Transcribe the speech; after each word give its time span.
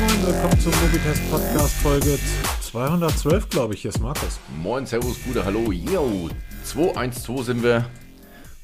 moin, 0.00 0.26
willkommen 0.26 0.60
zum 0.60 0.72
Mobitest 0.80 1.30
Podcast 1.30 1.74
Folge 1.76 2.18
212, 2.62 3.48
glaube 3.50 3.74
ich. 3.74 3.82
Hier 3.82 3.90
ist 3.90 4.00
Markus. 4.00 4.40
Moin, 4.62 4.86
Servus, 4.86 5.22
Gute, 5.24 5.44
Hallo, 5.44 5.72
yo. 5.72 6.30
212 6.64 7.44
sind 7.44 7.62
wir. 7.62 7.84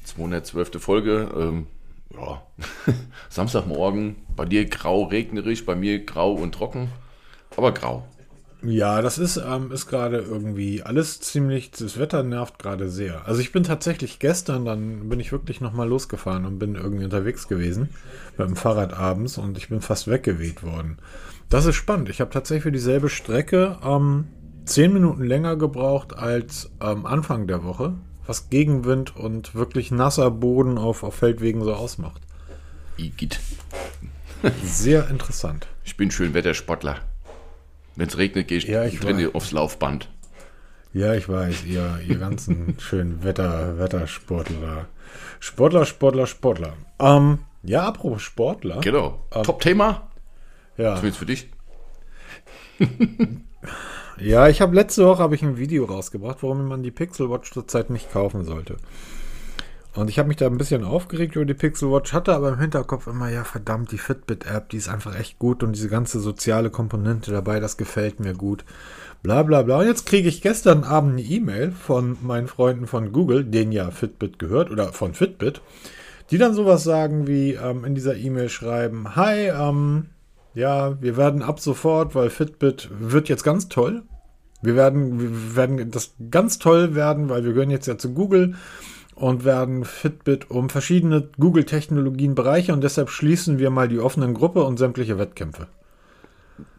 212. 0.05 0.81
Folge. 0.81 1.29
Ähm, 1.37 1.67
ja, 2.15 2.41
Samstagmorgen. 3.29 4.15
Bei 4.35 4.45
dir 4.45 4.65
grau, 4.65 5.03
regnerisch, 5.03 5.63
bei 5.63 5.75
mir 5.75 6.03
grau 6.05 6.33
und 6.33 6.53
trocken. 6.53 6.89
Aber 7.55 7.71
grau. 7.71 8.07
Ja, 8.63 9.03
das 9.03 9.19
ist, 9.19 9.37
ähm, 9.37 9.71
ist 9.71 9.85
gerade 9.85 10.17
irgendwie 10.17 10.81
alles 10.81 11.19
ziemlich, 11.19 11.69
das 11.69 11.99
Wetter 11.99 12.23
nervt 12.23 12.57
gerade 12.57 12.89
sehr. 12.89 13.27
Also 13.27 13.39
ich 13.39 13.51
bin 13.51 13.61
tatsächlich 13.61 14.17
gestern, 14.17 14.65
dann 14.65 15.09
bin 15.09 15.19
ich 15.19 15.31
wirklich 15.31 15.61
nochmal 15.61 15.87
losgefahren 15.87 16.45
und 16.47 16.57
bin 16.57 16.73
irgendwie 16.73 17.03
unterwegs 17.05 17.47
gewesen 17.47 17.89
mit 18.35 18.47
dem 18.47 18.55
Fahrrad 18.55 18.93
abends 18.93 19.37
und 19.37 19.59
ich 19.59 19.69
bin 19.69 19.81
fast 19.81 20.07
weggeweht 20.07 20.63
worden. 20.63 20.97
Das 21.49 21.65
ist 21.65 21.75
spannend. 21.75 22.09
Ich 22.09 22.19
habe 22.19 22.29
tatsächlich 22.31 22.63
für 22.63 22.71
dieselbe 22.71 23.09
Strecke 23.09 23.77
ähm, 23.83 24.27
zehn 24.65 24.91
Minuten 24.91 25.23
länger 25.23 25.55
gebraucht 25.55 26.13
als 26.17 26.69
ähm, 26.81 27.05
Anfang 27.05 27.47
der 27.47 27.63
Woche, 27.63 27.93
was 28.25 28.49
Gegenwind 28.49 29.15
und 29.15 29.55
wirklich 29.55 29.91
nasser 29.91 30.29
Boden 30.29 30.77
auf, 30.77 31.03
auf 31.03 31.15
Feldwegen 31.15 31.63
so 31.63 31.73
ausmacht. 31.73 32.21
Igitt. 32.97 33.39
Sehr 34.63 35.09
interessant. 35.09 35.67
Ich 35.83 35.95
bin 35.97 36.11
schön 36.11 36.33
Wettersportler. 36.33 36.97
Wenn 37.95 38.07
es 38.07 38.17
regnet, 38.17 38.47
gehe 38.47 38.57
ich, 38.57 38.65
Ja, 38.65 38.83
ich 38.83 39.03
weiß. 39.03 39.33
aufs 39.33 39.51
Laufband. 39.51 40.09
Ja, 40.93 41.13
ich 41.13 41.29
weiß, 41.29 41.63
ihr, 41.65 41.99
ihr 42.07 42.17
ganzen 42.17 42.75
schönen 42.79 43.23
Wetter, 43.23 43.77
Wettersportler. 43.79 44.87
Sportler, 45.39 45.85
Sportler, 45.85 46.27
Sportler. 46.27 46.73
Ähm, 46.99 47.39
ja, 47.63 47.87
apropos 47.87 48.21
Sportler. 48.21 48.81
Genau. 48.81 49.25
Ähm, 49.33 49.43
Top-Thema. 49.43 50.06
Ja, 50.77 50.95
Zumindest 50.95 51.19
für 51.19 51.25
dich. 51.25 51.49
ja 54.19 54.47
ich 54.47 54.61
habe 54.61 54.75
letzte 54.75 55.05
Woche 55.05 55.23
habe 55.23 55.35
ich 55.35 55.41
ein 55.41 55.57
Video 55.57 55.85
rausgebracht, 55.85 56.37
warum 56.41 56.67
man 56.67 56.83
die 56.83 56.91
Pixel 56.91 57.29
Watch 57.29 57.51
zurzeit 57.51 57.89
nicht 57.89 58.11
kaufen 58.11 58.45
sollte. 58.45 58.77
Und 59.95 60.11
ich 60.11 60.19
habe 60.19 60.27
mich 60.27 60.37
da 60.37 60.45
ein 60.45 60.59
bisschen 60.59 60.83
aufgeregt 60.83 61.35
über 61.35 61.45
die 61.45 61.55
Pixel 61.55 61.91
Watch, 61.91 62.13
hatte 62.13 62.35
aber 62.35 62.49
im 62.49 62.59
Hinterkopf 62.59 63.07
immer, 63.07 63.29
ja 63.29 63.43
verdammt, 63.43 63.91
die 63.91 63.97
Fitbit-App, 63.97 64.69
die 64.69 64.77
ist 64.77 64.89
einfach 64.89 65.17
echt 65.19 65.39
gut 65.39 65.63
und 65.63 65.75
diese 65.75 65.89
ganze 65.89 66.19
soziale 66.19 66.69
Komponente 66.69 67.31
dabei, 67.31 67.59
das 67.59 67.77
gefällt 67.77 68.19
mir 68.19 68.35
gut. 68.35 68.63
Bla 69.23 69.41
bla 69.41 69.63
bla. 69.63 69.79
Und 69.79 69.87
jetzt 69.87 70.05
kriege 70.05 70.29
ich 70.29 70.43
gestern 70.43 70.83
Abend 70.83 71.13
eine 71.13 71.23
E-Mail 71.23 71.71
von 71.71 72.15
meinen 72.21 72.47
Freunden 72.47 72.85
von 72.85 73.11
Google, 73.11 73.43
denen 73.43 73.71
ja 73.71 73.89
Fitbit 73.89 74.37
gehört, 74.37 74.69
oder 74.69 74.93
von 74.93 75.15
Fitbit, 75.15 75.61
die 76.29 76.37
dann 76.37 76.53
sowas 76.53 76.83
sagen 76.83 77.25
wie 77.25 77.53
ähm, 77.53 77.83
in 77.83 77.95
dieser 77.95 78.15
E-Mail 78.15 78.49
schreiben, 78.49 79.15
hi, 79.15 79.47
ähm, 79.47 80.05
ja, 80.57 80.99
wir 81.01 81.17
werden 81.17 81.43
ab 81.43 81.59
sofort, 81.59 82.15
weil 82.15 82.31
Fitbit 82.31 82.89
wird 82.91 83.29
jetzt 83.29 83.43
ganz 83.43 83.69
toll. 83.69 84.01
Wir 84.63 84.75
werden, 84.75 85.19
wir 85.19 85.55
werden 85.55 85.91
das 85.91 86.15
ganz 86.31 86.57
toll 86.57 86.95
werden, 86.95 87.29
weil 87.29 87.45
wir 87.45 87.53
gehören 87.53 87.69
jetzt 87.69 87.85
ja 87.85 87.99
zu 87.99 88.15
Google 88.15 88.55
und 89.13 89.45
werden 89.45 89.85
Fitbit 89.85 90.49
um 90.49 90.71
verschiedene 90.71 91.29
Google-Technologien 91.37 92.33
bereichern 92.33 92.75
und 92.75 92.83
deshalb 92.83 93.11
schließen 93.11 93.59
wir 93.59 93.69
mal 93.69 93.87
die 93.87 93.99
offenen 93.99 94.33
Gruppe 94.33 94.63
und 94.63 94.77
sämtliche 94.77 95.19
Wettkämpfe. 95.19 95.67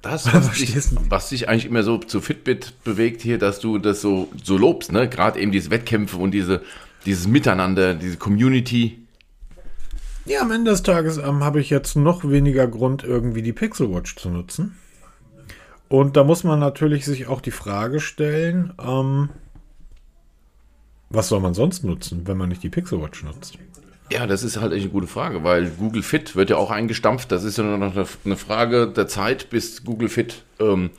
Das, 0.03 0.27
was 0.35 0.51
dich, 0.51 0.77
was 1.09 1.29
dich 1.29 1.49
eigentlich 1.49 1.67
immer 1.67 1.85
so 1.85 1.99
zu 1.99 2.21
Fitbit 2.21 2.83
bewegt 2.83 3.23
hier, 3.23 3.39
dass 3.39 3.61
du 3.61 3.79
das 3.79 4.01
so, 4.01 4.29
so 4.43 4.59
lobst, 4.59 4.91
ne? 4.91 5.09
Gerade 5.09 5.39
eben 5.39 5.53
diese 5.53 5.71
Wettkämpfe 5.71 6.17
und 6.17 6.33
diese, 6.33 6.63
dieses 7.07 7.29
Miteinander, 7.29 7.95
diese 7.95 8.17
Community. 8.17 9.05
Ja, 10.29 10.43
am 10.43 10.51
Ende 10.51 10.73
des 10.73 10.83
Tages 10.83 11.17
ähm, 11.17 11.43
habe 11.43 11.59
ich 11.59 11.71
jetzt 11.71 11.97
noch 11.97 12.29
weniger 12.29 12.67
Grund, 12.67 13.03
irgendwie 13.03 13.41
die 13.41 13.55
Pixel 13.55 13.91
Watch 13.91 14.15
zu 14.17 14.29
nutzen. 14.29 14.77
Und 15.89 16.19
da 16.19 16.25
muss 16.25 16.45
man 16.45 16.59
natürlich 16.59 17.07
sich 17.07 17.29
auch 17.29 17.41
die 17.41 17.51
Frage 17.51 17.99
stellen, 17.99 18.75
ähm, 18.79 19.31
was 21.09 21.29
soll 21.29 21.41
man 21.41 21.55
sonst 21.55 21.83
nutzen, 21.83 22.27
wenn 22.27 22.37
man 22.37 22.51
nicht 22.51 22.63
die 22.63 22.69
Pixel 22.69 23.01
Watch 23.01 23.25
nutzt? 23.25 23.57
Ja, 24.13 24.27
das 24.27 24.43
ist 24.43 24.61
halt 24.61 24.75
echt 24.75 24.83
eine 24.83 24.93
gute 24.93 25.07
Frage, 25.07 25.45
weil 25.45 25.71
Google 25.71 26.03
Fit 26.03 26.37
wird 26.37 26.51
ja 26.51 26.59
auch 26.59 26.71
eingestampft. 26.71 27.33
Das 27.33 27.43
ist 27.43 27.57
ja 27.57 27.65
nur 27.65 27.79
noch 27.79 27.95
eine, 27.97 28.37
Frage 28.37 28.87
der 28.89 29.09
Zeit, 29.09 29.49
bis 29.49 29.83
Google 29.83 30.11
Fit 30.11 30.43
ähm, 30.61 30.91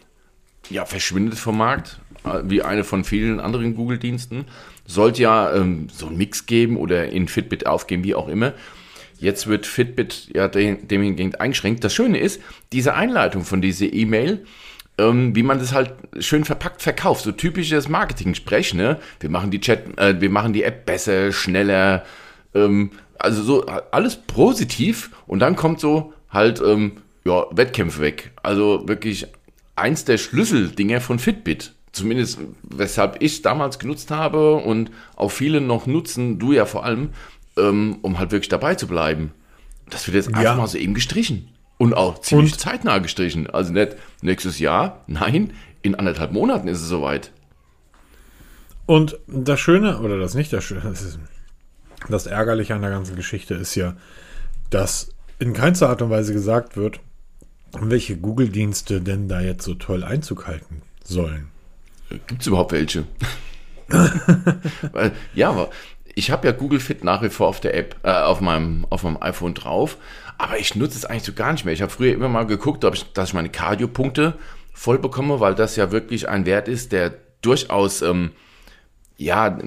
ja, 0.71 0.85
verschwindet 0.85 1.37
vom 1.37 1.59
Markt, 1.59 1.99
äh, 2.23 2.41
wie 2.45 2.63
eine 2.63 2.83
von 2.83 3.03
vielen 3.03 3.39
anderen 3.39 3.75
Google-Diensten. 3.75 4.45
Sollte 4.87 5.21
ja 5.21 5.53
ähm, 5.53 5.87
so 5.93 6.07
einen 6.07 6.17
Mix 6.17 6.47
geben 6.47 6.77
oder 6.77 7.09
in 7.09 7.27
Fitbit 7.27 7.67
aufgeben, 7.67 8.03
wie 8.03 8.15
auch 8.15 8.27
immer. 8.27 8.53
Jetzt 9.19 9.47
wird 9.47 9.65
Fitbit 9.65 10.29
ja 10.33 10.47
de- 10.47 10.81
dem 10.81 11.01
hingehend 11.01 11.41
eingeschränkt. 11.41 11.83
Das 11.83 11.93
Schöne 11.93 12.19
ist, 12.19 12.41
diese 12.71 12.93
Einleitung 12.93 13.43
von 13.43 13.61
dieser 13.61 13.91
E-Mail, 13.91 14.45
ähm, 14.97 15.35
wie 15.35 15.43
man 15.43 15.59
das 15.59 15.73
halt 15.73 15.93
schön 16.19 16.45
verpackt 16.45 16.81
verkauft, 16.81 17.23
so 17.23 17.31
typisches 17.31 17.89
Marketing-Sprech, 17.89 18.73
ne? 18.73 18.97
Wir 19.19 19.29
machen 19.29 19.51
die 19.51 19.59
Chat, 19.59 19.97
äh, 19.97 20.19
wir 20.19 20.29
machen 20.29 20.53
die 20.53 20.63
App 20.63 20.85
besser, 20.85 21.31
schneller, 21.31 22.03
ähm, 22.53 22.91
also 23.17 23.43
so 23.43 23.65
alles 23.65 24.15
positiv 24.15 25.11
und 25.27 25.39
dann 25.39 25.55
kommt 25.55 25.79
so 25.79 26.13
halt 26.29 26.61
ähm, 26.65 26.93
ja, 27.25 27.45
Wettkämpfe 27.51 28.01
weg. 28.01 28.31
Also 28.43 28.87
wirklich 28.87 29.27
eins 29.75 30.05
der 30.05 30.17
Schlüsseldinger 30.17 31.01
von 31.01 31.19
Fitbit. 31.19 31.73
Zumindest 31.91 32.39
weshalb 32.63 33.21
ich 33.21 33.41
damals 33.41 33.79
genutzt 33.79 34.11
habe 34.11 34.55
und 34.55 34.91
auch 35.15 35.31
viele 35.31 35.59
noch 35.59 35.87
nutzen, 35.87 36.37
du 36.39 36.53
ja 36.53 36.65
vor 36.65 36.85
allem, 36.85 37.09
um 37.67 38.17
halt 38.19 38.31
wirklich 38.31 38.49
dabei 38.49 38.75
zu 38.75 38.87
bleiben. 38.87 39.31
Das 39.89 40.07
wird 40.07 40.15
jetzt 40.15 40.27
einfach 40.29 40.43
Ja. 40.43 40.55
mal 40.55 40.67
so 40.67 40.77
eben 40.77 40.93
gestrichen. 40.93 41.49
Und 41.77 41.93
auch 41.93 42.19
ziemlich 42.19 42.53
Und- 42.53 42.59
zeitnah 42.59 42.97
gestrichen. 42.99 43.49
Also 43.49 43.71
nicht 43.73 43.95
nächstes 44.21 44.59
Jahr, 44.59 45.03
nein, 45.07 45.53
in 45.81 45.95
anderthalb 45.95 46.31
Monaten 46.31 46.67
ist 46.67 46.81
es 46.81 46.87
soweit. 46.89 47.31
Und 48.85 49.17
das 49.27 49.59
Schöne, 49.59 49.99
oder 49.99 50.17
das 50.19 50.33
nicht 50.33 50.51
das 50.51 50.63
Schöne, 50.63 50.81
das, 50.81 51.01
ist, 51.03 51.19
das 52.09 52.25
Ärgerliche 52.27 52.75
an 52.75 52.81
der 52.81 52.89
ganzen 52.89 53.15
Geschichte 53.15 53.53
ist 53.53 53.75
ja, 53.75 53.95
dass 54.69 55.11
in 55.39 55.53
keinster 55.53 55.89
Art 55.89 56.01
und 56.01 56.09
Weise 56.09 56.33
gesagt 56.33 56.75
wird, 56.75 56.99
welche 57.79 58.17
Google-Dienste 58.17 58.99
denn 58.99 59.27
da 59.29 59.41
jetzt 59.41 59.63
so 59.63 59.75
toll 59.75 60.03
Einzug 60.03 60.47
halten 60.47 60.81
sollen. 61.03 61.47
Gibt 62.27 62.41
es 62.41 62.47
überhaupt 62.47 62.71
welche? 62.71 63.05
Weil, 64.91 65.11
ja, 65.33 65.49
aber 65.51 65.69
ich 66.19 66.31
habe 66.31 66.47
ja 66.47 66.53
Google 66.53 66.79
Fit 66.79 67.03
nach 67.03 67.23
wie 67.23 67.29
vor 67.29 67.47
auf 67.47 67.61
der 67.61 67.75
App, 67.75 67.95
äh, 68.03 68.11
auf, 68.11 68.41
meinem, 68.41 68.85
auf 68.89 69.03
meinem 69.03 69.17
iPhone 69.21 69.53
drauf, 69.53 69.97
aber 70.37 70.59
ich 70.59 70.75
nutze 70.75 70.97
es 70.97 71.05
eigentlich 71.05 71.23
so 71.23 71.33
gar 71.33 71.51
nicht 71.53 71.65
mehr. 71.65 71.73
Ich 71.73 71.81
habe 71.81 71.91
früher 71.91 72.13
immer 72.13 72.29
mal 72.29 72.45
geguckt, 72.45 72.85
ob 72.85 72.93
ich, 72.93 73.11
dass 73.13 73.29
ich 73.29 73.33
meine 73.33 73.49
Cardio-Punkte 73.49 74.35
voll 74.73 74.99
bekomme, 74.99 75.39
weil 75.39 75.55
das 75.55 75.77
ja 75.77 75.91
wirklich 75.91 76.29
ein 76.29 76.45
Wert 76.45 76.67
ist, 76.67 76.91
der 76.91 77.13
durchaus, 77.41 78.01
ähm, 78.01 78.31
ja, 79.17 79.57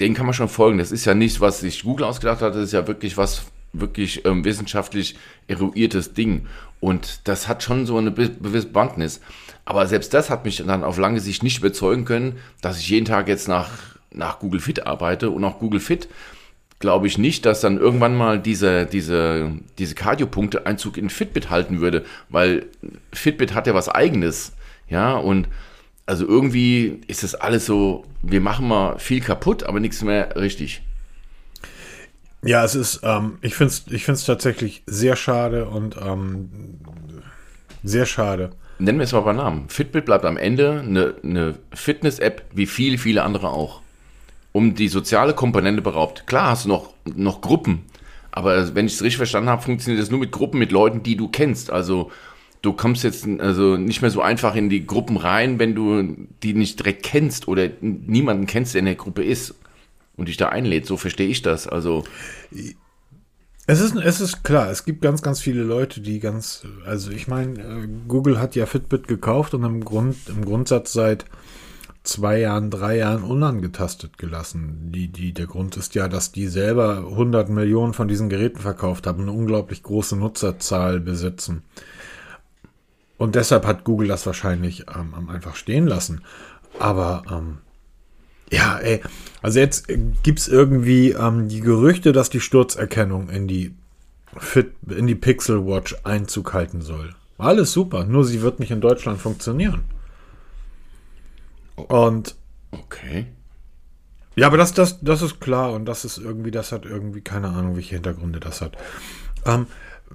den 0.00 0.14
kann 0.14 0.26
man 0.26 0.34
schon 0.34 0.48
folgen. 0.48 0.78
Das 0.78 0.92
ist 0.92 1.06
ja 1.06 1.14
nicht, 1.14 1.40
was 1.40 1.60
sich 1.60 1.82
Google 1.82 2.06
ausgedacht 2.06 2.42
hat, 2.42 2.54
das 2.54 2.64
ist 2.64 2.72
ja 2.72 2.86
wirklich 2.86 3.16
was 3.16 3.46
wirklich 3.72 4.24
ähm, 4.24 4.44
wissenschaftlich 4.44 5.16
eruiertes 5.48 6.12
Ding. 6.12 6.46
Und 6.80 7.26
das 7.26 7.48
hat 7.48 7.62
schon 7.62 7.86
so 7.86 7.96
eine 7.96 8.12
gewisse 8.12 8.66
Bewandtnis. 8.66 9.20
Aber 9.64 9.86
selbst 9.86 10.12
das 10.12 10.28
hat 10.28 10.44
mich 10.44 10.62
dann 10.64 10.84
auf 10.84 10.98
lange 10.98 11.20
Sicht 11.20 11.42
nicht 11.42 11.58
überzeugen 11.58 12.04
können, 12.04 12.38
dass 12.60 12.78
ich 12.78 12.88
jeden 12.90 13.06
Tag 13.06 13.28
jetzt 13.28 13.48
nach, 13.48 13.70
nach 14.14 14.38
Google 14.38 14.60
Fit 14.60 14.86
arbeite. 14.86 15.30
Und 15.30 15.44
auch 15.44 15.58
Google 15.58 15.80
Fit 15.80 16.08
glaube 16.80 17.06
ich 17.06 17.18
nicht, 17.18 17.46
dass 17.46 17.60
dann 17.60 17.78
irgendwann 17.78 18.16
mal 18.16 18.38
diese, 18.38 18.86
diese, 18.86 19.52
diese 19.78 19.94
Cardio-Punkte 19.94 20.66
Einzug 20.66 20.98
in 20.98 21.08
Fitbit 21.08 21.50
halten 21.50 21.80
würde, 21.80 22.04
weil 22.28 22.66
Fitbit 23.12 23.54
hat 23.54 23.66
ja 23.66 23.74
was 23.74 23.88
eigenes. 23.88 24.52
Ja, 24.88 25.14
und 25.14 25.48
also 26.06 26.26
irgendwie 26.26 27.00
ist 27.06 27.22
das 27.22 27.34
alles 27.34 27.64
so, 27.64 28.04
wir 28.22 28.40
machen 28.40 28.68
mal 28.68 28.98
viel 28.98 29.20
kaputt, 29.20 29.62
aber 29.62 29.80
nichts 29.80 30.02
mehr 30.02 30.36
richtig. 30.36 30.82
Ja, 32.42 32.62
es 32.62 32.74
ist, 32.74 33.00
ähm, 33.02 33.38
ich 33.40 33.54
finde 33.54 33.72
es 33.72 33.86
ich 33.90 34.04
find's 34.04 34.26
tatsächlich 34.26 34.82
sehr 34.86 35.16
schade 35.16 35.66
und 35.66 35.96
ähm, 35.96 36.50
sehr 37.82 38.04
schade. 38.04 38.50
Nennen 38.78 38.98
wir 38.98 39.04
es 39.04 39.12
mal 39.12 39.20
bei 39.20 39.32
Namen. 39.32 39.68
Fitbit 39.70 40.04
bleibt 40.04 40.26
am 40.26 40.36
Ende 40.36 40.80
eine, 40.80 41.14
eine 41.22 41.54
Fitness-App, 41.72 42.44
wie 42.52 42.66
viele, 42.66 42.98
viele 42.98 43.22
andere 43.22 43.48
auch. 43.48 43.80
Um 44.54 44.76
die 44.76 44.86
soziale 44.86 45.34
Komponente 45.34 45.82
beraubt. 45.82 46.28
Klar 46.28 46.50
hast 46.50 46.64
du 46.64 46.68
noch, 46.68 46.94
noch 47.16 47.40
Gruppen, 47.40 47.82
aber 48.30 48.72
wenn 48.76 48.86
ich 48.86 48.94
es 48.94 49.02
richtig 49.02 49.16
verstanden 49.16 49.48
habe, 49.48 49.62
funktioniert 49.62 50.00
das 50.00 50.12
nur 50.12 50.20
mit 50.20 50.30
Gruppen, 50.30 50.60
mit 50.60 50.70
Leuten, 50.70 51.02
die 51.02 51.16
du 51.16 51.26
kennst. 51.26 51.70
Also 51.72 52.12
du 52.62 52.72
kommst 52.72 53.02
jetzt 53.02 53.26
also 53.40 53.76
nicht 53.76 54.00
mehr 54.00 54.12
so 54.12 54.22
einfach 54.22 54.54
in 54.54 54.68
die 54.70 54.86
Gruppen 54.86 55.16
rein, 55.16 55.58
wenn 55.58 55.74
du 55.74 56.28
die 56.44 56.54
nicht 56.54 56.78
direkt 56.78 57.02
kennst 57.02 57.48
oder 57.48 57.68
niemanden 57.80 58.46
kennst, 58.46 58.74
der 58.74 58.78
in 58.78 58.86
der 58.86 58.94
Gruppe 58.94 59.24
ist 59.24 59.56
und 60.16 60.28
dich 60.28 60.36
da 60.36 60.50
einlädt. 60.50 60.86
So 60.86 60.96
verstehe 60.96 61.28
ich 61.28 61.42
das. 61.42 61.66
Also 61.66 62.04
Es 63.66 63.80
ist, 63.80 63.96
es 63.96 64.20
ist 64.20 64.44
klar, 64.44 64.70
es 64.70 64.84
gibt 64.84 65.00
ganz, 65.00 65.22
ganz 65.22 65.40
viele 65.40 65.62
Leute, 65.62 66.02
die 66.02 66.20
ganz, 66.20 66.66
also 66.84 67.10
ich 67.10 67.28
meine, 67.28 67.58
äh, 67.58 67.88
Google 68.06 68.38
hat 68.38 68.54
ja 68.54 68.66
Fitbit 68.66 69.08
gekauft 69.08 69.54
und 69.54 69.64
im, 69.64 69.84
Grund, 69.84 70.16
im 70.28 70.44
Grundsatz 70.44 70.92
seit 70.92 71.24
zwei 72.04 72.38
Jahren, 72.38 72.70
drei 72.70 72.98
Jahren 72.98 73.24
unangetastet 73.24 74.18
gelassen. 74.18 74.92
Die, 74.92 75.08
die, 75.08 75.32
der 75.32 75.46
Grund 75.46 75.76
ist 75.76 75.94
ja, 75.94 76.06
dass 76.06 76.32
die 76.32 76.46
selber 76.46 76.98
100 76.98 77.48
Millionen 77.48 77.94
von 77.94 78.06
diesen 78.06 78.28
Geräten 78.28 78.60
verkauft 78.60 79.06
haben, 79.06 79.22
eine 79.22 79.32
unglaublich 79.32 79.82
große 79.82 80.16
Nutzerzahl 80.16 81.00
besitzen. 81.00 81.62
Und 83.16 83.34
deshalb 83.34 83.66
hat 83.66 83.84
Google 83.84 84.08
das 84.08 84.26
wahrscheinlich 84.26 84.84
ähm, 84.94 85.28
einfach 85.30 85.56
stehen 85.56 85.86
lassen. 85.86 86.20
Aber 86.78 87.22
ähm, 87.30 87.58
ja, 88.52 88.78
ey, 88.78 89.00
also 89.40 89.58
jetzt 89.58 89.88
gibt 90.22 90.38
es 90.38 90.48
irgendwie 90.48 91.12
ähm, 91.12 91.48
die 91.48 91.60
Gerüchte, 91.60 92.12
dass 92.12 92.28
die 92.28 92.40
Sturzerkennung 92.40 93.30
in 93.30 93.48
die 93.48 93.74
Fit, 94.36 94.72
in 94.88 95.06
die 95.06 95.14
Pixel 95.14 95.64
Watch 95.64 95.96
Einzug 96.04 96.52
halten 96.52 96.82
soll. 96.82 97.14
Alles 97.38 97.72
super, 97.72 98.04
nur 98.04 98.24
sie 98.24 98.42
wird 98.42 98.60
nicht 98.60 98.70
in 98.70 98.80
Deutschland 98.80 99.20
funktionieren. 99.20 99.84
Und 101.76 102.36
Okay. 102.80 103.26
ja, 104.36 104.46
aber 104.48 104.56
das, 104.56 104.72
das, 104.74 105.00
das 105.00 105.22
ist 105.22 105.40
klar 105.40 105.72
und 105.72 105.84
das 105.86 106.04
ist 106.04 106.18
irgendwie, 106.18 106.50
das 106.50 106.72
hat 106.72 106.84
irgendwie 106.84 107.20
keine 107.20 107.48
Ahnung, 107.48 107.76
welche 107.76 107.94
Hintergründe 107.94 108.40
das 108.40 108.60
hat. 108.60 108.76
Ähm, 109.44 109.66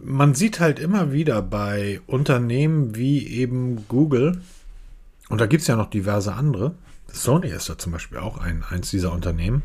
man 0.01 0.33
sieht 0.33 0.59
halt 0.59 0.79
immer 0.79 1.11
wieder 1.11 1.41
bei 1.41 2.01
Unternehmen 2.07 2.95
wie 2.95 3.27
eben 3.27 3.87
Google, 3.87 4.41
und 5.29 5.39
da 5.39 5.45
gibt 5.45 5.61
es 5.61 5.67
ja 5.67 5.75
noch 5.75 5.89
diverse 5.89 6.33
andere, 6.33 6.75
Sony 7.11 7.47
ist 7.47 7.69
da 7.69 7.77
zum 7.77 7.91
Beispiel 7.91 8.19
auch 8.19 8.37
ein, 8.37 8.63
eins 8.69 8.89
dieser 8.91 9.11
Unternehmen, 9.11 9.63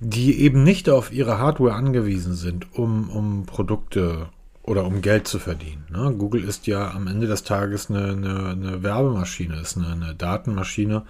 die 0.00 0.40
eben 0.40 0.62
nicht 0.64 0.88
auf 0.88 1.12
ihre 1.12 1.38
Hardware 1.38 1.74
angewiesen 1.74 2.34
sind, 2.34 2.74
um, 2.74 3.10
um 3.10 3.46
Produkte 3.46 4.28
oder 4.64 4.84
um 4.84 5.02
Geld 5.02 5.28
zu 5.28 5.38
verdienen. 5.38 5.84
Ne? 5.90 6.14
Google 6.16 6.42
ist 6.42 6.66
ja 6.66 6.90
am 6.90 7.06
Ende 7.06 7.26
des 7.26 7.44
Tages 7.44 7.90
eine, 7.90 8.12
eine, 8.12 8.48
eine 8.50 8.82
Werbemaschine, 8.82 9.60
ist 9.60 9.76
eine, 9.76 9.88
eine 9.88 10.14
Datenmaschine 10.14 11.02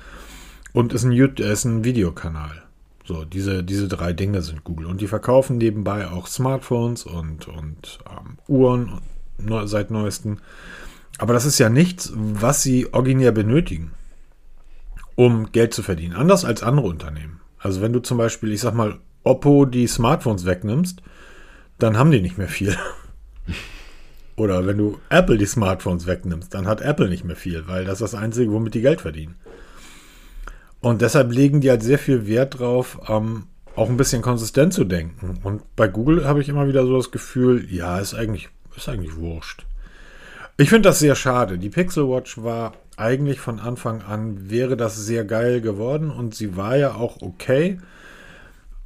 und 0.72 0.92
ist 0.92 1.04
ein, 1.04 1.12
äh, 1.12 1.52
ist 1.52 1.64
ein 1.64 1.84
Videokanal. 1.84 2.62
So, 3.04 3.24
diese, 3.24 3.62
diese 3.62 3.86
drei 3.86 4.12
Dinge 4.12 4.42
sind 4.42 4.64
Google. 4.64 4.86
Und 4.86 5.00
die 5.00 5.06
verkaufen 5.06 5.58
nebenbei 5.58 6.08
auch 6.08 6.26
Smartphones 6.26 7.04
und, 7.04 7.48
und 7.48 7.98
ähm, 8.10 8.38
Uhren 8.48 9.00
seit 9.66 9.90
neuesten. 9.90 10.38
Aber 11.18 11.34
das 11.34 11.44
ist 11.44 11.58
ja 11.58 11.68
nichts, 11.68 12.12
was 12.14 12.62
sie 12.62 12.92
originär 12.92 13.30
benötigen, 13.30 13.92
um 15.16 15.52
Geld 15.52 15.74
zu 15.74 15.82
verdienen. 15.82 16.16
Anders 16.16 16.44
als 16.44 16.62
andere 16.62 16.86
Unternehmen. 16.86 17.40
Also 17.58 17.82
wenn 17.82 17.92
du 17.92 18.00
zum 18.00 18.18
Beispiel, 18.18 18.52
ich 18.52 18.60
sag 18.60 18.74
mal, 18.74 18.98
Oppo 19.22 19.64
die 19.64 19.86
Smartphones 19.86 20.44
wegnimmst, 20.44 21.02
dann 21.78 21.98
haben 21.98 22.10
die 22.10 22.20
nicht 22.20 22.38
mehr 22.38 22.48
viel. 22.48 22.76
Oder 24.36 24.66
wenn 24.66 24.78
du 24.78 24.98
Apple 25.10 25.38
die 25.38 25.46
Smartphones 25.46 26.06
wegnimmst, 26.06 26.52
dann 26.52 26.66
hat 26.66 26.80
Apple 26.80 27.08
nicht 27.08 27.24
mehr 27.24 27.36
viel, 27.36 27.68
weil 27.68 27.84
das 27.84 28.00
ist 28.00 28.12
das 28.12 28.20
Einzige, 28.20 28.50
womit 28.52 28.74
die 28.74 28.80
Geld 28.80 29.00
verdienen. 29.00 29.36
Und 30.80 31.00
deshalb 31.00 31.32
legen 31.32 31.60
die 31.60 31.70
halt 31.70 31.82
sehr 31.82 31.98
viel 31.98 32.26
Wert 32.26 32.58
drauf, 32.58 33.00
ähm, 33.08 33.44
auch 33.76 33.88
ein 33.88 33.96
bisschen 33.96 34.22
konsistent 34.22 34.72
zu 34.74 34.84
denken. 34.84 35.38
Und 35.42 35.62
bei 35.76 35.88
Google 35.88 36.26
habe 36.26 36.40
ich 36.40 36.48
immer 36.48 36.68
wieder 36.68 36.84
so 36.84 36.96
das 36.96 37.10
Gefühl, 37.10 37.66
ja, 37.70 37.98
ist 37.98 38.14
eigentlich, 38.14 38.48
ist 38.76 38.88
eigentlich 38.88 39.16
wurscht. 39.16 39.64
Ich 40.56 40.68
finde 40.68 40.88
das 40.88 40.98
sehr 40.98 41.14
schade. 41.14 41.58
Die 41.58 41.70
Pixel 41.70 42.08
Watch 42.08 42.42
war 42.42 42.74
eigentlich 42.96 43.40
von 43.40 43.58
Anfang 43.58 44.02
an, 44.02 44.50
wäre 44.50 44.76
das 44.76 44.96
sehr 44.96 45.24
geil 45.24 45.60
geworden 45.60 46.10
und 46.10 46.34
sie 46.34 46.56
war 46.56 46.76
ja 46.76 46.94
auch 46.94 47.22
okay. 47.22 47.80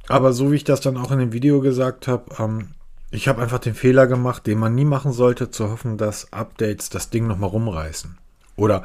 Aber 0.07 0.33
so 0.33 0.51
wie 0.51 0.55
ich 0.55 0.63
das 0.63 0.81
dann 0.81 0.97
auch 0.97 1.11
in 1.11 1.19
dem 1.19 1.33
Video 1.33 1.61
gesagt 1.61 2.07
habe, 2.07 2.25
ähm, 2.39 2.69
ich 3.11 3.27
habe 3.27 3.41
einfach 3.41 3.59
den 3.59 3.73
Fehler 3.73 4.07
gemacht, 4.07 4.45
den 4.45 4.59
man 4.59 4.75
nie 4.75 4.85
machen 4.85 5.11
sollte, 5.11 5.49
zu 5.49 5.69
hoffen, 5.69 5.97
dass 5.97 6.31
Updates 6.31 6.89
das 6.89 7.09
Ding 7.09 7.27
nochmal 7.27 7.49
rumreißen. 7.49 8.17
Oder 8.55 8.83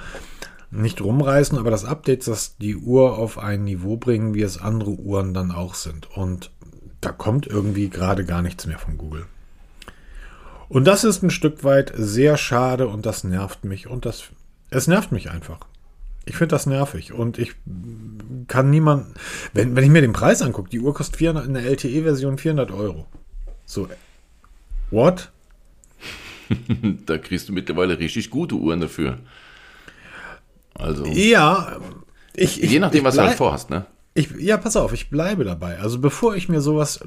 nicht 0.70 1.00
rumreißen, 1.00 1.58
aber 1.58 1.70
dass 1.70 1.84
Updates 1.84 2.26
das 2.26 2.56
die 2.56 2.76
Uhr 2.76 3.18
auf 3.18 3.38
ein 3.38 3.64
Niveau 3.64 3.96
bringen, 3.96 4.34
wie 4.34 4.42
es 4.42 4.58
andere 4.58 4.92
Uhren 4.92 5.34
dann 5.34 5.52
auch 5.52 5.74
sind. 5.74 6.10
Und 6.16 6.50
da 7.00 7.12
kommt 7.12 7.46
irgendwie 7.46 7.90
gerade 7.90 8.24
gar 8.24 8.42
nichts 8.42 8.66
mehr 8.66 8.78
von 8.78 8.96
Google. 8.96 9.26
Und 10.68 10.86
das 10.86 11.04
ist 11.04 11.22
ein 11.22 11.30
Stück 11.30 11.62
weit 11.62 11.92
sehr 11.94 12.36
schade 12.36 12.88
und 12.88 13.04
das 13.04 13.24
nervt 13.24 13.64
mich. 13.64 13.86
Und 13.86 14.06
das, 14.06 14.24
es 14.70 14.86
nervt 14.86 15.12
mich 15.12 15.30
einfach. 15.30 15.60
Ich 16.24 16.36
finde 16.36 16.54
das 16.54 16.64
nervig 16.64 17.12
und 17.12 17.38
ich 17.38 17.54
kann 18.48 18.70
niemand, 18.70 19.06
wenn, 19.52 19.76
wenn 19.76 19.84
ich 19.84 19.90
mir 19.90 20.00
den 20.00 20.14
Preis 20.14 20.40
angucke, 20.40 20.70
die 20.70 20.80
Uhr 20.80 20.94
kostet 20.94 21.18
400, 21.18 21.46
in 21.46 21.52
der 21.52 21.64
LTE-Version 21.64 22.38
400 22.38 22.70
Euro. 22.70 23.06
So, 23.66 23.88
what? 24.90 25.31
Da 27.06 27.19
kriegst 27.19 27.48
du 27.48 27.52
mittlerweile 27.52 27.98
richtig 27.98 28.31
gute 28.31 28.54
Uhren 28.54 28.81
dafür. 28.81 29.19
Also, 30.75 31.06
Ja, 31.06 31.78
ich, 32.34 32.62
ich 32.62 32.70
je 32.70 32.78
nachdem, 32.81 32.98
ich 32.98 33.04
was 33.04 33.14
du 33.14 33.22
halt 33.22 33.36
vorhast, 33.36 33.70
ne? 33.70 33.86
Ich, 34.14 34.31
ja, 34.38 34.56
pass 34.56 34.76
auf, 34.76 34.92
ich 34.92 35.10
bleibe 35.10 35.44
dabei. 35.44 35.78
Also 35.78 35.98
bevor 35.98 36.36
ich 36.36 36.48
mir 36.48 36.60
sowas, 36.60 37.00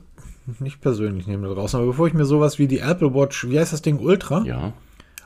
nicht 0.60 0.82
persönlich 0.82 1.28
nehme 1.28 1.48
da 1.48 1.54
draußen, 1.54 1.78
aber 1.78 1.88
bevor 1.88 2.08
ich 2.08 2.14
mir 2.14 2.26
sowas 2.26 2.60
wie 2.60 2.68
die 2.68 2.80
Apple 2.80 3.14
Watch, 3.14 3.48
wie 3.50 3.60
heißt 3.60 3.74
das 3.74 3.82
Ding, 3.82 4.00
Ultra, 4.00 4.44
Ja. 4.44 4.74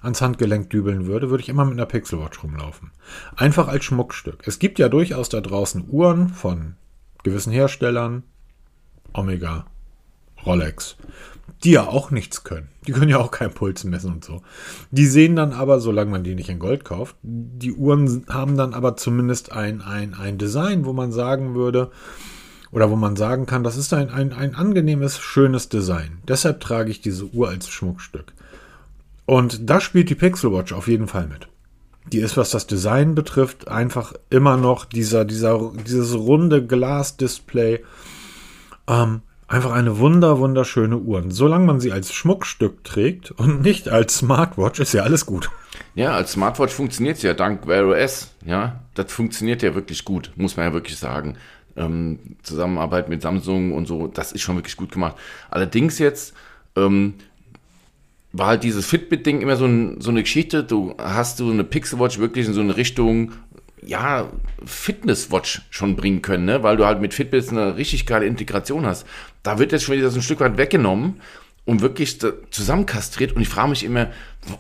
ans 0.02 0.22
Handgelenk 0.22 0.70
dübeln 0.70 1.06
würde, 1.08 1.30
würde 1.30 1.42
ich 1.44 1.50
immer 1.50 1.66
mit 1.66 1.74
einer 1.74 1.86
Pixel 1.86 2.20
Watch 2.20 2.44
rumlaufen. 2.44 2.92
Einfach 3.36 3.68
als 3.68 3.86
Schmuckstück. 3.86 4.40
Es 4.46 4.60
gibt 4.60 4.78
ja 4.78 4.90
durchaus 4.90 5.30
da 5.30 5.40
draußen 5.42 5.86
Uhren 5.88 6.30
von 6.30 6.76
gewissen 7.24 7.54
Herstellern, 7.54 8.24
Omega, 9.14 9.66
Rolex, 10.46 10.98
die 11.64 11.72
ja 11.72 11.88
auch 11.88 12.12
nichts 12.12 12.44
können. 12.44 12.70
Die 12.88 12.92
können 12.92 13.10
ja 13.10 13.20
auch 13.20 13.32
keinen 13.32 13.54
Puls 13.54 13.84
messen 13.84 14.14
und 14.14 14.26
so. 14.26 14.42
Die 14.90 15.06
sehen 15.06 15.36
dann 15.36 15.54
aber, 15.54 15.80
solange 15.80 16.12
man 16.12 16.24
die 16.24 16.36
nicht 16.36 16.50
in 16.50 16.60
Gold 16.60 16.84
kauft, 16.84 17.16
die 17.22 17.74
Uhren 17.74 18.26
haben 18.28 18.58
dann 18.58 18.74
aber 18.74 18.98
zumindest 18.98 19.52
ein, 19.52 19.82
ein, 19.82 20.14
ein 20.14 20.38
Design, 20.38 20.86
wo 20.86 20.94
man 20.94 21.12
sagen 21.12 21.54
würde, 21.54 21.92
oder 22.72 22.90
wo 22.90 22.96
man 22.96 23.16
sagen 23.16 23.46
kann, 23.46 23.64
das 23.64 23.78
ist 23.78 23.94
ein, 23.94 24.10
ein, 24.10 24.34
ein 24.34 24.56
angenehmes, 24.56 25.20
schönes 25.20 25.70
Design. 25.70 26.20
Deshalb 26.28 26.62
trage 26.62 26.90
ich 26.90 27.02
diese 27.02 27.26
Uhr 27.26 27.50
als 27.50 27.70
Schmuckstück. 27.70 28.34
Und 29.26 29.70
da 29.70 29.80
spielt 29.80 30.10
die 30.10 30.16
Pixel 30.16 30.52
Watch 30.52 30.74
auf 30.74 30.88
jeden 30.88 31.08
Fall 31.08 31.28
mit. 31.28 31.48
Die 32.12 32.20
ist, 32.20 32.38
was 32.38 32.50
das 32.50 32.68
Design 32.68 33.14
betrifft, 33.14 33.68
einfach 33.68 34.14
immer 34.30 34.58
noch 34.58 34.86
dieser, 34.86 35.26
dieser, 35.26 35.72
dieses 35.88 36.16
runde 36.16 36.66
Glasdisplay. 36.66 37.82
Ähm, 38.88 39.22
einfach 39.52 39.74
eine 39.74 40.00
wunder, 40.00 40.40
wunderschöne 40.40 40.98
Uhr. 40.98 41.26
Solange 41.28 41.66
man 41.66 41.80
sie 41.80 41.92
als 41.92 42.14
Schmuckstück 42.14 42.84
trägt 42.84 43.32
und 43.32 43.62
nicht 43.62 43.90
als 43.90 44.18
Smartwatch, 44.18 44.80
ist 44.80 44.94
ja 44.94 45.04
alles 45.04 45.26
gut. 45.26 45.52
Ja, 45.94 46.14
als 46.14 46.32
Smartwatch 46.32 46.74
funktioniert 46.74 47.18
es 47.18 47.24
ja 47.24 47.34
dank 47.34 47.68
Wear 47.68 47.88
OS. 47.88 48.34
Ja, 48.46 48.80
das 48.94 49.12
funktioniert 49.12 49.62
ja 49.62 49.76
wirklich 49.76 50.06
gut, 50.06 50.32
muss 50.38 50.56
man 50.56 50.68
ja 50.68 50.74
wirklich 50.74 50.98
sagen. 50.98 51.36
Ähm, 51.76 52.20
Zusammenarbeit 52.44 53.10
mit 53.10 53.22
Samsung 53.22 53.74
und 53.74 53.88
so, 53.88 54.08
das 54.08 54.32
ist 54.32 54.42
schon 54.42 54.56
wirklich 54.56 54.78
gut 54.78 54.92
gemacht. 54.92 55.16
Allerdings 55.50 56.00
jetzt 56.00 56.34
ähm, 56.78 57.16
war 58.32 58.48
halt 58.48 58.64
dieses 58.64 58.86
Fitbit-Ding 58.86 59.42
immer 59.42 59.58
so, 59.58 59.66
ein, 59.66 60.00
so 60.00 60.12
eine 60.12 60.22
Geschichte. 60.22 60.64
Du 60.64 60.96
hast 60.98 61.42
du 61.42 61.52
eine 61.52 61.66
Pixelwatch 61.66 62.20
wirklich 62.20 62.48
in 62.48 62.54
so 62.54 62.62
eine 62.62 62.78
Richtung, 62.78 63.34
ja, 63.86 64.30
Fitnesswatch 64.66 65.62
schon 65.70 65.96
bringen 65.96 66.22
können, 66.22 66.46
ne? 66.46 66.64
weil 66.64 66.78
du 66.78 66.86
halt 66.86 67.02
mit 67.02 67.14
Fitbit 67.14 67.50
eine 67.50 67.78
richtig 67.78 68.06
geile 68.06 68.26
Integration 68.26 68.86
hast. 68.86 69.06
Da 69.44 69.58
wird 69.60 69.72
jetzt 69.72 69.84
schon 69.84 69.96
wieder 69.98 70.10
so 70.12 70.20
ein 70.20 70.22
Stück 70.22 70.40
weit 70.40 70.58
weggenommen 70.58 71.20
und 71.66 71.82
wirklich 71.82 72.20
zusammenkastriert. 72.52 73.36
Und 73.36 73.42
ich 73.42 73.50
frage 73.50 73.70
mich 73.70 73.84
immer, 73.84 74.10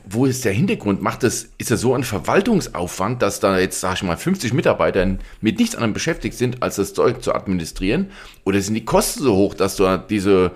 wo- 0.05 0.25
ist 0.25 0.45
der 0.45 0.53
Hintergrund? 0.53 1.01
Macht 1.01 1.23
das, 1.23 1.49
ist 1.57 1.71
das 1.71 1.81
so 1.81 1.93
ein 1.93 2.03
Verwaltungsaufwand, 2.03 3.21
dass 3.21 3.39
da 3.39 3.57
jetzt, 3.59 3.79
sag 3.79 3.95
ich 3.95 4.03
mal, 4.03 4.17
50 4.17 4.53
Mitarbeiter 4.53 5.17
mit 5.41 5.59
nichts 5.59 5.75
anderem 5.75 5.93
beschäftigt 5.93 6.35
sind, 6.37 6.61
als 6.63 6.75
das 6.77 6.93
Zeug 6.93 7.23
zu 7.23 7.33
administrieren? 7.33 8.11
Oder 8.43 8.61
sind 8.61 8.75
die 8.75 8.85
Kosten 8.85 9.23
so 9.23 9.35
hoch, 9.35 9.53
dass 9.55 9.75
du 9.75 9.97
diese 10.09 10.51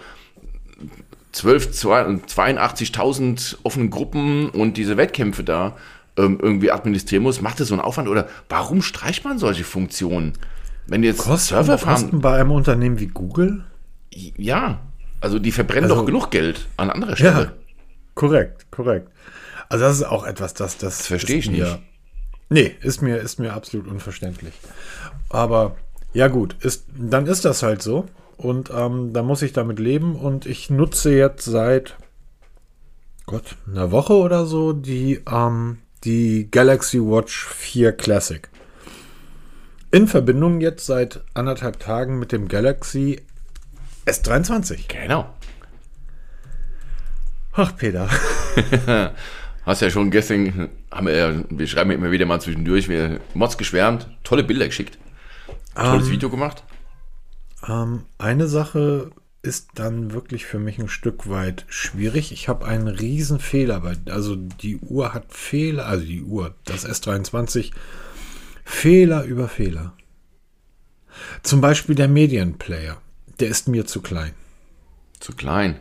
12, 1.33 1.71
82.000 1.71 3.57
offenen 3.63 3.89
Gruppen 3.89 4.49
und 4.49 4.77
diese 4.77 4.97
Wettkämpfe 4.97 5.43
da 5.43 5.75
ähm, 6.17 6.39
irgendwie 6.41 6.71
administrieren 6.71 7.23
muss, 7.23 7.41
macht 7.41 7.59
das 7.59 7.67
so 7.69 7.73
einen 7.73 7.81
Aufwand 7.81 8.07
oder 8.07 8.27
warum 8.49 8.81
streicht 8.81 9.23
man 9.25 9.37
solche 9.39 9.63
Funktionen? 9.63 10.33
Wenn 10.87 11.03
jetzt 11.03 11.19
Kosten, 11.19 11.55
Serverfarmen, 11.55 12.01
Kosten 12.03 12.21
bei 12.21 12.39
einem 12.39 12.51
Unternehmen 12.51 12.99
wie 12.99 13.07
Google? 13.07 13.63
ja, 14.37 14.79
also 15.21 15.39
die 15.39 15.51
verbrennen 15.51 15.85
Also- 15.89 16.01
doch 16.01 16.05
genug 16.05 16.31
Geld 16.31 16.67
an 16.77 16.89
anderer 16.89 17.15
Stelle. 17.15 17.41
Ja, 17.43 17.51
korrekt, 18.13 18.69
korrekt. 18.71 19.09
Also 19.67 19.83
das 19.85 19.95
ist 19.97 20.03
auch 20.03 20.25
etwas, 20.25 20.53
das 20.53 20.77
das, 20.77 20.97
das 20.99 21.07
verstehe 21.07 21.37
ich 21.37 21.49
mir, 21.49 21.63
nicht. 21.65 21.79
Nee, 22.49 22.75
ist 22.81 23.01
mir 23.01 23.17
ist 23.17 23.39
mir 23.39 23.53
absolut 23.53 23.87
unverständlich. 23.87 24.53
Aber 25.29 25.75
ja 26.13 26.27
gut, 26.27 26.55
ist 26.61 26.85
dann 26.95 27.25
ist 27.25 27.43
das 27.43 27.63
halt 27.63 27.81
so 27.81 28.05
und 28.37 28.69
ähm, 28.73 29.11
da 29.11 29.23
muss 29.23 29.41
ich 29.41 29.51
damit 29.53 29.79
leben 29.79 30.15
und 30.15 30.45
ich 30.45 30.69
nutze 30.69 31.11
jetzt 31.13 31.45
seit 31.45 31.97
Gott 33.25 33.55
einer 33.67 33.91
Woche 33.91 34.13
oder 34.13 34.45
so 34.45 34.71
die 34.71 35.21
ähm, 35.29 35.79
die 36.05 36.49
Galaxy 36.51 36.99
Watch 36.99 37.45
4 37.45 37.91
Classic. 37.93 38.47
In 39.91 40.07
Verbindung 40.07 40.61
jetzt 40.61 40.85
seit 40.85 41.23
anderthalb 41.33 41.79
Tagen 41.79 42.19
mit 42.19 42.31
dem 42.31 42.47
Galaxy 42.47 43.21
S23. 44.05 44.87
Genau. 44.87 45.33
Ach, 47.53 47.75
Peter. 47.75 48.09
Hast 49.65 49.81
ja 49.81 49.89
schon 49.89 50.11
gestern, 50.11 50.69
haben 50.91 51.07
wir, 51.07 51.43
wir 51.49 51.67
schreiben 51.67 51.91
immer 51.91 52.11
wieder 52.11 52.27
mal 52.27 52.39
zwischendurch, 52.39 52.87
wir 52.87 53.19
Mods 53.33 53.57
geschwärmt, 53.57 54.07
tolle 54.23 54.43
Bilder 54.43 54.67
geschickt, 54.67 54.99
tolles 55.73 56.11
Video 56.11 56.29
gemacht. 56.29 56.63
Ähm, 57.67 58.03
eine 58.19 58.47
Sache 58.47 59.09
ist 59.45 59.69
dann 59.75 60.11
wirklich 60.11 60.45
für 60.45 60.59
mich 60.59 60.79
ein 60.79 60.89
Stück 60.89 61.29
weit 61.29 61.65
schwierig. 61.69 62.31
Ich 62.31 62.49
habe 62.49 62.65
einen 62.65 62.87
riesen 62.87 63.39
Fehler, 63.39 63.81
bei, 63.81 63.95
also 64.11 64.35
die 64.35 64.77
Uhr 64.77 65.13
hat 65.13 65.25
Fehler, 65.29 65.85
also 65.85 66.03
die 66.03 66.23
Uhr, 66.23 66.55
das 66.65 66.85
S23, 66.87 67.71
Fehler 68.65 69.23
über 69.23 69.47
Fehler. 69.47 69.93
Zum 71.43 71.61
Beispiel 71.61 71.95
der 71.95 72.07
Medienplayer, 72.07 72.97
der 73.39 73.47
ist 73.47 73.67
mir 73.67 73.85
zu 73.85 74.01
klein. 74.01 74.33
Zu 75.19 75.33
klein? 75.33 75.79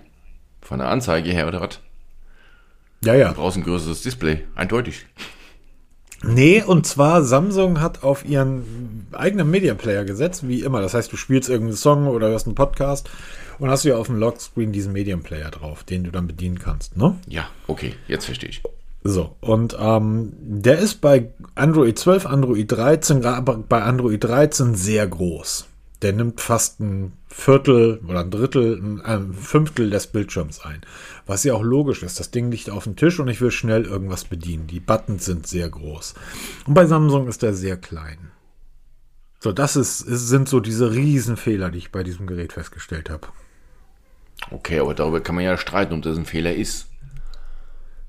Von 0.61 0.79
der 0.79 0.89
Anzeige 0.89 1.31
her 1.31 1.49
oder 1.49 1.61
was? 1.61 1.81
Ja, 3.03 3.15
ja. 3.15 3.31
Du 3.31 3.37
brauchst 3.37 3.57
ein 3.57 3.65
größeres 3.65 4.03
Display, 4.03 4.45
eindeutig. 4.55 5.07
Nee, 6.23 6.63
und 6.63 6.87
zwar 6.87 7.23
Samsung 7.23 7.81
hat 7.81 8.03
auf 8.03 8.25
ihren 8.25 9.07
eigenen 9.13 9.51
Media 9.51 9.75
Player 9.75 10.05
gesetzt, 10.05 10.49
wie 10.49 10.63
immer. 10.63 10.81
Das 10.81 10.95
heißt, 10.95 11.13
du 11.13 11.17
spielst 11.17 11.51
irgendeinen 11.51 11.77
Song 11.77 12.07
oder 12.07 12.29
hörst 12.29 12.47
einen 12.47 12.55
Podcast 12.55 13.11
und 13.59 13.71
hast 13.71 13.85
ja 13.85 13.97
auf 13.97 14.07
dem 14.07 14.19
Lockscreen 14.19 14.73
diesen 14.73 14.93
Medium 14.93 15.23
Player 15.23 15.51
drauf, 15.51 15.85
den 15.85 16.05
du 16.05 16.11
dann 16.11 16.27
bedienen 16.27 16.59
kannst, 16.59 16.97
ne? 16.97 17.19
Ja, 17.29 17.49
okay, 17.67 17.95
jetzt 18.09 18.27
verstehe 18.27 18.51
ich. 18.51 18.63
So, 19.07 19.37
und 19.41 19.77
ähm, 19.79 20.33
der 20.41 20.79
ist 20.79 21.03
bei 21.03 21.29
Android 21.55 21.99
12, 21.99 22.25
Android 22.25 22.73
13, 22.73 23.25
aber 23.27 23.59
bei 23.59 23.83
Android 23.83 24.25
13 24.25 24.75
sehr 24.75 25.07
groß. 25.07 25.67
Der 26.01 26.15
nimmt 26.15 26.41
fast 26.41 26.81
ein 26.81 27.13
Viertel 27.29 28.01
oder 28.09 28.21
ein 28.21 28.31
Drittel, 28.31 29.01
ein 29.05 29.35
Fünftel 29.35 29.91
des 29.91 30.07
Bildschirms 30.07 30.61
ein. 30.61 30.81
Was 31.27 31.45
ja 31.45 31.55
auch 31.55 31.63
logisch 31.63 32.03
ist. 32.03 32.19
Das 32.19 32.31
Ding 32.31 32.51
liegt 32.51 32.71
auf 32.71 32.85
dem 32.85 32.97
Tisch 32.97 33.21
und 33.21 33.29
ich 33.29 33.41
will 33.41 33.51
schnell 33.51 33.85
irgendwas 33.85 34.25
bedienen. 34.25 34.67
Die 34.67 34.81
Buttons 34.81 35.25
sind 35.25 35.47
sehr 35.47 35.69
groß. 35.69 36.15
Und 36.67 36.75
bei 36.75 36.87
Samsung 36.87 37.29
ist 37.29 37.43
der 37.43 37.55
sehr 37.55 37.77
klein. 37.77 38.31
So, 39.41 39.53
das 39.53 39.77
ist, 39.77 39.99
sind 39.99 40.49
so 40.49 40.61
diese 40.61 40.93
Riesenfehler, 40.93 41.71
die 41.71 41.79
ich 41.79 41.93
bei 41.93 42.03
diesem 42.03 42.27
Gerät 42.27 42.55
festgestellt 42.55 43.11
habe. 43.11 43.29
Okay, 44.51 44.81
aber 44.81 44.95
darüber 44.95 45.21
kann 45.21 45.35
man 45.35 45.45
ja 45.45 45.57
streiten, 45.57 45.95
ob 45.95 46.03
das 46.03 46.17
ein 46.17 46.27
Fehler 46.27 46.55
ist. 46.55 46.89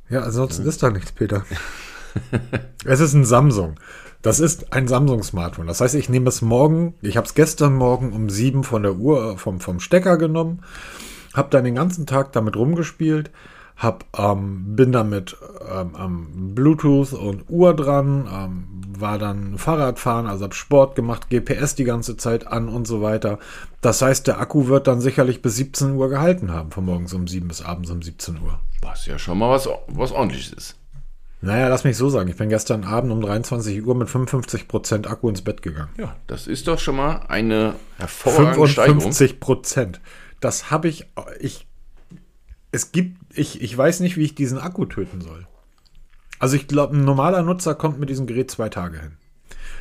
Ja, 0.10 0.22
ansonsten 0.22 0.64
mhm. 0.64 0.70
ist 0.70 0.84
da 0.84 0.90
nichts, 0.90 1.12
Peter. 1.12 1.46
es 2.86 3.00
ist 3.00 3.14
ein 3.14 3.26
Samsung. 3.26 3.80
Das 4.22 4.40
ist 4.40 4.74
ein 4.74 4.88
Samsung-Smartphone. 4.88 5.68
Das 5.68 5.82
heißt, 5.82 5.96
ich 5.96 6.10
nehme 6.10 6.30
es 6.30 6.42
morgen, 6.42 6.96
ich 7.02 7.18
habe 7.18 7.28
es 7.28 7.36
gestern 7.36 7.76
Morgen 7.76 8.12
um 8.12 8.30
sieben 8.30 8.64
von 8.64 8.82
der 8.82 8.96
Uhr 8.96 9.38
vom, 9.38 9.60
vom 9.60 9.80
Stecker 9.80 10.18
genommen, 10.18 10.64
habe 11.36 11.50
dann 11.52 11.64
den 11.64 11.76
ganzen 11.76 12.08
Tag 12.08 12.32
damit 12.32 12.56
rumgespielt, 12.56 13.30
hab, 13.76 14.06
ähm, 14.18 14.76
bin 14.76 14.92
damit 14.92 15.36
ähm, 15.70 15.96
am 15.96 16.56
Bluetooth 16.56 17.14
und 17.14 17.50
Uhr 17.50 17.76
dran, 17.76 18.28
ähm, 18.32 18.68
war 18.98 19.18
dann 19.18 19.58
Fahrradfahren, 19.58 20.28
also 20.28 20.46
habe 20.46 20.56
Sport 20.56 20.96
gemacht, 20.96 21.30
GPS 21.30 21.76
die 21.76 21.84
ganze 21.84 22.16
Zeit 22.16 22.48
an 22.48 22.70
und 22.70 22.88
so 22.88 23.02
weiter. 23.02 23.40
Das 23.82 24.02
heißt, 24.02 24.28
der 24.28 24.40
Akku 24.40 24.68
wird 24.68 24.88
dann 24.88 25.02
sicherlich 25.02 25.42
bis 25.42 25.58
17 25.58 25.92
Uhr 25.92 26.10
gehalten 26.10 26.52
haben, 26.52 26.72
von 26.72 26.86
morgens 26.86 27.14
um 27.14 27.28
7 27.28 27.48
bis 27.48 27.62
abends 27.62 27.92
um 27.92 28.02
17 28.02 28.40
Uhr. 28.42 28.60
Was 28.82 29.06
ja 29.06 29.20
schon 29.20 29.38
mal 29.38 29.50
was, 29.50 29.68
was 29.88 30.12
ordentliches 30.12 30.54
ist. 30.54 30.76
Naja, 31.42 31.68
lass 31.68 31.84
mich 31.84 31.98
so 31.98 32.10
sagen. 32.10 32.30
Ich 32.30 32.38
bin 32.38 32.50
gestern 32.50 32.86
Abend 32.86 33.12
um 33.12 33.22
23 33.22 33.86
Uhr 33.86 33.94
mit 33.94 34.08
55% 34.08 35.08
Akku 35.08 35.30
ins 35.30 35.44
Bett 35.44 35.62
gegangen. 35.62 35.90
Ja, 35.98 36.16
das 36.26 36.48
ist 36.48 36.68
doch 36.68 36.80
schon 36.80 36.96
mal 36.96 37.22
eine 37.28 37.76
hervorragende 37.98 38.68
55 38.68 39.40
Prozent. 39.40 40.02
Das 40.40 40.72
habe 40.72 40.88
ich, 40.88 41.06
ich, 41.40 41.68
es 42.72 42.92
gibt, 42.92 43.22
ich, 43.38 43.62
ich 43.62 43.78
weiß 43.78 44.00
nicht, 44.00 44.18
wie 44.18 44.24
ich 44.24 44.36
diesen 44.36 44.58
Akku 44.58 44.86
töten 44.86 45.22
soll. 45.22 45.48
Also 46.40 46.56
ich 46.56 46.68
glaube, 46.68 46.96
ein 46.96 47.06
normaler 47.06 47.42
Nutzer 47.42 47.76
kommt 47.76 48.00
mit 48.00 48.10
diesem 48.10 48.28
Gerät 48.28 48.52
zwei 48.52 48.70
Tage 48.70 49.00
hin. 49.00 49.18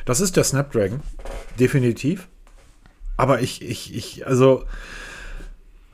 Das 0.05 0.21
ist 0.21 0.37
der 0.37 0.43
Snapdragon, 0.43 1.01
definitiv. 1.59 2.27
Aber 3.17 3.41
ich, 3.41 3.61
ich, 3.61 3.95
ich, 3.95 4.27
also. 4.27 4.63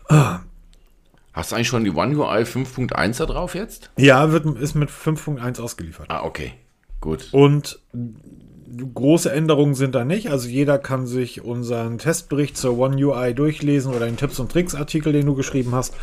Ah. 0.08 0.40
Hast 1.34 1.52
du 1.52 1.56
eigentlich 1.56 1.70
schon 1.70 1.86
die 1.86 1.92
One 1.92 2.16
UI 2.18 2.44
5.1 2.44 3.18
da 3.20 3.26
drauf 3.26 3.56
jetzt? 3.56 3.90
Ja, 3.98 4.32
wird, 4.34 4.46
ist 4.60 4.76
mit 4.76 4.90
5.1 4.90 5.62
ausgeliefert. 5.62 6.08
Ah, 6.10 6.24
okay. 6.24 6.54
Gut. 7.00 7.30
Und 7.32 7.80
große 8.94 9.32
Änderungen 9.32 9.76
sind 9.76 9.96
da 9.96 10.04
nicht. 10.04 10.30
Also 10.30 10.50
jeder 10.50 10.78
kann 10.78 11.08
sich 11.08 11.42
unseren 11.42 11.98
Testbericht 11.98 12.58
zur 12.58 12.78
One 12.78 12.98
UI 12.98 13.34
durchlesen 13.34 13.94
oder 13.94 14.06
den 14.06 14.18
Tipps 14.18 14.40
und 14.40 14.52
Tricks 14.52 14.76
Artikel, 14.76 15.14
den 15.14 15.26
du 15.26 15.36
geschrieben 15.36 15.74
hast. 15.74 15.96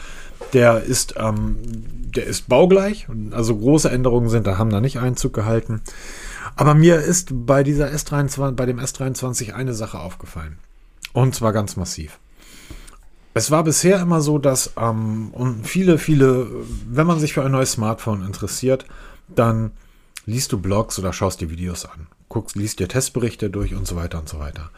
Der 0.53 0.83
ist, 0.83 1.15
ähm, 1.17 1.59
der 1.63 2.27
ist 2.27 2.49
baugleich. 2.49 3.07
Also 3.33 3.57
große 3.57 3.91
Änderungen 3.91 4.29
sind 4.29 4.47
da, 4.47 4.59
haben 4.59 4.71
da 4.71 4.81
nicht 4.81 4.99
Einzug 4.99 5.33
gehalten. 5.33 5.83
Aber 6.57 6.75
mir 6.75 6.97
ist 6.97 7.47
bei 7.47 7.63
dieser 7.63 7.89
S23, 7.89 8.53
bei 8.53 8.67
dem 8.67 8.79
S23 8.79 9.53
eine 9.53 9.75
Sache 9.75 9.99
aufgefallen. 9.99 10.59
Und 11.13 11.35
zwar 11.35 11.53
ganz 11.53 11.77
massiv. 11.77 12.19
Es 13.35 13.51
war 13.51 13.63
bisher 13.63 14.01
immer 14.01 14.21
so, 14.21 14.39
dass 14.39 14.73
ähm, 14.77 15.29
und 15.33 15.67
viele, 15.67 15.99
viele, 15.99 16.49
wenn 16.89 17.07
man 17.07 17.21
sich 17.21 17.35
für 17.35 17.45
ein 17.45 17.53
neues 17.53 17.73
Smartphone 17.73 18.25
interessiert, 18.25 18.87
dann 19.29 19.73
liest 20.27 20.53
du 20.53 20.59
Blogs 20.59 20.99
oder 20.99 21.13
schaust 21.13 21.41
dir 21.41 21.51
Videos 21.51 21.85
an 21.85 22.09
guckst, 22.29 22.57
liest 22.57 22.79
dir 22.81 22.89
Testberichte 22.89 23.51
durch 23.51 23.75
und 23.75 23.87
so 23.87 23.97
weiter 23.97 24.19
und 24.19 24.29
so 24.29 24.39
weiter. 24.39 24.71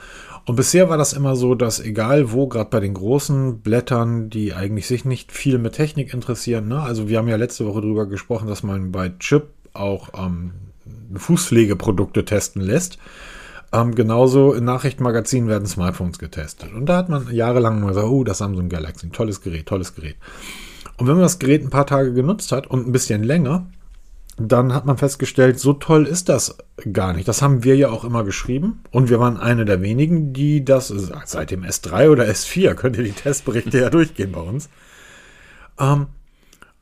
Und 0.47 0.57
bisher 0.57 0.89
war 0.89 0.97
das 0.97 1.13
immer 1.13 1.37
so, 1.37 1.55
dass 1.55 1.81
egal 1.81 2.33
wo, 2.33 2.49
gerade 2.49 2.71
bei 2.71 2.81
den 2.81 2.95
großen 2.95 3.61
Blättern, 3.61 4.31
die 4.31 4.55
eigentlich 4.55 4.87
sich 4.87 5.05
nicht 5.05 5.33
viel 5.33 5.59
mit 5.59 5.75
Technik 5.75 6.13
interessieren, 6.15 6.69
ne? 6.69 6.81
also 6.81 7.09
wir 7.09 7.19
haben 7.19 7.29
ja 7.29 7.37
letzte 7.37 7.67
Woche 7.67 7.81
darüber 7.81 8.07
gesprochen, 8.07 8.49
dass 8.49 8.63
man 8.63 8.91
bei 8.91 9.13
Chip 9.19 9.49
auch 9.73 10.09
ähm, 10.17 10.53
Fußpflegeprodukte 11.15 12.25
testen 12.25 12.63
lässt. 12.63 12.99
Ähm, 13.73 13.95
genauso 13.95 14.53
in 14.53 14.65
Nachrichtenmagazinen 14.65 15.49
werden 15.49 15.67
Smartphones 15.67 16.19
getestet. 16.19 16.73
Und 16.75 16.87
da 16.87 16.97
hat 16.97 17.09
man 17.09 17.33
jahrelang 17.33 17.81
mal 17.81 17.89
gesagt, 17.89 18.09
oh, 18.09 18.25
das 18.25 18.39
Samsung 18.39 18.69
Galaxy, 18.69 19.07
ein 19.07 19.13
tolles 19.13 19.43
Gerät, 19.43 19.67
tolles 19.67 19.95
Gerät. 19.95 20.17
Und 20.97 21.07
wenn 21.07 21.15
man 21.15 21.23
das 21.23 21.39
Gerät 21.39 21.63
ein 21.63 21.71
paar 21.71 21.87
Tage 21.87 22.13
genutzt 22.13 22.51
hat 22.51 22.67
und 22.67 22.87
ein 22.87 22.93
bisschen 22.93 23.23
länger, 23.23 23.67
dann 24.49 24.73
hat 24.73 24.87
man 24.87 24.97
festgestellt, 24.97 25.61
so 25.61 25.75
toll 25.75 26.07
ist 26.07 26.31
das 26.31 26.57
gar 26.95 27.13
nicht. 27.13 27.29
Das 27.29 27.43
haben 27.43 27.63
wir 27.63 27.77
ja 27.77 27.91
auch 27.91 28.05
immer 28.05 28.25
geschrieben. 28.25 28.83
Und 28.91 29.11
wir 29.11 29.21
waren 29.21 29.37
eine 29.37 29.67
der 29.67 29.83
wenigen, 29.83 30.33
die 30.33 30.65
das 30.65 30.89
seit 30.89 31.51
dem 31.51 31.63
S3 31.63 32.09
oder 32.09 32.25
S4, 32.25 32.75
könnt 32.75 32.97
ihr 32.97 33.05
die 33.05 33.13
Testberichte 33.13 33.79
ja 33.79 33.91
durchgehen 33.91 34.33
bei 34.33 34.41
uns. 34.41 34.71
Ähm, 35.79 36.07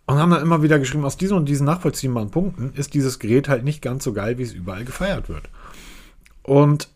und 0.07 0.19
haben 0.19 0.31
dann 0.31 0.43
immer 0.43 0.63
wieder 0.63 0.79
geschrieben, 0.79 1.05
aus 1.05 1.17
diesen 1.17 1.37
und 1.37 1.47
diesen 1.47 1.67
nachvollziehbaren 1.67 2.31
Punkten 2.31 2.73
ist 2.77 2.95
dieses 2.95 3.19
Gerät 3.19 3.49
halt 3.49 3.65
nicht 3.65 3.83
ganz 3.83 4.05
so 4.05 4.13
geil, 4.13 4.39
wie 4.39 4.45
es 4.45 4.53
überall 4.53 4.85
gefeiert 4.85 5.29
wird. 5.29 5.49
Und 6.45 6.89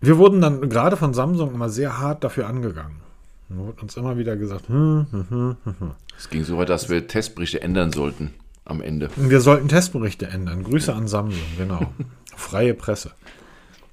wir 0.00 0.16
wurden 0.16 0.40
dann 0.40 0.70
gerade 0.70 0.96
von 0.96 1.12
Samsung 1.12 1.52
immer 1.52 1.68
sehr 1.68 1.98
hart 1.98 2.22
dafür 2.22 2.46
angegangen. 2.46 3.00
Wurde 3.48 3.82
uns 3.82 3.96
immer 3.96 4.16
wieder 4.16 4.36
gesagt, 4.36 4.68
hm, 4.68 5.06
hm, 5.10 5.26
hm, 5.28 5.56
hm. 5.64 5.74
hm. 5.78 5.90
Es 6.16 6.30
ging 6.30 6.44
so 6.44 6.56
weit, 6.56 6.68
dass 6.68 6.88
wir 6.88 7.06
Testberichte 7.06 7.60
ändern 7.60 7.92
sollten 7.92 8.32
am 8.64 8.80
Ende. 8.80 9.10
Wir 9.16 9.40
sollten 9.40 9.68
Testberichte 9.68 10.26
ändern. 10.26 10.64
Grüße 10.64 10.92
an 10.92 11.08
Samsung, 11.08 11.42
genau. 11.58 11.92
Freie 12.36 12.74
Presse. 12.74 13.12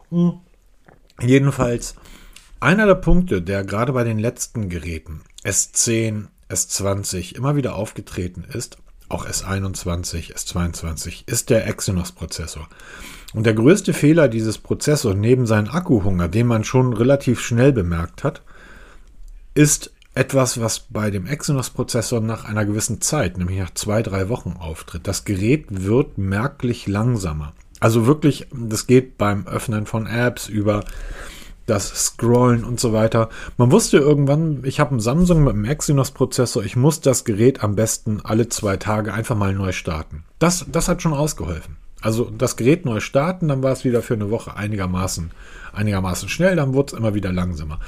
Hm. 0.10 0.40
Jedenfalls, 1.22 1.96
einer 2.60 2.86
der 2.86 2.96
Punkte, 2.96 3.42
der 3.42 3.64
gerade 3.64 3.94
bei 3.94 4.04
den 4.04 4.20
letzten 4.20 4.70
Geräten 4.70 5.22
S10, 5.44 6.28
S20 6.50 7.36
immer 7.36 7.56
wieder 7.56 7.76
aufgetreten 7.76 8.44
ist, 8.44 8.78
auch 9.10 9.26
S21, 9.26 10.34
S22, 10.36 11.24
ist 11.26 11.50
der 11.50 11.68
Exynos-Prozessor. 11.68 12.68
Und 13.34 13.46
der 13.46 13.54
größte 13.54 13.94
Fehler 13.94 14.28
dieses 14.28 14.58
Prozessors 14.58 15.16
neben 15.16 15.46
seinem 15.46 15.70
Akkuhunger, 15.70 16.28
den 16.28 16.48
man 16.48 16.64
schon 16.64 16.94
relativ 16.94 17.42
schnell 17.42 17.74
bemerkt 17.74 18.24
hat, 18.24 18.44
ist 19.56 19.92
etwas, 20.16 20.60
was 20.60 20.80
bei 20.80 21.12
dem 21.12 21.26
Exynos-Prozessor 21.26 22.20
nach 22.20 22.46
einer 22.46 22.66
gewissen 22.66 23.02
Zeit, 23.02 23.38
nämlich 23.38 23.60
nach 23.60 23.74
zwei, 23.74 24.02
drei 24.02 24.30
Wochen 24.30 24.56
auftritt. 24.60 25.08
Das 25.08 25.24
Gerät 25.24 25.68
wird 25.70 26.18
merklich 26.18 26.88
langsamer. 26.88 27.54
Also 27.80 28.06
wirklich, 28.06 28.48
das 28.52 28.88
geht 28.88 29.18
beim 29.18 29.48
Öffnen 29.48 29.86
von 29.86 30.08
Apps 30.08 30.50
über 30.50 30.84
das 31.66 32.06
Scrollen 32.06 32.64
und 32.64 32.80
so 32.80 32.94
weiter. 32.94 33.30
Man 33.58 33.72
wusste 33.72 33.98
irgendwann, 33.98 34.62
ich 34.64 34.80
habe 34.80 34.92
einen 34.92 35.00
Samsung 35.00 35.44
mit 35.44 35.54
einem 35.54 35.66
Exynos-Prozessor, 35.66 36.64
ich 36.64 36.76
muss 36.76 37.00
das 37.00 37.24
Gerät 37.24 37.64
am 37.64 37.76
besten 37.76 38.22
alle 38.24 38.50
zwei 38.50 38.78
Tage 38.78 39.14
einfach 39.14 39.36
mal 39.36 39.54
neu 39.54 39.72
starten. 39.72 40.24
Das, 40.40 40.66
das 40.72 40.88
hat 40.88 41.02
schon 41.02 41.14
ausgeholfen. 41.14 41.78
Also 42.02 42.30
das 42.30 42.56
Gerät 42.56 42.86
neu 42.86 43.02
starten, 43.02 43.50
dann 43.50 43.62
war 43.62 43.74
es 43.74 43.84
wieder 43.84 44.02
für 44.02 44.14
eine 44.14 44.30
Woche 44.30 44.56
einigermaßen, 44.56 45.32
einigermaßen 45.74 46.30
schnell, 46.30 46.56
dann 46.56 46.74
wurde 46.74 46.94
es 46.94 47.00
immer 47.00 47.14
wieder 47.14 47.34
langsamer. 47.34 47.80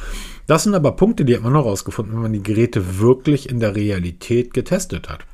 Das 0.47 0.63
sind 0.63 0.75
aber 0.75 0.93
Punkte, 0.93 1.23
die 1.23 1.35
hat 1.35 1.43
man 1.43 1.53
noch 1.53 1.65
rausgefunden, 1.65 2.13
wenn 2.13 2.23
man 2.23 2.33
die 2.33 2.43
Geräte 2.43 2.99
wirklich 2.99 3.49
in 3.49 3.61
der 3.61 3.75
Realität 3.75 4.53
getestet 4.53 5.07
hat. 5.09 5.25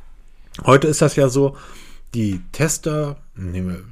Heute 0.65 0.87
ist 0.87 1.01
das 1.01 1.15
ja 1.15 1.29
so, 1.29 1.55
die 2.13 2.41
Tester, 2.51 3.17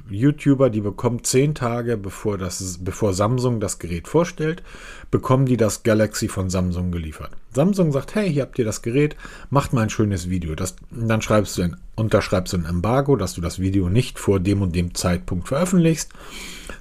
YouTuber, 0.08 0.70
die 0.70 0.80
bekommen 0.80 1.22
zehn 1.22 1.54
Tage 1.54 1.96
bevor, 1.96 2.38
das, 2.38 2.78
bevor 2.80 3.12
Samsung 3.12 3.60
das 3.60 3.78
Gerät 3.78 4.08
vorstellt, 4.08 4.62
bekommen 5.10 5.46
die 5.46 5.56
das 5.56 5.82
Galaxy 5.82 6.28
von 6.28 6.48
Samsung 6.48 6.90
geliefert. 6.90 7.30
Samsung 7.52 7.92
sagt, 7.92 8.14
hey, 8.14 8.32
hier 8.32 8.42
habt 8.42 8.58
ihr 8.58 8.64
das 8.64 8.82
Gerät, 8.82 9.16
macht 9.50 9.72
mal 9.72 9.82
ein 9.82 9.90
schönes 9.90 10.30
Video. 10.30 10.54
Das, 10.54 10.76
dann 10.90 11.22
schreibst 11.22 11.58
du 11.58 11.62
ein, 11.62 11.76
unterschreibst 11.96 12.52
du 12.52 12.58
ein 12.58 12.66
Embargo, 12.66 13.16
dass 13.16 13.34
du 13.34 13.40
das 13.40 13.58
Video 13.58 13.88
nicht 13.88 14.18
vor 14.18 14.38
dem 14.38 14.62
und 14.62 14.76
dem 14.76 14.94
Zeitpunkt 14.94 15.48
veröffentlichst. 15.48 16.12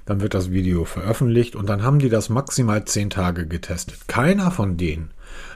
Dann 0.06 0.22
wird 0.22 0.34
das 0.34 0.52
Video 0.52 0.86
veröffentlicht 0.86 1.56
und 1.56 1.68
dann 1.68 1.84
haben 1.84 2.00
die 2.00 2.10
das 2.10 2.30
maximal 2.30 2.86
zehn 2.86 3.10
Tage 3.10 3.48
getestet. 3.48 4.08
Keiner 4.08 4.52
von 4.52 4.78
denen 4.78 5.12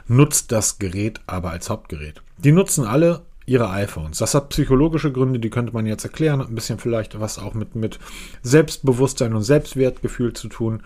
nutzt 0.08 0.50
das 0.50 0.78
Gerät 0.78 1.20
aber 1.26 1.50
als 1.50 1.70
Hauptgerät. 1.70 2.22
Die 2.38 2.52
nutzen 2.52 2.84
alle 2.84 3.22
ihre 3.46 3.70
iPhones. 3.70 4.18
Das 4.18 4.34
hat 4.34 4.48
psychologische 4.50 5.12
Gründe, 5.12 5.38
die 5.38 5.50
könnte 5.50 5.72
man 5.72 5.86
jetzt 5.86 6.04
erklären. 6.04 6.40
Ein 6.40 6.54
bisschen 6.54 6.78
vielleicht 6.78 7.18
was 7.20 7.38
auch 7.38 7.54
mit, 7.54 7.74
mit 7.74 7.98
Selbstbewusstsein 8.42 9.34
und 9.34 9.42
Selbstwertgefühl 9.42 10.32
zu 10.32 10.48
tun. 10.48 10.82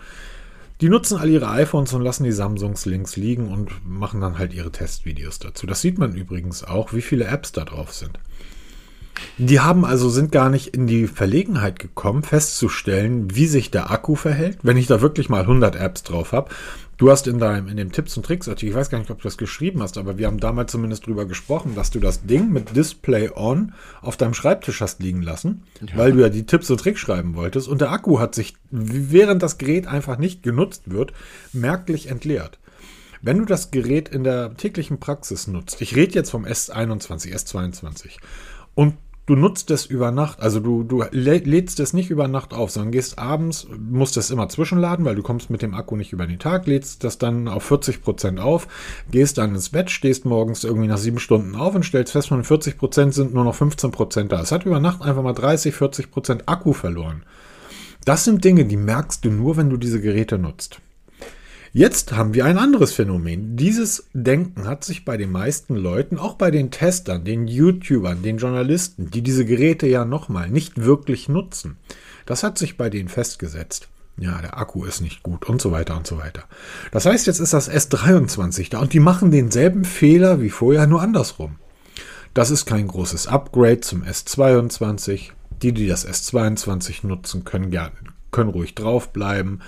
Die 0.81 0.89
nutzen 0.89 1.17
all 1.17 1.29
ihre 1.29 1.49
iPhones 1.49 1.93
und 1.93 2.01
lassen 2.01 2.25
die 2.25 2.33
Samsungs 2.33 2.85
links 2.85 3.15
liegen 3.15 3.47
und 3.47 3.71
machen 3.87 4.19
dann 4.19 4.37
halt 4.37 4.53
ihre 4.53 4.71
Testvideos 4.71 5.39
dazu. 5.39 5.65
Das 5.67 5.81
sieht 5.81 5.97
man 5.97 6.15
übrigens 6.15 6.63
auch, 6.65 6.91
wie 6.91 7.01
viele 7.01 7.25
Apps 7.25 7.53
da 7.53 7.63
drauf 7.63 7.93
sind. 7.93 8.19
Die 9.37 9.59
haben 9.59 9.85
also 9.85 10.09
sind 10.09 10.31
gar 10.31 10.49
nicht 10.49 10.67
in 10.67 10.87
die 10.87 11.07
Verlegenheit 11.07 11.79
gekommen, 11.79 12.23
festzustellen, 12.23 13.35
wie 13.35 13.47
sich 13.47 13.71
der 13.71 13.91
Akku 13.91 14.15
verhält, 14.15 14.59
wenn 14.63 14.77
ich 14.77 14.87
da 14.87 15.01
wirklich 15.01 15.29
mal 15.29 15.41
100 15.41 15.75
Apps 15.75 16.03
drauf 16.03 16.31
habe. 16.31 16.49
Du 16.97 17.11
hast 17.11 17.27
in 17.27 17.39
deinem 17.39 17.67
in 17.67 17.75
dem 17.75 17.91
Tipps 17.91 18.15
und 18.15 18.25
Tricks 18.25 18.47
Artikel, 18.47 18.69
ich 18.69 18.75
weiß 18.75 18.89
gar 18.89 18.99
nicht, 18.99 19.11
ob 19.11 19.17
du 19.17 19.23
das 19.23 19.37
geschrieben 19.37 19.81
hast, 19.81 19.97
aber 19.97 20.17
wir 20.17 20.27
haben 20.27 20.39
damals 20.39 20.71
zumindest 20.71 21.05
drüber 21.05 21.25
gesprochen, 21.25 21.75
dass 21.75 21.91
du 21.91 21.99
das 21.99 22.25
Ding 22.25 22.51
mit 22.51 22.75
Display 22.75 23.31
on 23.35 23.73
auf 24.01 24.15
deinem 24.15 24.33
Schreibtisch 24.33 24.79
hast 24.79 25.01
liegen 25.01 25.21
lassen, 25.21 25.63
ja. 25.81 25.97
weil 25.97 26.13
du 26.13 26.21
ja 26.21 26.29
die 26.29 26.45
Tipps 26.45 26.69
und 26.69 26.79
Tricks 26.79 27.01
schreiben 27.01 27.35
wolltest 27.35 27.67
und 27.67 27.81
der 27.81 27.91
Akku 27.91 28.19
hat 28.19 28.33
sich 28.33 28.55
während 28.71 29.43
das 29.43 29.57
Gerät 29.57 29.87
einfach 29.87 30.17
nicht 30.17 30.41
genutzt 30.41 30.83
wird, 30.85 31.11
merklich 31.51 32.07
entleert. 32.07 32.59
Wenn 33.21 33.39
du 33.39 33.45
das 33.45 33.71
Gerät 33.71 34.07
in 34.07 34.23
der 34.23 34.55
täglichen 34.55 34.99
Praxis 34.99 35.47
nutzt, 35.47 35.81
ich 35.81 35.95
rede 35.95 36.13
jetzt 36.13 36.29
vom 36.29 36.45
S21, 36.45 37.33
S22 37.33 38.11
und 38.73 38.95
du 39.25 39.35
nutzt 39.35 39.71
es 39.71 39.85
über 39.85 40.11
Nacht, 40.11 40.39
also 40.39 40.59
du, 40.59 40.83
du 40.83 41.03
lädst 41.11 41.79
es 41.79 41.93
nicht 41.93 42.09
über 42.09 42.27
Nacht 42.27 42.53
auf, 42.53 42.71
sondern 42.71 42.91
gehst 42.91 43.17
abends, 43.17 43.67
musst 43.77 44.17
es 44.17 44.29
immer 44.29 44.49
zwischenladen, 44.49 45.05
weil 45.05 45.15
du 45.15 45.23
kommst 45.23 45.49
mit 45.49 45.61
dem 45.61 45.73
Akku 45.73 45.95
nicht 45.95 46.13
über 46.13 46.27
den 46.27 46.39
Tag, 46.39 46.67
lädst 46.67 47.03
das 47.03 47.17
dann 47.17 47.47
auf 47.47 47.63
40 47.63 48.01
Prozent 48.01 48.39
auf, 48.39 48.67
gehst 49.09 49.37
dann 49.37 49.55
ins 49.55 49.69
Bett, 49.69 49.89
stehst 49.89 50.25
morgens 50.25 50.63
irgendwie 50.63 50.87
nach 50.87 50.97
sieben 50.97 51.19
Stunden 51.19 51.55
auf 51.55 51.73
und 51.75 51.85
stellst 51.85 52.11
fest, 52.11 52.27
von 52.27 52.43
40 52.43 52.77
Prozent 52.77 53.13
sind 53.13 53.33
nur 53.33 53.43
noch 53.43 53.55
15 53.55 53.91
Prozent 53.91 54.31
da. 54.31 54.41
Es 54.41 54.51
hat 54.51 54.65
über 54.65 54.79
Nacht 54.79 55.01
einfach 55.01 55.23
mal 55.23 55.33
30, 55.33 55.73
40 55.73 56.11
Prozent 56.11 56.43
Akku 56.47 56.73
verloren. 56.73 57.23
Das 58.05 58.23
sind 58.23 58.43
Dinge, 58.43 58.65
die 58.65 58.77
merkst 58.77 59.25
du 59.25 59.31
nur, 59.31 59.57
wenn 59.57 59.71
du 59.71 59.77
diese 59.77 59.99
Geräte 59.99 60.37
nutzt. 60.37 60.79
Jetzt 61.77 62.13
haben 62.13 62.33
wir 62.33 62.45
ein 62.45 62.57
anderes 62.57 62.93
Phänomen. 62.93 63.57
Dieses 63.57 64.07
Denken 64.13 64.65
hat 64.65 64.85
sich 64.85 65.03
bei 65.03 65.17
den 65.17 65.29
meisten 65.29 65.75
Leuten, 65.75 66.17
auch 66.17 66.35
bei 66.35 66.49
den 66.49 66.71
Testern, 66.71 67.25
den 67.25 67.49
YouTubern, 67.49 68.23
den 68.23 68.37
Journalisten, 68.37 69.11
die 69.11 69.21
diese 69.21 69.43
Geräte 69.43 69.85
ja 69.85 70.05
nochmal 70.05 70.49
nicht 70.49 70.81
wirklich 70.81 71.27
nutzen, 71.27 71.75
das 72.25 72.43
hat 72.43 72.57
sich 72.57 72.77
bei 72.77 72.89
denen 72.89 73.09
festgesetzt. 73.09 73.89
Ja, 74.15 74.41
der 74.41 74.57
Akku 74.57 74.85
ist 74.85 75.01
nicht 75.01 75.21
gut 75.21 75.49
und 75.49 75.61
so 75.61 75.73
weiter 75.73 75.97
und 75.97 76.07
so 76.07 76.17
weiter. 76.17 76.45
Das 76.93 77.05
heißt, 77.05 77.27
jetzt 77.27 77.41
ist 77.41 77.51
das 77.51 77.69
S23 77.69 78.69
da 78.69 78.79
und 78.79 78.93
die 78.93 79.01
machen 79.01 79.31
denselben 79.31 79.83
Fehler 79.83 80.41
wie 80.41 80.51
vorher, 80.51 80.87
nur 80.87 81.01
andersrum. 81.01 81.57
Das 82.33 82.51
ist 82.51 82.65
kein 82.65 82.87
großes 82.87 83.27
Upgrade 83.27 83.81
zum 83.81 84.01
S22. 84.03 85.31
Die, 85.61 85.73
die 85.73 85.87
das 85.87 86.07
S22 86.07 87.05
nutzen, 87.05 87.43
können, 87.43 87.69
gerne, 87.69 87.95
können 88.31 88.49
ruhig 88.49 88.75
draufbleiben. 88.75 89.61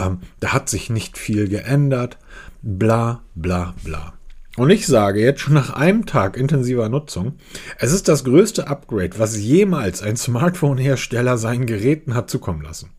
Ähm, 0.00 0.18
da 0.40 0.52
hat 0.52 0.68
sich 0.68 0.90
nicht 0.90 1.18
viel 1.18 1.48
geändert. 1.48 2.18
Bla, 2.62 3.22
bla, 3.34 3.74
bla. 3.84 4.14
Und 4.56 4.70
ich 4.70 4.86
sage 4.86 5.20
jetzt 5.20 5.40
schon 5.40 5.54
nach 5.54 5.70
einem 5.70 6.06
Tag 6.06 6.36
intensiver 6.36 6.88
Nutzung, 6.88 7.34
es 7.78 7.92
ist 7.92 8.08
das 8.08 8.24
größte 8.24 8.66
Upgrade, 8.66 9.18
was 9.18 9.38
jemals 9.38 10.02
ein 10.02 10.16
Smartphone-Hersteller 10.16 11.38
seinen 11.38 11.66
Geräten 11.66 12.14
hat 12.14 12.28
zukommen 12.30 12.62
lassen. 12.62 12.90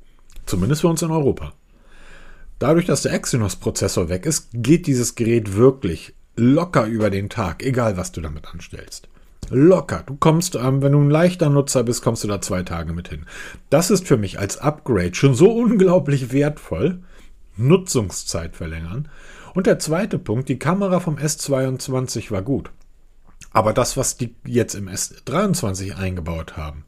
Zumindest 0.45 0.81
für 0.81 0.87
uns 0.87 1.01
in 1.01 1.11
Europa. 1.11 1.53
Dadurch, 2.57 2.85
dass 2.85 3.01
der 3.01 3.13
Exynos-Prozessor 3.13 4.07
weg 4.09 4.25
ist, 4.25 4.49
geht 4.53 4.87
dieses 4.87 5.15
Gerät 5.15 5.55
wirklich 5.55 6.13
locker 6.35 6.85
über 6.85 7.09
den 7.09 7.29
Tag, 7.29 7.63
egal 7.63 7.97
was 7.97 8.11
du 8.11 8.21
damit 8.21 8.47
anstellst. 8.47 9.09
Locker. 9.49 10.03
Du 10.05 10.15
kommst, 10.15 10.55
ähm, 10.55 10.81
wenn 10.81 10.93
du 10.93 10.99
ein 10.99 11.09
leichter 11.09 11.49
Nutzer 11.49 11.83
bist, 11.83 12.03
kommst 12.03 12.23
du 12.23 12.27
da 12.27 12.41
zwei 12.41 12.63
Tage 12.63 12.93
mit 12.93 13.09
hin. 13.09 13.25
Das 13.69 13.91
ist 13.91 14.07
für 14.07 14.17
mich 14.17 14.39
als 14.39 14.57
Upgrade 14.57 15.15
schon 15.15 15.33
so 15.33 15.51
unglaublich 15.55 16.31
wertvoll. 16.31 17.01
Nutzungszeit 17.57 18.55
verlängern. 18.55 19.09
Und 19.53 19.67
der 19.67 19.79
zweite 19.79 20.17
Punkt, 20.17 20.47
die 20.49 20.59
Kamera 20.59 20.99
vom 20.99 21.17
S22 21.17 22.31
war 22.31 22.41
gut. 22.41 22.71
Aber 23.51 23.73
das, 23.73 23.97
was 23.97 24.15
die 24.15 24.35
jetzt 24.45 24.75
im 24.75 24.87
S23 24.87 25.97
eingebaut 25.97 26.55
haben, 26.55 26.85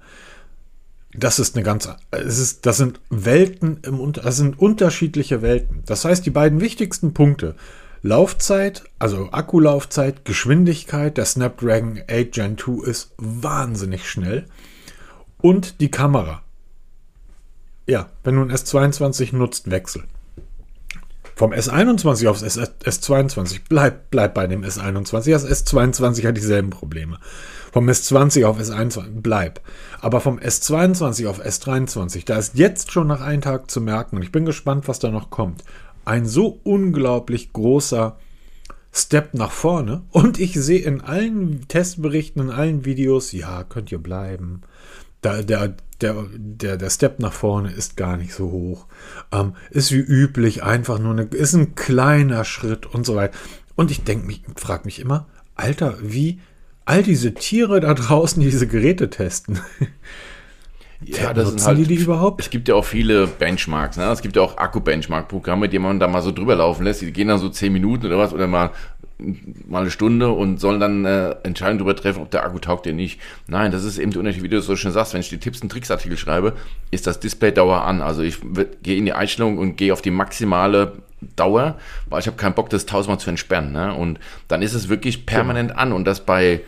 das 1.16 1.40
ist 1.40 1.56
eine 1.56 1.64
ganz, 1.64 1.90
es 2.12 2.40
ist, 2.40 2.66
das 2.66 2.78
sind 2.78 3.00
Welten 3.10 3.80
im, 3.84 4.14
das 4.14 4.38
sind 4.38 4.58
unterschiedliche 4.58 5.42
Welten. 5.42 5.84
Das 5.86 6.06
heißt, 6.06 6.26
die 6.26 6.32
beiden 6.32 6.62
wichtigsten 6.62 7.14
Punkte, 7.14 7.56
Laufzeit, 8.06 8.84
also 9.00 9.30
Akkulaufzeit, 9.32 10.26
Geschwindigkeit, 10.26 11.16
der 11.16 11.24
Snapdragon 11.24 12.02
8 12.12 12.34
Gen 12.34 12.58
2 12.58 12.86
ist 12.86 13.14
wahnsinnig 13.18 14.10
schnell. 14.10 14.46
Und 15.40 15.80
die 15.80 15.90
Kamera. 15.90 16.42
Ja, 17.88 18.10
wenn 18.26 18.36
du 18.36 18.42
ein 18.42 18.52
S22 18.52 19.34
nutzt, 19.34 19.72
wechsel. 19.72 20.04
Vom 21.36 21.54
S21 21.54 22.28
aufs 22.28 22.44
S22 22.44 23.62
bleib, 23.70 24.12
bleib 24.12 24.34
bei 24.34 24.48
dem 24.48 24.64
S21. 24.64 25.32
Das 25.32 25.48
S22 25.48 26.28
hat 26.28 26.36
dieselben 26.36 26.72
Probleme. 26.72 27.20
Vom 27.72 27.90
S20 27.90 28.46
auf 28.46 28.60
S21 28.60 29.22
bleib. 29.22 29.62
Aber 30.02 30.20
vom 30.20 30.40
S22 30.40 31.28
auf 31.28 31.42
S23, 31.42 32.26
da 32.26 32.38
ist 32.38 32.56
jetzt 32.56 32.92
schon 32.92 33.08
nach 33.08 33.22
einem 33.22 33.42
Tag 33.42 33.72
zu 33.72 33.80
merken, 33.80 34.18
und 34.18 34.24
ich 34.24 34.32
bin 34.34 34.46
gespannt, 34.46 34.90
was 34.90 35.00
da 35.00 35.10
noch 35.10 35.30
kommt 35.30 35.64
ein 36.06 36.26
so 36.26 36.60
unglaublich 36.64 37.54
großer 37.54 38.18
Step 38.92 39.34
nach 39.34 39.52
vorne. 39.52 40.04
Und 40.12 40.40
ich 40.40 40.54
sehe 40.54 40.82
in 40.82 41.02
allen 41.02 41.68
Testberichten, 41.68 42.44
in 42.44 42.50
allen 42.52 42.86
Videos, 42.86 43.32
ja, 43.32 43.64
könnt 43.64 43.92
ihr 43.92 44.00
bleiben. 44.00 44.62
Da, 45.22 45.42
der, 45.42 45.76
der, 46.02 46.28
der, 46.36 46.78
der 46.78 46.90
Step 46.90 47.20
nach 47.20 47.34
vorne 47.34 47.72
ist 47.72 47.98
gar 47.98 48.18
nicht 48.18 48.34
so 48.34 48.52
hoch. 48.52 48.88
Ähm, 49.32 49.56
ist 49.72 49.92
wie 49.92 50.00
üblich 50.00 50.64
einfach 50.64 51.00
nur 51.00 51.14
eine, 51.14 51.24
ist 51.24 51.54
ein 51.54 51.76
kleiner 51.76 52.44
Schritt 52.46 52.86
und 52.86 53.06
so 53.06 53.16
weiter. 53.16 53.38
Und 53.76 53.90
ich 53.90 54.04
denke 54.04 54.28
mich, 54.28 54.44
frage 54.56 54.86
mich 54.86 55.00
immer, 55.00 55.28
Alter, 55.56 55.98
wie 56.02 56.40
all 56.86 57.04
diese 57.04 57.34
Tiere 57.34 57.80
da 57.80 57.94
draußen 57.94 58.42
diese 58.42 58.68
Geräte 58.68 59.10
testen. 59.10 59.60
Ja, 61.06 61.34
das 61.34 61.50
sind 61.50 61.66
halt, 61.66 61.78
die 61.78 61.86
die 61.86 61.96
überhaupt? 61.96 62.42
Es 62.42 62.50
gibt 62.50 62.68
ja 62.68 62.76
auch 62.76 62.86
viele 62.86 63.28
Benchmarks. 63.28 63.98
Ne? 63.98 64.06
Es 64.06 64.22
gibt 64.22 64.36
ja 64.36 64.42
auch 64.42 64.58
Akku-Benchmark-Programme, 64.58 65.70
die 65.70 65.80
man 65.80 66.00
da 66.00 66.08
mal 66.08 66.22
so 66.22 66.32
drüber 66.32 66.56
laufen 66.56 66.84
lässt. 66.84 67.02
Die 67.02 67.12
gehen 67.12 67.28
dann 67.28 67.40
so 67.40 67.50
zehn 67.50 67.74
Minuten 67.74 68.06
oder 68.06 68.18
was 68.18 68.34
oder 68.34 68.48
mal 68.48 68.72
mal 69.68 69.82
eine 69.82 69.92
Stunde 69.92 70.30
und 70.30 70.60
sollen 70.60 70.80
dann 70.80 71.06
äh, 71.06 71.36
Entscheidung 71.44 71.78
darüber 71.78 71.96
treffen, 71.96 72.22
ob 72.22 72.32
der 72.32 72.44
Akku 72.44 72.60
taugt 72.60 72.86
oder 72.86 72.96
nicht. 72.96 73.22
Nein, 73.48 73.72
das 73.72 73.84
ist 73.84 73.98
eben 73.98 74.12
der 74.12 74.20
Unterschied, 74.20 74.44
wie 74.44 74.50
du 74.50 74.58
es 74.58 74.66
so 74.66 74.76
schön 74.76 74.92
sagst. 74.92 75.14
Wenn 75.14 75.22
ich 75.22 75.30
die 75.30 75.38
Tipps 75.38 75.62
und 75.62 75.72
Tricks-Artikel 75.72 76.18
schreibe, 76.18 76.54
ist 76.92 77.08
das 77.08 77.20
Display-Dauer 77.20 77.84
an. 77.84 78.02
Also 78.02 78.22
ich 78.22 78.38
gehe 78.82 78.98
in 78.98 79.06
die 79.06 79.14
Einstellung 79.14 79.58
und 79.58 79.78
gehe 79.78 79.94
auf 79.94 80.02
die 80.02 80.12
maximale 80.12 80.94
Dauer, 81.36 81.78
weil 82.08 82.20
ich 82.20 82.28
habe 82.28 82.38
keinen 82.38 82.56
Bock, 82.56 82.70
das 82.70 82.86
tausendmal 82.86 83.20
zu 83.20 83.30
entsperren. 83.30 83.72
Ne? 83.72 83.94
Und 83.94 84.20
dann 84.48 84.62
ist 84.62 84.74
es 84.74 84.90
wirklich 84.90 85.26
permanent 85.26 85.72
ja. 85.72 85.78
an 85.78 85.94
und 85.94 86.06
das 86.06 86.26
bei 86.26 86.62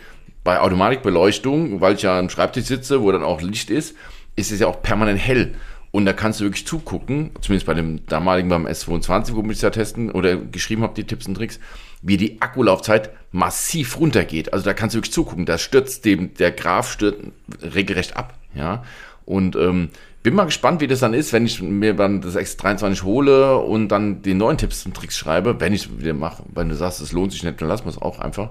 bei 0.44 0.60
Automatikbeleuchtung, 0.60 1.80
weil 1.80 1.96
ich 1.96 2.02
ja 2.02 2.18
am 2.20 2.30
Schreibtisch 2.30 2.66
sitze, 2.66 3.02
wo 3.02 3.10
dann 3.10 3.24
auch 3.24 3.42
Licht 3.42 3.68
ist, 3.68 3.96
ist 4.36 4.52
es 4.52 4.60
ja 4.60 4.66
auch 4.66 4.82
permanent 4.82 5.18
hell. 5.18 5.54
Und 5.90 6.04
da 6.04 6.12
kannst 6.12 6.40
du 6.40 6.44
wirklich 6.44 6.66
zugucken, 6.66 7.30
zumindest 7.40 7.66
bei 7.66 7.74
dem 7.74 8.04
damaligen 8.06 8.50
beim 8.50 8.66
S22, 8.66 9.34
wo 9.34 9.42
ich 9.44 9.56
es 9.56 9.62
ja 9.62 9.70
testen 9.70 10.10
oder 10.10 10.36
geschrieben 10.36 10.82
habe, 10.82 10.94
die 10.94 11.04
Tipps 11.04 11.26
und 11.26 11.36
Tricks, 11.36 11.58
wie 12.02 12.18
die 12.18 12.42
Akkulaufzeit 12.42 13.10
massiv 13.32 13.98
runtergeht. 13.98 14.52
Also 14.52 14.64
da 14.64 14.74
kannst 14.74 14.94
du 14.94 14.98
wirklich 14.98 15.14
zugucken. 15.14 15.46
Da 15.46 15.56
stürzt 15.56 16.04
dem, 16.04 16.34
der 16.34 16.52
Graph 16.52 16.92
stürzt 16.92 17.22
regelrecht 17.62 18.16
ab. 18.16 18.34
Ja. 18.54 18.84
Und 19.24 19.56
ähm, 19.56 19.88
bin 20.22 20.34
mal 20.34 20.44
gespannt, 20.44 20.80
wie 20.80 20.86
das 20.86 21.00
dann 21.00 21.14
ist, 21.14 21.32
wenn 21.32 21.46
ich 21.46 21.62
mir 21.62 21.94
dann 21.94 22.20
das 22.20 22.36
X23 22.36 23.04
hole 23.04 23.56
und 23.58 23.88
dann 23.88 24.22
die 24.22 24.34
neuen 24.34 24.58
Tipps 24.58 24.84
und 24.84 24.94
Tricks 24.94 25.16
schreibe, 25.16 25.60
wenn 25.60 25.72
ich 25.72 25.98
wieder 25.98 26.14
mache. 26.14 26.42
Wenn 26.52 26.68
du 26.68 26.74
sagst, 26.74 27.00
es 27.00 27.12
lohnt 27.12 27.32
sich 27.32 27.42
nicht, 27.42 27.60
dann 27.60 27.68
lassen 27.68 27.84
wir 27.84 27.90
es 27.90 28.02
auch 28.02 28.18
einfach. 28.18 28.50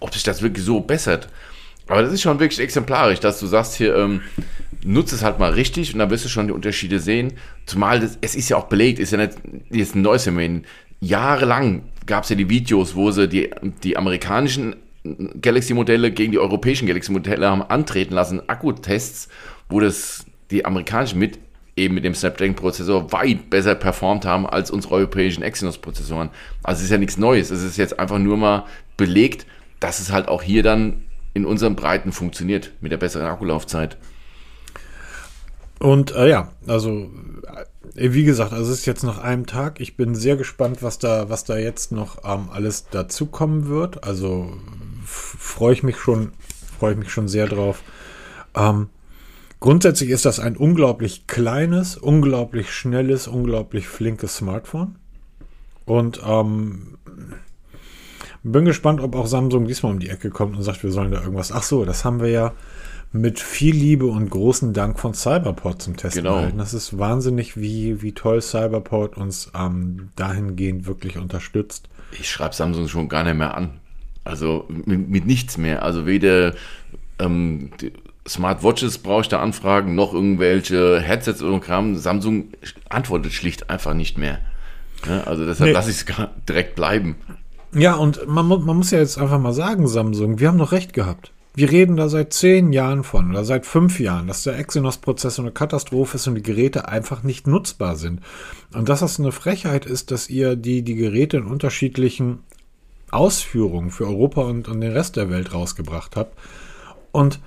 Ob 0.00 0.12
sich 0.12 0.22
das 0.22 0.42
wirklich 0.42 0.64
so 0.64 0.80
bessert. 0.80 1.28
Aber 1.86 2.02
das 2.02 2.12
ist 2.12 2.22
schon 2.22 2.40
wirklich 2.40 2.60
exemplarisch, 2.60 3.20
dass 3.20 3.40
du 3.40 3.46
sagst 3.46 3.74
hier, 3.74 3.96
ähm, 3.96 4.22
nutze 4.84 5.14
es 5.14 5.22
halt 5.22 5.38
mal 5.38 5.52
richtig 5.52 5.92
und 5.92 5.98
dann 5.98 6.10
wirst 6.10 6.24
du 6.24 6.28
schon 6.28 6.46
die 6.46 6.52
Unterschiede 6.52 7.00
sehen. 7.00 7.34
Zumal 7.66 8.00
das, 8.00 8.18
es 8.20 8.34
ist 8.34 8.48
ja 8.48 8.56
auch 8.56 8.66
belegt, 8.66 8.98
ist 8.98 9.12
ja 9.12 9.18
nicht 9.18 9.32
jetzt 9.70 9.94
ein 9.94 10.02
neues 10.02 10.24
Phänomen. 10.24 10.64
Jahrelang 11.00 11.82
gab 12.06 12.24
es 12.24 12.30
ja 12.30 12.36
die 12.36 12.48
Videos, 12.48 12.94
wo 12.94 13.10
sie 13.10 13.28
die, 13.28 13.50
die 13.82 13.96
amerikanischen 13.96 14.76
Galaxy-Modelle 15.40 16.10
gegen 16.12 16.32
die 16.32 16.38
europäischen 16.38 16.86
Galaxy-Modelle 16.86 17.50
haben 17.50 17.62
antreten 17.62 18.14
lassen, 18.14 18.48
Akkutests, 18.48 19.28
wo 19.68 19.80
das 19.80 20.26
die 20.50 20.64
amerikanischen 20.64 21.18
mit 21.18 21.38
eben 21.76 21.94
mit 21.94 22.04
dem 22.04 22.14
Snapdragon-Prozessor 22.14 23.12
weit 23.12 23.50
besser 23.50 23.74
performt 23.74 24.24
haben 24.24 24.46
als 24.46 24.70
unsere 24.70 24.94
europäischen 24.94 25.42
Exynos-Prozessoren. 25.42 26.30
Also 26.62 26.78
es 26.78 26.84
ist 26.84 26.90
ja 26.90 26.98
nichts 26.98 27.16
Neues. 27.16 27.50
Es 27.50 27.62
ist 27.62 27.76
jetzt 27.76 27.98
einfach 27.98 28.18
nur 28.18 28.36
mal 28.36 28.64
belegt, 28.96 29.46
dass 29.80 29.98
es 29.98 30.12
halt 30.12 30.28
auch 30.28 30.42
hier 30.42 30.62
dann 30.62 31.02
in 31.34 31.44
unseren 31.44 31.74
Breiten 31.74 32.12
funktioniert 32.12 32.70
mit 32.80 32.92
der 32.92 32.96
besseren 32.96 33.26
Akkulaufzeit. 33.26 33.96
Und 35.84 36.14
äh, 36.14 36.30
ja, 36.30 36.48
also 36.66 37.10
äh, 37.94 38.12
wie 38.14 38.24
gesagt, 38.24 38.54
also 38.54 38.72
es 38.72 38.78
ist 38.78 38.86
jetzt 38.86 39.02
nach 39.02 39.18
einem 39.18 39.44
Tag. 39.44 39.80
Ich 39.80 39.98
bin 39.98 40.14
sehr 40.14 40.34
gespannt, 40.34 40.82
was 40.82 40.98
da, 40.98 41.28
was 41.28 41.44
da 41.44 41.58
jetzt 41.58 41.92
noch 41.92 42.24
ähm, 42.24 42.48
alles 42.50 42.86
dazukommen 42.88 43.68
wird. 43.68 44.02
Also 44.02 44.50
freue 45.04 45.74
ich 45.74 45.82
mich 45.82 45.98
schon, 45.98 46.32
freue 46.78 46.92
ich 46.92 46.98
mich 46.98 47.12
schon 47.12 47.28
sehr 47.28 47.48
drauf. 47.48 47.82
Ähm, 48.56 48.88
grundsätzlich 49.60 50.08
ist 50.08 50.24
das 50.24 50.40
ein 50.40 50.56
unglaublich 50.56 51.26
kleines, 51.26 51.98
unglaublich 51.98 52.72
schnelles, 52.72 53.28
unglaublich 53.28 53.86
flinkes 53.86 54.36
Smartphone. 54.36 54.96
Und 55.84 56.18
ähm, 56.26 56.96
bin 58.42 58.64
gespannt, 58.64 59.02
ob 59.02 59.14
auch 59.16 59.26
Samsung 59.26 59.66
diesmal 59.66 59.92
um 59.92 59.98
die 59.98 60.08
Ecke 60.08 60.30
kommt 60.30 60.56
und 60.56 60.62
sagt, 60.62 60.82
wir 60.82 60.92
sollen 60.92 61.10
da 61.10 61.20
irgendwas. 61.20 61.52
Ach 61.52 61.62
so, 61.62 61.84
das 61.84 62.06
haben 62.06 62.22
wir 62.22 62.30
ja 62.30 62.54
mit 63.14 63.38
viel 63.38 63.74
Liebe 63.76 64.06
und 64.06 64.28
großen 64.28 64.72
Dank 64.72 64.98
von 64.98 65.14
Cyberport 65.14 65.80
zum 65.80 65.96
Testen 65.96 66.24
Genau. 66.24 66.36
gehalten. 66.38 66.58
Das 66.58 66.74
ist 66.74 66.98
wahnsinnig, 66.98 67.56
wie, 67.56 68.02
wie 68.02 68.10
toll 68.12 68.42
Cyberport 68.42 69.16
uns 69.16 69.52
ähm, 69.56 70.08
dahingehend 70.16 70.86
wirklich 70.88 71.16
unterstützt. 71.16 71.88
Ich 72.18 72.28
schreibe 72.28 72.56
Samsung 72.56 72.88
schon 72.88 73.08
gar 73.08 73.22
nicht 73.22 73.36
mehr 73.36 73.56
an. 73.56 73.78
Also 74.24 74.66
mit, 74.68 75.08
mit 75.08 75.26
nichts 75.26 75.56
mehr. 75.58 75.84
Also 75.84 76.06
weder 76.06 76.54
ähm, 77.20 77.70
Smartwatches 78.26 78.98
brauche 78.98 79.20
ich 79.22 79.28
da 79.28 79.40
anfragen, 79.40 79.94
noch 79.94 80.12
irgendwelche 80.12 81.00
Headsets 81.00 81.40
oder 81.40 81.60
Kram. 81.60 81.94
Samsung 81.96 82.46
antwortet 82.88 83.32
schlicht 83.32 83.70
einfach 83.70 83.94
nicht 83.94 84.18
mehr. 84.18 84.40
Ja, 85.06 85.20
also 85.24 85.46
deshalb 85.46 85.68
Nee. 85.68 85.74
lasse 85.74 85.90
ich 85.90 85.98
es 85.98 86.06
direkt 86.48 86.74
bleiben. 86.74 87.14
Ja, 87.72 87.94
und 87.94 88.26
man, 88.26 88.48
man 88.48 88.76
muss 88.76 88.90
ja 88.90 88.98
jetzt 88.98 89.18
einfach 89.18 89.38
mal 89.38 89.52
sagen, 89.52 89.86
Samsung, 89.86 90.40
wir 90.40 90.48
haben 90.48 90.58
doch 90.58 90.72
recht 90.72 90.92
gehabt. 90.94 91.30
Wir 91.56 91.70
reden 91.70 91.96
da 91.96 92.08
seit 92.08 92.32
zehn 92.32 92.72
Jahren 92.72 93.04
von 93.04 93.30
oder 93.30 93.44
seit 93.44 93.64
fünf 93.64 94.00
Jahren, 94.00 94.26
dass 94.26 94.42
der 94.42 94.58
Exynos-Prozessor 94.58 95.44
eine 95.44 95.52
Katastrophe 95.52 96.16
ist 96.16 96.26
und 96.26 96.34
die 96.34 96.42
Geräte 96.42 96.88
einfach 96.88 97.22
nicht 97.22 97.46
nutzbar 97.46 97.94
sind. 97.94 98.20
Und 98.72 98.88
dass 98.88 99.00
das 99.00 99.20
eine 99.20 99.30
Frechheit 99.30 99.86
ist, 99.86 100.10
dass 100.10 100.28
ihr 100.28 100.56
die, 100.56 100.82
die 100.82 100.96
Geräte 100.96 101.36
in 101.36 101.44
unterschiedlichen 101.44 102.40
Ausführungen 103.12 103.90
für 103.90 104.08
Europa 104.08 104.42
und, 104.42 104.66
und 104.66 104.80
den 104.80 104.90
Rest 104.90 105.14
der 105.14 105.30
Welt 105.30 105.54
rausgebracht 105.54 106.16
habt. 106.16 106.36
Und 107.12 107.38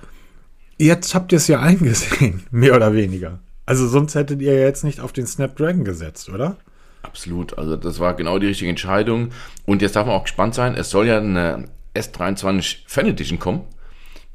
jetzt 0.78 1.14
habt 1.14 1.32
ihr 1.32 1.36
es 1.36 1.48
ja 1.48 1.60
eingesehen, 1.60 2.44
mehr 2.50 2.76
oder 2.76 2.94
weniger. 2.94 3.40
Also 3.66 3.86
sonst 3.86 4.14
hättet 4.14 4.40
ihr 4.40 4.54
ja 4.54 4.64
jetzt 4.64 4.84
nicht 4.84 5.00
auf 5.00 5.12
den 5.12 5.26
Snapdragon 5.26 5.84
gesetzt, 5.84 6.30
oder? 6.30 6.56
Absolut. 7.02 7.58
Also 7.58 7.76
das 7.76 8.00
war 8.00 8.14
genau 8.14 8.38
die 8.38 8.46
richtige 8.46 8.70
Entscheidung. 8.70 9.28
Und 9.66 9.82
jetzt 9.82 9.96
darf 9.96 10.06
man 10.06 10.16
auch 10.16 10.24
gespannt 10.24 10.54
sein. 10.54 10.74
Es 10.74 10.88
soll 10.88 11.06
ja 11.06 11.18
eine 11.18 11.66
S23 11.94 12.78
Fan 12.86 13.06
Edition 13.06 13.38
kommen. 13.38 13.66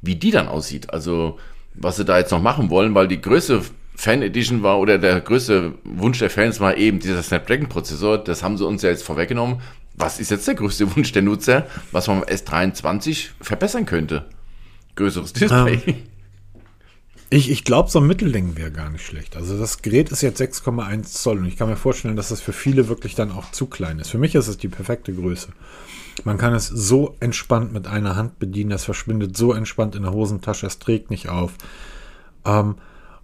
Wie 0.03 0.15
die 0.15 0.29
dann 0.29 0.47
aussieht. 0.47 0.93
Also 0.93 1.39
was 1.73 1.95
sie 1.95 2.05
da 2.05 2.19
jetzt 2.19 2.31
noch 2.31 2.41
machen 2.41 2.69
wollen, 2.69 2.93
weil 2.93 3.07
die 3.07 3.19
größte 3.19 3.61
Fan 3.95 4.21
Edition 4.21 4.61
war 4.61 4.79
oder 4.79 4.97
der 4.97 5.21
größte 5.21 5.73
Wunsch 5.83 6.19
der 6.19 6.29
Fans 6.29 6.59
war 6.59 6.77
eben 6.77 6.99
dieser 6.99 7.23
Snapdragon 7.23 7.69
Prozessor. 7.69 8.17
Das 8.17 8.43
haben 8.43 8.57
sie 8.57 8.65
uns 8.65 8.81
ja 8.81 8.89
jetzt 8.89 9.03
vorweggenommen. 9.03 9.61
Was 9.95 10.19
ist 10.19 10.31
jetzt 10.31 10.47
der 10.47 10.55
größte 10.55 10.95
Wunsch 10.95 11.11
der 11.11 11.21
Nutzer, 11.21 11.67
was 11.91 12.07
man 12.07 12.17
am 12.17 12.23
S23 12.23 13.29
verbessern 13.39 13.85
könnte? 13.85 14.25
Größeres 14.95 15.33
Display. 15.33 16.03
Ich, 17.29 17.49
ich 17.49 17.63
glaube, 17.63 17.89
so 17.89 17.99
ein 17.99 18.05
Mittelding 18.07 18.57
wäre 18.57 18.71
gar 18.71 18.89
nicht 18.89 19.05
schlecht. 19.05 19.35
Also 19.35 19.57
das 19.57 19.81
Gerät 19.81 20.09
ist 20.11 20.21
jetzt 20.21 20.39
6,1 20.39 21.03
Zoll 21.03 21.39
und 21.39 21.45
ich 21.45 21.57
kann 21.57 21.67
mir 21.69 21.75
vorstellen, 21.75 22.15
dass 22.15 22.29
das 22.29 22.41
für 22.41 22.53
viele 22.53 22.87
wirklich 22.89 23.15
dann 23.15 23.31
auch 23.31 23.51
zu 23.51 23.65
klein 23.65 23.97
ist. 23.99 24.09
Für 24.11 24.19
mich 24.19 24.35
ist 24.35 24.47
es 24.47 24.57
die 24.57 24.67
perfekte 24.67 25.13
Größe. 25.13 25.49
Man 26.25 26.37
kann 26.37 26.53
es 26.53 26.67
so 26.67 27.15
entspannt 27.19 27.73
mit 27.73 27.87
einer 27.87 28.15
Hand 28.15 28.37
bedienen, 28.37 28.69
das 28.69 28.85
verschwindet 28.85 29.35
so 29.35 29.51
entspannt 29.53 29.95
in 29.95 30.03
der 30.03 30.13
Hosentasche, 30.13 30.67
es 30.67 30.77
trägt 30.77 31.09
nicht 31.09 31.27
auf. 31.27 31.53
Ähm, 32.45 32.75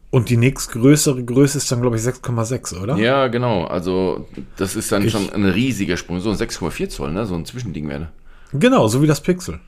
und 0.10 0.30
die 0.30 0.38
nächstgrößere 0.38 1.24
Größe 1.24 1.60
ist 1.60 1.72
dann, 1.72 1.82
glaube 1.82 1.98
ich, 1.98 2.02
6,6, 2.02 2.82
oder? 2.82 2.98
Ja, 2.98 3.28
genau. 3.28 3.66
Also 3.66 4.28
das 4.56 4.76
ist 4.76 4.92
dann 4.92 5.06
Ich- 5.06 5.12
schon 5.12 5.30
ein 5.32 5.46
riesiger 5.46 5.98
Sprung. 5.98 6.20
So 6.20 6.32
ein 6.32 6.36
6,4 6.36 6.90
Zoll, 6.90 7.12
ne? 7.12 7.28
So 7.28 7.36
ein 7.36 7.46
Zwischending 7.46 7.88
wäre. 7.88 8.08
Genau, 8.54 8.88
so 8.88 9.04
wie 9.04 9.08
das 9.08 9.22
Pixel. 9.22 9.60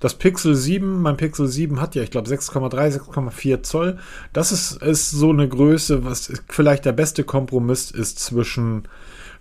Das 0.00 0.14
Pixel 0.14 0.54
7, 0.54 1.00
mein 1.00 1.16
Pixel 1.16 1.48
7 1.48 1.80
hat 1.80 1.94
ja, 1.94 2.02
ich 2.02 2.10
glaube, 2.10 2.28
6,3, 2.28 3.00
6,4 3.00 3.62
Zoll. 3.62 3.98
Das 4.32 4.52
ist, 4.52 4.82
ist 4.82 5.10
so 5.10 5.30
eine 5.30 5.48
Größe, 5.48 6.04
was 6.04 6.30
vielleicht 6.48 6.84
der 6.84 6.92
beste 6.92 7.24
Kompromiss 7.24 7.90
ist 7.90 8.18
zwischen, 8.18 8.82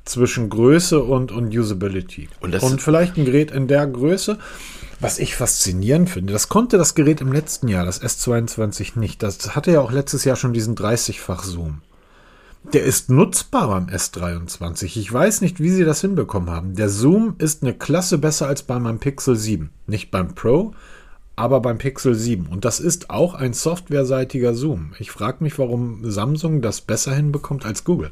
zwischen 0.06 0.50
Größe 0.50 1.04
und, 1.04 1.32
und 1.34 1.54
Usability. 1.56 2.30
Und 2.39 2.54
das- 2.54 2.63
vielleicht 2.78 3.18
ein 3.18 3.26
Gerät 3.26 3.52
in 3.52 3.68
der 3.68 3.86
Größe. 3.86 4.38
Was 5.02 5.20
ich 5.20 5.36
faszinierend 5.36 6.10
finde, 6.10 6.32
das 6.32 6.48
konnte 6.48 6.78
das 6.78 6.96
Gerät 6.96 7.20
im 7.20 7.34
letzten 7.34 7.68
Jahr, 7.68 7.84
das 7.86 8.02
S22 8.02 8.98
nicht. 8.98 9.22
Das 9.22 9.54
hatte 9.54 9.72
ja 9.72 9.82
auch 9.82 9.91
letztes 9.91 10.24
Jahr 10.24 10.38
schon 10.38 10.54
diesen 10.54 10.76
30-fach 10.76 11.44
Zoom. 11.44 11.82
Der 12.73 12.84
ist 12.84 13.10
nutzbar 13.10 13.67
beim 13.67 13.88
S23. 13.88 14.97
Ich 14.97 15.12
weiß 15.12 15.41
nicht, 15.41 15.60
wie 15.60 15.69
sie 15.69 15.86
das 15.86 16.01
hinbekommen 16.01 16.49
haben. 16.49 16.75
Der 16.75 16.89
Zoom 16.89 17.36
ist 17.38 17.63
eine 17.63 17.73
Klasse 17.73 18.17
besser 18.17 18.47
als 18.47 18.63
bei 18.63 18.80
meinem 18.80 18.99
Pixel 18.99 19.36
7. 19.36 19.69
Nicht 19.88 20.12
beim 20.12 20.34
Pro, 20.36 20.73
aber 21.36 21.62
beim 21.62 21.78
Pixel 21.78 22.15
7. 22.15 22.47
Und 22.47 22.65
das 22.65 22.80
ist 22.80 23.10
auch 23.10 23.36
ein 23.36 23.54
softwareseitiger 23.54 24.54
Zoom. 24.54 24.93
Ich 24.99 25.12
frage 25.12 25.43
mich, 25.43 25.60
warum 25.60 26.10
Samsung 26.10 26.62
das 26.62 26.82
besser 26.82 27.13
hinbekommt 27.13 27.65
als 27.65 27.84
Google. 27.84 28.12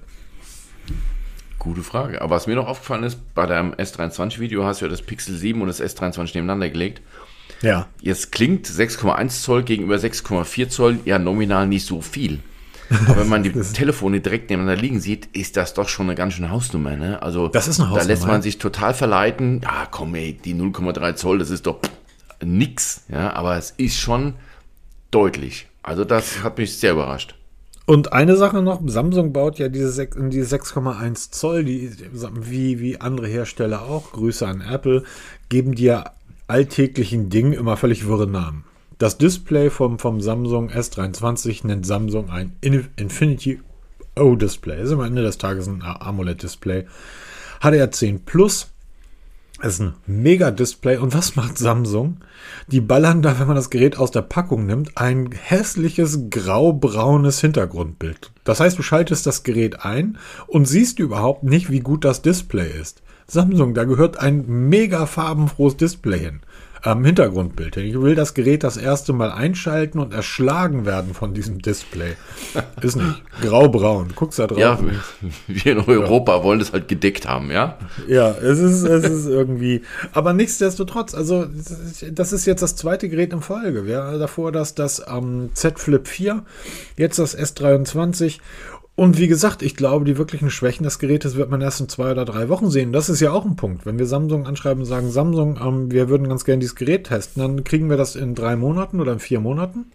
Gute 1.60 1.82
Frage. 1.82 2.22
Aber 2.22 2.36
was 2.36 2.48
mir 2.48 2.56
noch 2.56 2.68
aufgefallen 2.68 3.04
ist, 3.04 3.20
bei 3.34 3.46
deinem 3.46 3.74
S23-Video 3.74 4.66
hast 4.66 4.82
du 4.82 4.86
ja 4.86 4.92
das 4.92 5.02
Pixel 5.02 5.36
7 5.36 5.62
und 5.62 5.68
das 5.68 5.82
S23 5.82 6.36
nebeneinander 6.36 6.70
gelegt. 6.70 7.02
Ja. 7.62 7.88
Jetzt 8.02 8.32
klingt 8.32 8.68
6,1 8.68 9.42
Zoll 9.42 9.64
gegenüber 9.64 9.96
6,4 9.96 10.70
Zoll 10.70 11.00
ja 11.06 11.18
nominal 11.18 11.68
nicht 11.68 11.86
so 11.86 12.02
viel. 12.02 12.40
Aber 13.08 13.22
wenn 13.22 13.30
man 13.30 13.44
die 13.44 13.52
Telefone 13.52 14.20
direkt 14.22 14.50
nebeneinander 14.50 14.82
liegen 14.82 15.00
sieht, 15.00 15.28
ist 15.34 15.58
das 15.58 15.74
doch 15.74 15.88
schon 15.88 16.08
eine 16.08 16.16
ganz 16.16 16.34
schöne 16.34 16.50
Hausnummer. 16.50 16.96
Ne? 16.96 17.22
Also 17.22 17.48
Das 17.48 17.68
ist 17.68 17.80
eine 17.80 17.90
Da 17.90 17.96
lässt 17.98 18.10
Hausnummer, 18.10 18.34
man 18.34 18.42
sich 18.42 18.58
total 18.58 18.94
verleiten. 18.94 19.62
Ja, 19.64 19.88
komm 19.90 20.16
ey, 20.16 20.34
die 20.34 20.56
0,3 20.56 21.16
Zoll, 21.16 21.40
das 21.40 21.50
ist 21.50 21.66
doch 21.66 21.80
nix. 22.44 23.04
Ja, 23.10 23.34
aber 23.34 23.58
es 23.58 23.72
ist 23.72 23.98
schon 23.98 24.36
deutlich. 25.12 25.68
Also 25.82 26.06
das 26.06 26.44
hat 26.44 26.58
mich 26.58 26.78
sehr 26.78 26.94
überrascht. 26.94 27.36
Und 27.86 28.14
eine 28.14 28.38
Sache 28.38 28.62
noch, 28.62 28.82
Samsung 28.86 29.34
baut 29.34 29.60
ja 29.60 29.68
diese 29.68 30.02
6,1 30.02 31.32
Zoll, 31.32 31.66
die, 31.66 31.92
wie, 32.34 32.80
wie 32.80 33.02
andere 33.02 33.28
Hersteller 33.28 33.84
auch, 33.84 34.14
Grüße 34.14 34.48
an 34.48 34.62
Apple, 34.62 35.04
geben 35.50 35.76
dir 35.76 36.06
alltäglichen 36.48 37.30
Dingen 37.30 37.52
immer 37.52 37.76
völlig 37.76 38.08
wirre 38.08 38.28
Namen. 38.28 38.64
Das 39.04 39.18
Display 39.18 39.70
vom, 39.70 40.00
vom 40.00 40.22
Samsung 40.22 40.70
S23 40.70 41.68
nennt 41.68 41.86
Samsung 41.86 42.30
ein 42.30 42.56
In- 42.62 42.88
Infinity 42.96 43.60
O-Display. 44.16 44.82
Ist 44.82 44.94
am 44.94 45.02
Ende 45.02 45.22
des 45.22 45.38
Tages 45.38 45.68
ein 45.68 45.82
AMOLED-Display. 45.82 46.86
HDR10 47.62 48.20
Plus 48.26 48.68
ist 49.62 49.82
ein 49.82 49.96
Mega-Display. 50.08 51.00
Und 51.00 51.14
was 51.14 51.36
macht 51.36 51.58
Samsung? 51.58 52.22
Die 52.68 52.80
ballern 52.80 53.22
da, 53.22 53.38
wenn 53.42 53.48
man 53.48 53.58
das 53.58 53.70
Gerät 53.70 53.98
aus 53.98 54.12
der 54.12 54.22
Packung 54.22 54.66
nimmt, 54.66 54.98
ein 54.98 55.32
hässliches 55.34 56.30
grau-braunes 56.30 57.42
Hintergrundbild. 57.42 58.32
Das 58.46 58.62
heißt, 58.62 58.80
du 58.80 58.84
schaltest 58.84 59.26
das 59.26 59.44
Gerät 59.44 59.84
ein 59.84 60.18
und 60.48 60.66
siehst 60.66 61.00
überhaupt 61.00 61.44
nicht, 61.44 61.70
wie 61.70 61.82
gut 61.82 62.06
das 62.06 62.22
Display 62.22 62.72
ist. 62.80 63.02
Samsung, 63.28 63.74
da 63.74 63.84
gehört 63.84 64.18
ein 64.18 64.46
mega 64.70 65.06
farbenfrohes 65.08 65.76
Display 65.76 66.20
hin. 66.20 66.40
Ähm, 66.86 67.06
Hintergrundbild. 67.06 67.78
Ich 67.78 68.02
will 68.02 68.14
das 68.14 68.34
Gerät 68.34 68.64
das 68.64 68.76
erste 68.76 69.14
Mal 69.14 69.32
einschalten 69.32 70.00
und 70.00 70.14
erschlagen 70.14 70.86
werden 70.86 71.14
von 71.14 71.34
diesem 71.34 71.62
Display. 71.62 72.16
Ist 72.82 72.98
nicht. 72.98 73.24
Grau-braun. 73.42 74.10
Guckst 74.16 74.40
da 74.40 74.48
drauf. 74.48 74.60
Ja, 74.60 74.78
wir 75.48 75.72
in 75.72 75.80
Europa 75.80 76.44
wollen 76.44 76.60
das 76.60 76.74
halt 76.74 76.90
gedeckt 76.90 77.26
haben, 77.26 77.52
ja? 77.52 77.78
Ja, 78.08 78.32
es 78.32 78.60
ist, 78.60 78.84
es 78.84 79.06
ist 79.06 79.28
irgendwie. 79.28 79.82
Aber 80.12 80.34
nichtsdestotrotz, 80.34 81.16
also 81.16 81.46
das 82.12 82.34
ist 82.34 82.46
jetzt 82.46 82.62
das 82.62 82.76
zweite 82.76 83.08
Gerät 83.08 83.32
in 83.32 83.42
Folge. 83.42 83.86
Wir 83.86 84.04
hatten 84.04 84.20
davor 84.20 84.52
das, 84.52 84.76
das 84.76 85.02
ähm, 85.08 85.52
Z 85.54 85.80
Flip 85.80 86.06
4, 86.06 86.44
jetzt 86.98 87.18
das 87.18 87.38
S23. 87.38 88.40
Und 88.96 89.18
wie 89.18 89.28
gesagt, 89.28 89.64
ich 89.64 89.76
glaube, 89.76 90.06
die 90.06 90.18
wirklichen 90.20 90.52
Schwächen 90.52 90.84
des 90.84 91.00
Gerätes 91.00 91.36
wird 91.36 91.50
man 91.50 91.62
erst 91.62 91.82
in 91.82 91.90
zwei 91.90 92.12
oder 92.12 92.26
drei 92.26 92.48
Wochen 92.48 92.70
sehen. 92.70 92.94
Das 92.94 93.10
ist 93.10 93.22
ja 93.22 93.32
auch 93.32 93.44
ein 93.44 93.56
Punkt. 93.56 93.88
Wenn 93.88 93.98
wir 93.98 94.06
Samsung 94.06 94.46
anschreiben 94.46 94.84
und 94.84 94.86
sagen, 94.86 95.10
Samsung, 95.10 95.60
ähm, 95.60 95.92
wir 95.92 96.10
würden 96.10 96.30
ganz 96.30 96.46
gerne 96.46 96.60
dieses 96.60 96.76
Gerät 96.76 97.08
testen, 97.08 97.42
dann 97.42 97.64
kriegen 97.64 97.90
wir 97.90 97.98
das 97.98 98.16
in 98.16 98.36
drei 98.36 98.56
Monaten 98.56 99.02
oder 99.02 99.14
in 99.14 99.20
vier 99.20 99.40
Monaten. 99.40 99.92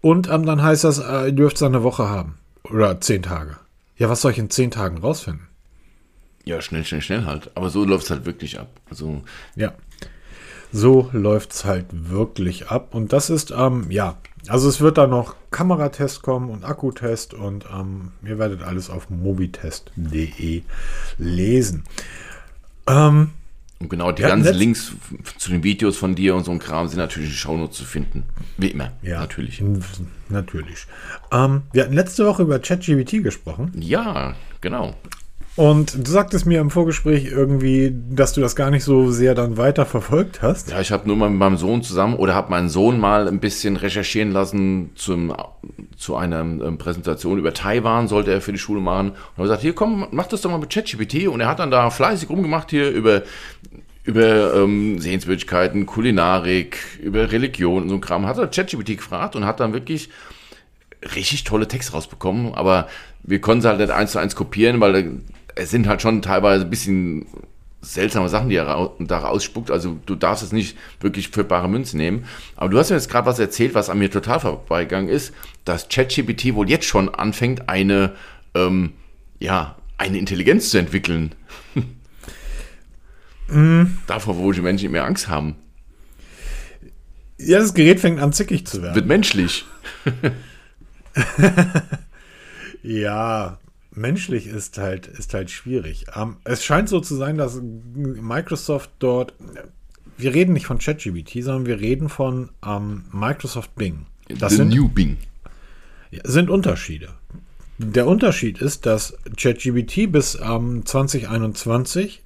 Und 0.00 0.28
ähm, 0.28 0.46
dann 0.46 0.62
heißt 0.62 0.82
das, 0.82 0.98
äh, 0.98 1.26
ihr 1.26 1.32
dürft 1.32 1.56
es 1.56 1.62
eine 1.62 1.84
Woche 1.84 2.08
haben. 2.08 2.38
Oder 2.64 3.00
zehn 3.00 3.22
Tage. 3.22 3.56
Ja, 3.96 4.08
was 4.08 4.20
soll 4.20 4.32
ich 4.32 4.38
in 4.38 4.50
zehn 4.50 4.72
Tagen 4.72 4.98
rausfinden? 4.98 5.46
Ja, 6.44 6.60
schnell, 6.60 6.84
schnell, 6.84 7.02
schnell 7.02 7.24
halt. 7.24 7.50
Aber 7.54 7.70
so 7.70 7.84
läuft 7.84 8.04
es 8.04 8.10
halt 8.10 8.26
wirklich 8.26 8.58
ab. 8.58 8.68
Also, 8.90 9.22
Ja. 9.54 9.74
So 10.70 11.08
läuft's 11.12 11.64
halt 11.64 11.86
wirklich 11.90 12.68
ab. 12.68 12.94
Und 12.94 13.12
das 13.12 13.30
ist, 13.30 13.52
ähm, 13.56 13.86
ja, 13.90 14.18
also 14.48 14.68
es 14.68 14.80
wird 14.80 14.98
da 14.98 15.06
noch 15.06 15.36
Kameratest 15.50 16.22
kommen 16.22 16.50
und 16.50 16.64
Akkutest 16.64 17.34
und 17.34 17.66
ähm, 17.72 18.12
ihr 18.24 18.38
werdet 18.38 18.62
alles 18.62 18.90
auf 18.90 19.10
mobitest.de 19.10 20.62
lesen. 21.18 21.84
Ähm, 22.86 23.30
Und 23.78 23.88
genau 23.90 24.12
die 24.12 24.22
ganzen 24.22 24.54
Links 24.54 24.92
zu 25.38 25.50
den 25.50 25.62
Videos 25.62 25.96
von 25.96 26.14
dir 26.14 26.34
und 26.34 26.44
so 26.44 26.50
ein 26.52 26.58
Kram 26.58 26.88
sind 26.88 26.98
natürlich 26.98 27.30
in 27.30 27.34
Shownotes 27.36 27.76
zu 27.78 27.84
finden. 27.84 28.24
Wie 28.56 28.68
immer. 28.68 28.92
Natürlich. 29.02 29.60
n- 29.60 29.84
Natürlich. 30.28 30.86
Ähm, 31.32 31.62
wir 31.72 31.84
hatten 31.84 31.94
letzte 31.94 32.26
Woche 32.26 32.42
über 32.42 32.58
ChatGPT 32.58 33.22
gesprochen. 33.22 33.72
Ja, 33.78 34.34
genau. 34.60 34.94
Und 35.58 36.06
du 36.06 36.08
sagtest 36.12 36.46
mir 36.46 36.60
im 36.60 36.70
Vorgespräch 36.70 37.24
irgendwie, 37.24 37.92
dass 38.10 38.32
du 38.32 38.40
das 38.40 38.54
gar 38.54 38.70
nicht 38.70 38.84
so 38.84 39.10
sehr 39.10 39.34
dann 39.34 39.56
weiter 39.56 39.86
verfolgt 39.86 40.40
hast. 40.40 40.70
Ja, 40.70 40.80
ich 40.80 40.92
habe 40.92 41.08
nur 41.08 41.16
mal 41.16 41.30
mit 41.30 41.40
meinem 41.40 41.56
Sohn 41.56 41.82
zusammen 41.82 42.14
oder 42.14 42.32
habe 42.32 42.50
meinen 42.50 42.68
Sohn 42.68 43.00
mal 43.00 43.26
ein 43.26 43.40
bisschen 43.40 43.74
recherchieren 43.74 44.30
lassen 44.30 44.90
zum, 44.94 45.34
zu 45.96 46.14
einer 46.14 46.42
ähm, 46.42 46.78
Präsentation 46.78 47.40
über 47.40 47.52
Taiwan, 47.54 48.06
sollte 48.06 48.30
er 48.30 48.40
für 48.40 48.52
die 48.52 48.58
Schule 48.60 48.80
machen. 48.80 49.08
Und 49.08 49.38
er 49.38 49.42
gesagt, 49.42 49.62
hier 49.62 49.74
komm, 49.74 50.06
mach 50.12 50.28
das 50.28 50.42
doch 50.42 50.50
mal 50.52 50.58
mit 50.58 50.70
ChatGPT. 50.70 51.26
Und 51.26 51.40
er 51.40 51.48
hat 51.48 51.58
dann 51.58 51.72
da 51.72 51.90
fleißig 51.90 52.30
rumgemacht 52.30 52.70
hier 52.70 52.90
über, 52.90 53.24
über 54.04 54.54
ähm, 54.54 55.00
Sehenswürdigkeiten, 55.00 55.86
Kulinarik, 55.86 56.78
über 57.02 57.32
Religion 57.32 57.82
und 57.82 57.88
so 57.88 57.96
ein 57.96 58.00
Kram. 58.00 58.26
Hat 58.26 58.38
er 58.38 58.46
ChatGPT 58.46 58.98
gefragt 58.98 59.34
und 59.34 59.44
hat 59.44 59.58
dann 59.58 59.72
wirklich 59.72 60.08
richtig 61.16 61.42
tolle 61.42 61.66
Texte 61.66 61.94
rausbekommen, 61.94 62.54
aber 62.54 62.86
wir 63.24 63.40
konnten 63.40 63.62
sie 63.62 63.68
halt 63.68 63.80
nicht 63.80 63.90
eins 63.90 64.12
zu 64.12 64.18
eins 64.18 64.36
kopieren, 64.36 64.80
weil 64.80 65.20
es 65.58 65.70
sind 65.70 65.86
halt 65.86 66.00
schon 66.02 66.22
teilweise 66.22 66.64
ein 66.64 66.70
bisschen 66.70 67.26
seltsame 67.80 68.28
Sachen, 68.28 68.48
die 68.48 68.56
er 68.56 68.92
da 68.98 69.18
rausspuckt. 69.18 69.70
Also 69.70 69.98
du 70.06 70.14
darfst 70.14 70.42
es 70.42 70.52
nicht 70.52 70.76
wirklich 71.00 71.28
für 71.28 71.44
bare 71.44 71.68
Münze 71.68 71.96
nehmen. 71.96 72.24
Aber 72.56 72.68
du 72.68 72.78
hast 72.78 72.90
mir 72.90 72.96
jetzt 72.96 73.10
gerade 73.10 73.26
was 73.26 73.38
erzählt, 73.38 73.74
was 73.74 73.90
an 73.90 73.98
mir 73.98 74.10
total 74.10 74.40
vorbeigegangen 74.40 75.08
ist, 75.08 75.32
dass 75.64 75.88
ChatGPT 75.88 76.54
wohl 76.54 76.68
jetzt 76.68 76.86
schon 76.86 77.08
anfängt, 77.14 77.68
eine, 77.68 78.14
ähm, 78.54 78.94
ja, 79.38 79.76
eine 79.96 80.18
Intelligenz 80.18 80.70
zu 80.70 80.78
entwickeln. 80.78 81.34
Davor, 84.06 84.36
wo 84.36 84.52
die 84.52 84.60
Menschen 84.60 84.90
mehr 84.90 85.04
Angst 85.04 85.28
haben. 85.28 85.56
Ja, 87.38 87.58
das 87.58 87.74
Gerät 87.74 88.00
fängt 88.00 88.20
an 88.20 88.32
zickig 88.32 88.66
zu 88.66 88.82
werden. 88.82 88.94
Wird 88.94 89.06
menschlich. 89.06 89.64
Ja, 92.82 93.58
menschlich 93.98 94.46
ist 94.46 94.78
halt, 94.78 95.06
ist 95.06 95.34
halt 95.34 95.50
schwierig. 95.50 96.06
Ähm, 96.14 96.36
es 96.44 96.64
scheint 96.64 96.88
so 96.88 97.00
zu 97.00 97.16
sein, 97.16 97.36
dass 97.36 97.60
Microsoft 97.60 98.90
dort, 98.98 99.34
wir 100.16 100.34
reden 100.34 100.52
nicht 100.52 100.66
von 100.66 100.78
ChatGPT, 100.78 101.42
sondern 101.42 101.66
wir 101.66 101.80
reden 101.80 102.08
von 102.08 102.50
ähm, 102.64 103.04
Microsoft 103.12 103.74
Bing. 103.74 104.06
Das 104.28 104.52
The 104.52 104.58
sind, 104.58 104.68
New 104.74 104.88
Bing. 104.88 105.16
sind 106.24 106.50
Unterschiede. 106.50 107.10
Der 107.78 108.06
Unterschied 108.06 108.58
ist, 108.58 108.86
dass 108.86 109.16
ChatGPT 109.36 110.10
bis 110.10 110.38
ähm, 110.42 110.84
2021 110.84 112.22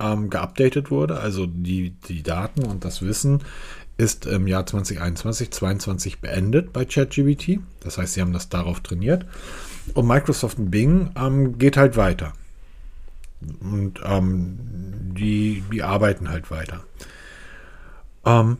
ähm, 0.00 0.30
geupdatet 0.30 0.90
wurde, 0.90 1.18
also 1.18 1.46
die, 1.46 1.90
die 2.08 2.22
Daten 2.22 2.64
und 2.64 2.84
das 2.84 3.02
Wissen 3.02 3.42
ist 3.98 4.26
im 4.26 4.46
Jahr 4.46 4.66
2021, 4.66 5.50
2022 5.50 6.20
beendet 6.20 6.72
bei 6.72 6.84
ChatGPT. 6.84 7.60
Das 7.80 7.96
heißt, 7.98 8.14
sie 8.14 8.20
haben 8.20 8.32
das 8.32 8.48
darauf 8.48 8.80
trainiert. 8.80 9.26
Und 9.94 10.06
Microsoft 10.06 10.56
Bing 10.58 11.10
ähm, 11.16 11.58
geht 11.58 11.76
halt 11.76 11.96
weiter. 11.96 12.32
Und 13.60 14.00
ähm, 14.04 14.58
die, 15.16 15.62
die 15.72 15.82
arbeiten 15.82 16.28
halt 16.28 16.50
weiter. 16.50 16.84
Ähm, 18.24 18.58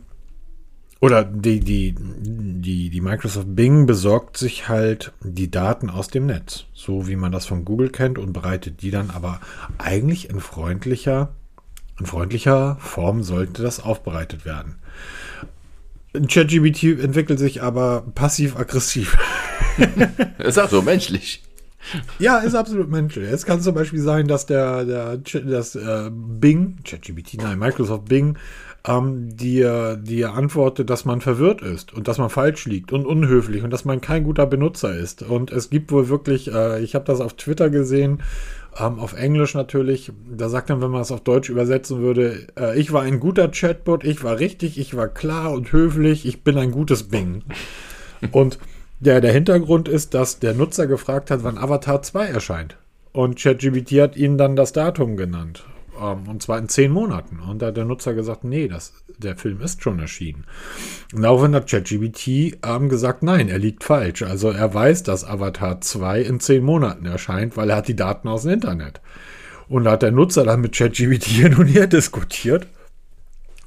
oder 0.99 1.23
die, 1.23 1.59
die, 1.59 1.93
die, 1.97 2.89
die 2.89 3.01
Microsoft 3.01 3.55
Bing 3.55 3.85
besorgt 3.85 4.37
sich 4.37 4.67
halt 4.67 5.11
die 5.21 5.51
Daten 5.51 5.89
aus 5.89 6.07
dem 6.07 6.25
Netz, 6.25 6.65
so 6.73 7.07
wie 7.07 7.15
man 7.15 7.31
das 7.31 7.45
von 7.45 7.65
Google 7.65 7.89
kennt 7.89 8.17
und 8.17 8.33
bereitet 8.33 8.81
die 8.81 8.89
dann 8.89 9.11
aber 9.11 9.39
eigentlich 9.77 10.29
in 10.29 10.39
freundlicher, 10.39 11.29
in 11.99 12.07
freundlicher 12.07 12.77
Form 12.79 13.21
sollte 13.21 13.61
das 13.61 13.79
aufbereitet 13.79 14.43
werden. 14.43 14.75
ChatGPT 16.13 16.99
entwickelt 17.01 17.39
sich 17.39 17.61
aber 17.61 18.05
passiv-aggressiv. 18.15 19.17
Ist 20.39 20.59
auch 20.59 20.69
so 20.69 20.81
menschlich. 20.81 21.43
Ja, 22.19 22.39
ist 22.39 22.53
absolut 22.55 22.89
menschlich. 22.89 23.29
Es 23.31 23.45
kann 23.45 23.61
zum 23.61 23.73
Beispiel 23.73 24.01
sein, 24.01 24.27
dass 24.27 24.45
der, 24.45 24.83
der 24.83 25.13
Ch- 25.19 25.49
das 25.49 25.73
äh, 25.75 26.09
Bing, 26.11 26.79
ChatGPT, 26.83 27.35
nein, 27.41 27.57
Microsoft 27.59 28.05
Bing, 28.09 28.37
ähm, 28.87 29.35
dir, 29.35 29.97
dir 29.97 30.33
antwortet, 30.33 30.89
dass 30.89 31.05
man 31.05 31.21
verwirrt 31.21 31.61
ist 31.61 31.93
und 31.93 32.07
dass 32.07 32.17
man 32.17 32.29
falsch 32.29 32.65
liegt 32.65 32.93
und 32.93 33.05
unhöflich 33.05 33.63
und 33.63 33.71
dass 33.71 33.85
man 33.85 34.01
kein 34.01 34.23
guter 34.23 34.45
Benutzer 34.45 34.95
ist. 34.95 35.23
Und 35.23 35.51
es 35.51 35.69
gibt 35.69 35.91
wohl 35.91 36.09
wirklich, 36.09 36.53
äh, 36.53 36.81
ich 36.81 36.95
habe 36.95 37.05
das 37.05 37.19
auf 37.19 37.33
Twitter 37.33 37.69
gesehen, 37.69 38.23
ähm, 38.79 38.99
auf 38.99 39.13
Englisch 39.13 39.53
natürlich, 39.55 40.11
da 40.31 40.49
sagt 40.49 40.69
dann, 40.69 40.81
wenn 40.81 40.91
man 40.91 41.01
es 41.01 41.11
auf 41.11 41.21
Deutsch 41.21 41.49
übersetzen 41.49 41.99
würde, 41.99 42.47
äh, 42.57 42.79
ich 42.79 42.93
war 42.93 43.01
ein 43.01 43.19
guter 43.19 43.49
Chatbot, 43.49 44.03
ich 44.03 44.23
war 44.23 44.39
richtig, 44.39 44.79
ich 44.79 44.95
war 44.95 45.09
klar 45.09 45.51
und 45.51 45.71
höflich, 45.71 46.25
ich 46.25 46.43
bin 46.43 46.57
ein 46.57 46.71
gutes 46.71 47.03
Bing. 47.03 47.43
Und 48.31 48.57
der, 48.99 49.21
der 49.21 49.33
Hintergrund 49.33 49.87
ist, 49.87 50.13
dass 50.13 50.39
der 50.39 50.53
Nutzer 50.53 50.87
gefragt 50.87 51.29
hat, 51.29 51.43
wann 51.43 51.57
Avatar 51.57 52.01
2 52.01 52.25
erscheint. 52.25 52.77
Und 53.11 53.37
ChatGPT 53.37 53.99
hat 54.01 54.15
ihnen 54.15 54.37
dann 54.37 54.55
das 54.55 54.73
Datum 54.73 55.17
genannt. 55.17 55.65
Ähm, 55.99 56.27
und 56.27 56.41
zwar 56.41 56.57
in 56.59 56.69
zehn 56.69 56.91
Monaten. 56.91 57.39
Und 57.39 57.61
da 57.61 57.67
hat 57.67 57.77
der 57.77 57.85
Nutzer 57.85 58.13
gesagt, 58.13 58.43
nee, 58.43 58.67
das, 58.67 58.93
der 59.17 59.37
Film 59.37 59.61
ist 59.61 59.81
schon 59.81 59.99
erschienen. 59.99 60.45
Und 61.13 61.21
daraufhin 61.21 61.55
hat 61.55 61.69
ChatGPT 61.69 62.57
ähm, 62.65 62.89
gesagt, 62.89 63.23
nein, 63.23 63.49
er 63.49 63.59
liegt 63.59 63.83
falsch. 63.83 64.23
Also 64.23 64.49
er 64.49 64.73
weiß, 64.73 65.03
dass 65.03 65.25
Avatar 65.25 65.81
2 65.81 66.21
in 66.21 66.39
zehn 66.39 66.63
Monaten 66.63 67.05
erscheint, 67.05 67.57
weil 67.57 67.69
er 67.69 67.77
hat 67.77 67.87
die 67.87 67.95
Daten 67.95 68.27
aus 68.27 68.43
dem 68.43 68.51
Internet. 68.51 69.01
Und 69.69 69.83
da 69.83 69.91
hat 69.91 70.01
der 70.01 70.11
Nutzer 70.11 70.43
dann 70.43 70.61
mit 70.61 70.75
ChatGPT 70.75 71.23
hin 71.25 71.55
und 71.55 71.67
her 71.67 71.87
diskutiert 71.87 72.67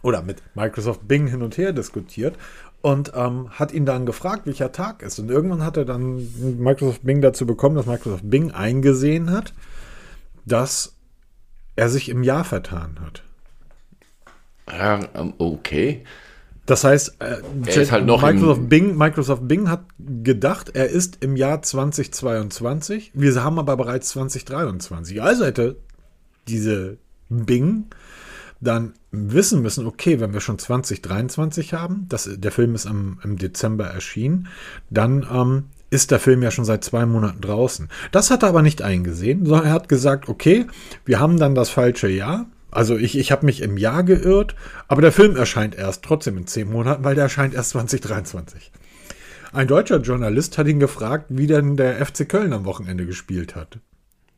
oder 0.02 0.22
mit 0.22 0.42
Microsoft 0.54 1.06
Bing 1.06 1.26
hin 1.26 1.42
und 1.42 1.58
her 1.58 1.72
diskutiert 1.72 2.36
und 2.82 3.12
ähm, 3.14 3.50
hat 3.50 3.72
ihn 3.72 3.84
dann 3.84 4.06
gefragt, 4.06 4.46
welcher 4.46 4.72
Tag 4.72 5.02
ist. 5.02 5.18
Und 5.18 5.30
irgendwann 5.30 5.64
hat 5.64 5.76
er 5.76 5.84
dann 5.84 6.26
Microsoft 6.58 7.04
Bing 7.04 7.20
dazu 7.20 7.46
bekommen, 7.46 7.76
dass 7.76 7.86
Microsoft 7.86 8.28
Bing 8.28 8.50
eingesehen 8.52 9.30
hat, 9.30 9.52
dass 10.46 10.96
er 11.80 11.88
sich 11.88 12.10
im 12.10 12.22
Jahr 12.22 12.44
vertan 12.44 12.98
hat. 13.00 13.22
Ja, 14.70 15.00
ähm, 15.14 15.32
okay. 15.38 16.04
Das 16.66 16.84
heißt, 16.84 17.16
äh, 17.20 17.90
halt 17.90 18.06
Microsoft, 18.06 18.68
Bing, 18.68 18.98
Microsoft 18.98 19.48
Bing 19.48 19.70
hat 19.70 19.84
gedacht, 19.98 20.72
er 20.74 20.90
ist 20.90 21.24
im 21.24 21.36
Jahr 21.36 21.62
2022. 21.62 23.12
Wir 23.14 23.42
haben 23.42 23.58
aber 23.58 23.78
bereits 23.78 24.10
2023. 24.10 25.22
Also 25.22 25.46
hätte 25.46 25.76
diese 26.48 26.98
Bing 27.30 27.86
dann 28.60 28.92
wissen 29.10 29.62
müssen, 29.62 29.86
okay, 29.86 30.20
wenn 30.20 30.34
wir 30.34 30.42
schon 30.42 30.58
2023 30.58 31.72
haben, 31.72 32.04
das, 32.10 32.28
der 32.30 32.52
Film 32.52 32.74
ist 32.74 32.84
im, 32.84 33.18
im 33.24 33.38
Dezember 33.38 33.86
erschienen, 33.86 34.48
dann 34.90 35.26
ähm, 35.32 35.64
ist 35.90 36.11
der 36.11 36.20
Film 36.20 36.42
ja 36.42 36.50
schon 36.50 36.64
seit 36.64 36.85
zwei 36.85 37.05
Monaten 37.05 37.40
draußen. 37.40 37.88
Das 38.12 38.31
hat 38.31 38.42
er 38.42 38.48
aber 38.48 38.62
nicht 38.62 38.83
eingesehen, 38.83 39.44
sondern 39.44 39.66
er 39.66 39.72
hat 39.72 39.88
gesagt, 39.88 40.29
okay, 40.29 40.66
wir 41.05 41.20
haben 41.20 41.37
dann 41.37 41.55
das 41.55 41.68
falsche 41.68 42.09
Jahr. 42.09 42.46
Also 42.70 42.96
ich, 42.96 43.18
ich 43.18 43.33
habe 43.33 43.46
mich 43.46 43.62
im 43.62 43.76
Jahr 43.76 44.05
geirrt, 44.05 44.55
aber 44.87 45.03
der 45.03 45.11
Film 45.11 45.37
erscheint 45.37 45.74
erst 45.74 46.05
trotzdem 46.05 46.37
in 46.37 46.46
zehn 46.46 46.70
Monaten, 46.70 47.03
weil 47.03 47.16
der 47.16 47.24
erscheint 47.24 47.55
erst 47.55 47.70
2023. 47.70 48.70
Ein 49.53 49.66
deutscher 49.66 50.00
Journalist 50.00 50.59
hat 50.59 50.68
ihn 50.68 50.79
gefragt, 50.79 51.26
wie 51.29 51.48
denn 51.48 51.76
der 51.76 52.05
FC 52.07 52.29
Köln 52.29 52.53
am 52.53 52.64
Wochenende 52.64 53.05
gespielt 53.05 53.57
hat. 53.57 53.81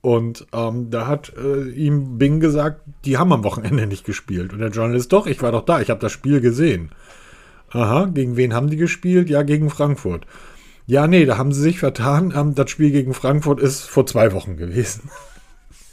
Und 0.01 0.47
ähm, 0.53 0.91
da 0.91 1.07
hat 1.07 1.33
äh, 1.37 1.69
ihm 1.69 2.19
Bing 2.19 2.41
gesagt, 2.41 2.81
die 3.05 3.19
haben 3.19 3.33
am 3.33 3.45
Wochenende 3.45 3.87
nicht 3.87 4.05
gespielt. 4.05 4.53
Und 4.53 4.59
der 4.59 4.71
Journalist, 4.71 5.12
doch, 5.12 5.27
ich 5.27 5.43
war 5.43 5.53
doch 5.53 5.65
da, 5.65 5.81
ich 5.81 5.91
habe 5.91 6.01
das 6.01 6.12
Spiel 6.12 6.41
gesehen. 6.41 6.91
Aha, 7.71 8.07
gegen 8.07 8.37
wen 8.37 8.53
haben 8.53 8.69
die 8.69 8.77
gespielt? 8.77 9.31
Ja, 9.31 9.43
gegen 9.43 9.71
Frankfurt. 9.71 10.27
Ja, 10.87 11.07
nee, 11.07 11.25
da 11.25 11.38
haben 11.38 11.53
sie 11.53 11.61
sich 11.61 11.79
vertan. 11.79 12.33
Ähm, 12.37 12.55
das 12.55 12.71
Spiel 12.71 12.90
gegen 12.90 13.14
Frankfurt 13.14 13.61
ist 13.61 13.83
vor 13.83 14.07
zwei 14.07 14.33
Wochen 14.33 14.57
gewesen. 14.57 15.11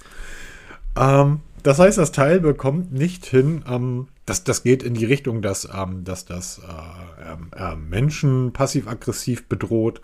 ähm, 0.97 1.41
das 1.63 1.79
heißt, 1.79 1.97
das 1.97 2.11
Teil 2.11 2.39
bekommt 2.39 2.93
nicht 2.93 3.25
hin, 3.25 3.63
ähm, 3.67 4.07
das, 4.25 4.43
das 4.43 4.63
geht 4.63 4.83
in 4.83 4.93
die 4.93 5.05
Richtung, 5.05 5.41
dass, 5.41 5.67
ähm, 5.73 6.03
dass 6.03 6.25
das 6.25 6.59
äh, 6.59 7.57
äh, 7.57 7.75
Menschen 7.75 8.53
passiv-aggressiv 8.53 9.47
bedroht 9.47 10.01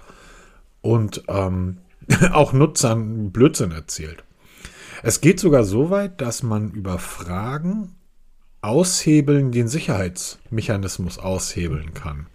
und 0.81 1.23
ähm, 1.27 1.77
auch 2.31 2.53
Nutzern 2.53 3.31
Blödsinn 3.31 3.71
erzählt. 3.71 4.23
Es 5.03 5.21
geht 5.21 5.39
sogar 5.39 5.63
so 5.63 5.89
weit, 5.91 6.21
dass 6.21 6.43
man 6.43 6.71
über 6.71 6.97
Fragen 6.97 7.95
aushebeln, 8.61 9.51
den 9.51 9.67
Sicherheitsmechanismus 9.67 11.19
aushebeln 11.19 11.93
kann. 11.93 12.27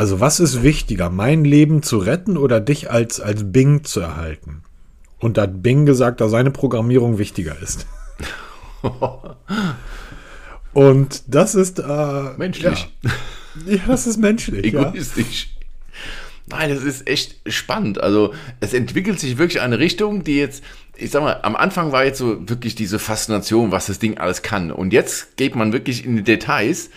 Also 0.00 0.18
was 0.18 0.40
ist 0.40 0.62
wichtiger, 0.62 1.10
mein 1.10 1.44
Leben 1.44 1.82
zu 1.82 1.98
retten 1.98 2.38
oder 2.38 2.58
dich 2.58 2.90
als, 2.90 3.20
als 3.20 3.52
Bing 3.52 3.84
zu 3.84 4.00
erhalten? 4.00 4.62
Und 5.18 5.36
da 5.36 5.42
hat 5.42 5.62
Bing 5.62 5.84
gesagt, 5.84 6.22
dass 6.22 6.30
seine 6.30 6.50
Programmierung 6.50 7.18
wichtiger 7.18 7.60
ist. 7.60 7.86
Und 10.72 11.22
das 11.26 11.54
ist 11.54 11.80
äh, 11.80 12.30
Menschlich. 12.38 12.88
Ja, 13.02 13.10
ja 13.74 13.80
das 13.86 14.06
ist 14.06 14.16
menschlich. 14.16 14.72
ja. 14.72 14.88
Egoistisch. 14.88 15.50
Nein, 16.46 16.70
das 16.70 16.82
ist 16.82 17.06
echt 17.06 17.36
spannend. 17.46 18.00
Also 18.00 18.32
es 18.60 18.72
entwickelt 18.72 19.20
sich 19.20 19.36
wirklich 19.36 19.60
eine 19.60 19.80
Richtung, 19.80 20.24
die 20.24 20.38
jetzt 20.38 20.64
ich 20.96 21.10
sag 21.10 21.22
mal, 21.22 21.40
am 21.42 21.56
Anfang 21.56 21.92
war 21.92 22.04
jetzt 22.04 22.18
so 22.18 22.48
wirklich 22.48 22.74
diese 22.74 22.98
Faszination, 22.98 23.70
was 23.70 23.86
das 23.86 23.98
Ding 23.98 24.16
alles 24.16 24.40
kann. 24.40 24.70
Und 24.70 24.94
jetzt 24.94 25.36
geht 25.36 25.56
man 25.56 25.74
wirklich 25.74 26.06
in 26.06 26.16
die 26.16 26.22
Details 26.22 26.88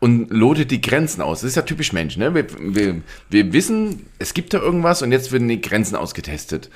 und 0.00 0.30
lotet 0.30 0.70
die 0.70 0.80
Grenzen 0.80 1.20
aus. 1.20 1.42
Das 1.42 1.50
ist 1.50 1.56
ja 1.56 1.62
typisch 1.62 1.92
Mensch, 1.92 2.16
ne? 2.16 2.34
Wir, 2.34 2.46
wir, 2.58 3.02
wir 3.28 3.52
wissen, 3.52 4.06
es 4.18 4.34
gibt 4.34 4.52
da 4.52 4.58
irgendwas 4.58 5.02
und 5.02 5.12
jetzt 5.12 5.30
werden 5.30 5.46
die 5.46 5.60
Grenzen 5.60 5.94
ausgetestet. 5.94 6.70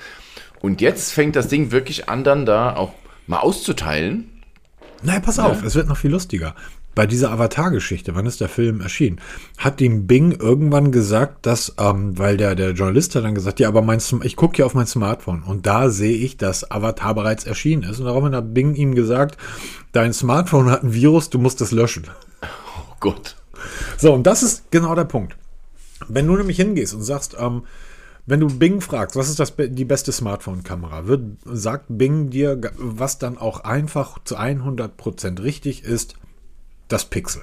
Und 0.60 0.80
jetzt 0.80 1.12
fängt 1.12 1.34
das 1.34 1.48
Ding 1.48 1.72
wirklich 1.72 2.08
an, 2.08 2.22
dann 2.22 2.46
da 2.46 2.76
auch 2.76 2.92
mal 3.26 3.40
auszuteilen. 3.40 4.30
Naja, 5.02 5.20
pass 5.20 5.38
auf, 5.38 5.62
es 5.64 5.74
wird 5.74 5.88
noch 5.88 5.96
viel 5.96 6.10
lustiger. 6.10 6.54
Bei 6.94 7.06
dieser 7.06 7.32
Avatar-Geschichte, 7.32 8.14
wann 8.14 8.24
ist 8.24 8.40
der 8.40 8.48
Film 8.48 8.80
erschienen, 8.80 9.20
hat 9.58 9.80
dem 9.80 10.06
Bing 10.06 10.30
irgendwann 10.30 10.92
gesagt, 10.92 11.44
dass, 11.44 11.74
ähm, 11.78 12.16
weil 12.16 12.37
der, 12.37 12.54
der 12.54 12.70
Journalist 12.70 13.16
hat 13.16 13.24
dann 13.24 13.34
gesagt, 13.34 13.58
ja, 13.58 13.66
aber 13.66 13.82
mein, 13.82 14.00
ich 14.22 14.37
gucke 14.37 14.56
hier 14.56 14.66
auf 14.66 14.74
mein 14.74 14.87
Smartphone 14.87 15.42
und 15.42 15.66
da 15.66 15.90
sehe 15.90 16.16
ich, 16.16 16.37
dass 16.37 16.70
Avatar 16.70 17.14
bereits 17.14 17.44
erschienen 17.44 17.82
ist. 17.82 17.98
Und 17.98 18.06
daraufhin 18.06 18.34
hat 18.34 18.54
Bing 18.54 18.74
ihm 18.76 18.94
gesagt, 18.94 19.38
dein 19.92 20.12
Smartphone 20.12 20.70
hat 20.70 20.84
ein 20.84 20.94
Virus, 20.94 21.30
du 21.30 21.38
musst 21.38 21.60
es 21.62 21.72
löschen. 21.72 22.04
Oh 22.94 22.96
Gott. 23.00 23.37
So, 23.98 24.12
und 24.12 24.24
das 24.24 24.42
ist 24.42 24.70
genau 24.70 24.94
der 24.94 25.04
Punkt. 25.04 25.37
Wenn 26.09 26.26
du 26.26 26.37
nämlich 26.37 26.57
hingehst 26.57 26.94
und 26.94 27.02
sagst, 27.02 27.37
ähm, 27.38 27.64
wenn 28.26 28.40
du 28.40 28.46
Bing 28.46 28.80
fragst, 28.80 29.16
was 29.16 29.28
ist 29.28 29.38
das, 29.38 29.54
die 29.57 29.85
beste 29.85 30.12
Smartphone-Kamera, 30.12 31.04
sagt 31.44 31.87
Bing 31.88 32.30
dir, 32.30 32.59
was 32.76 33.18
dann 33.18 33.37
auch 33.37 33.61
einfach 33.61 34.18
zu 34.24 34.38
100% 34.38 35.42
richtig 35.42 35.85
ist, 35.85 36.16
das 36.88 37.04
Pixel. 37.04 37.42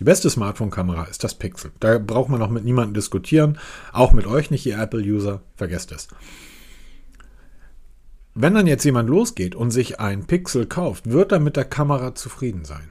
Die 0.00 0.04
beste 0.04 0.28
Smartphone-Kamera 0.28 1.04
ist 1.04 1.24
das 1.24 1.34
Pixel. 1.34 1.72
Da 1.80 1.98
braucht 1.98 2.28
man 2.28 2.42
auch 2.42 2.50
mit 2.50 2.64
niemandem 2.64 2.94
diskutieren, 2.94 3.58
auch 3.92 4.12
mit 4.12 4.26
euch 4.26 4.50
nicht, 4.50 4.66
ihr 4.66 4.78
Apple-User, 4.78 5.42
vergesst 5.54 5.92
es. 5.92 6.08
Wenn 8.34 8.54
dann 8.54 8.66
jetzt 8.66 8.84
jemand 8.84 9.08
losgeht 9.08 9.54
und 9.54 9.70
sich 9.70 9.98
ein 9.98 10.26
Pixel 10.26 10.66
kauft, 10.66 11.10
wird 11.10 11.32
er 11.32 11.40
mit 11.40 11.56
der 11.56 11.64
Kamera 11.64 12.14
zufrieden 12.14 12.66
sein. 12.66 12.90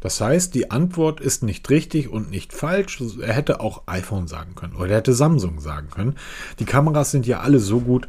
Das 0.00 0.20
heißt, 0.20 0.54
die 0.54 0.70
Antwort 0.70 1.20
ist 1.20 1.42
nicht 1.42 1.68
richtig 1.70 2.08
und 2.08 2.30
nicht 2.30 2.52
falsch. 2.52 3.02
Er 3.20 3.32
hätte 3.32 3.60
auch 3.60 3.82
iPhone 3.86 4.28
sagen 4.28 4.54
können 4.54 4.76
oder 4.76 4.90
er 4.90 4.96
hätte 4.98 5.14
Samsung 5.14 5.60
sagen 5.60 5.88
können. 5.90 6.16
Die 6.58 6.64
Kameras 6.64 7.10
sind 7.10 7.26
ja 7.26 7.40
alle 7.40 7.58
so 7.58 7.80
gut. 7.80 8.08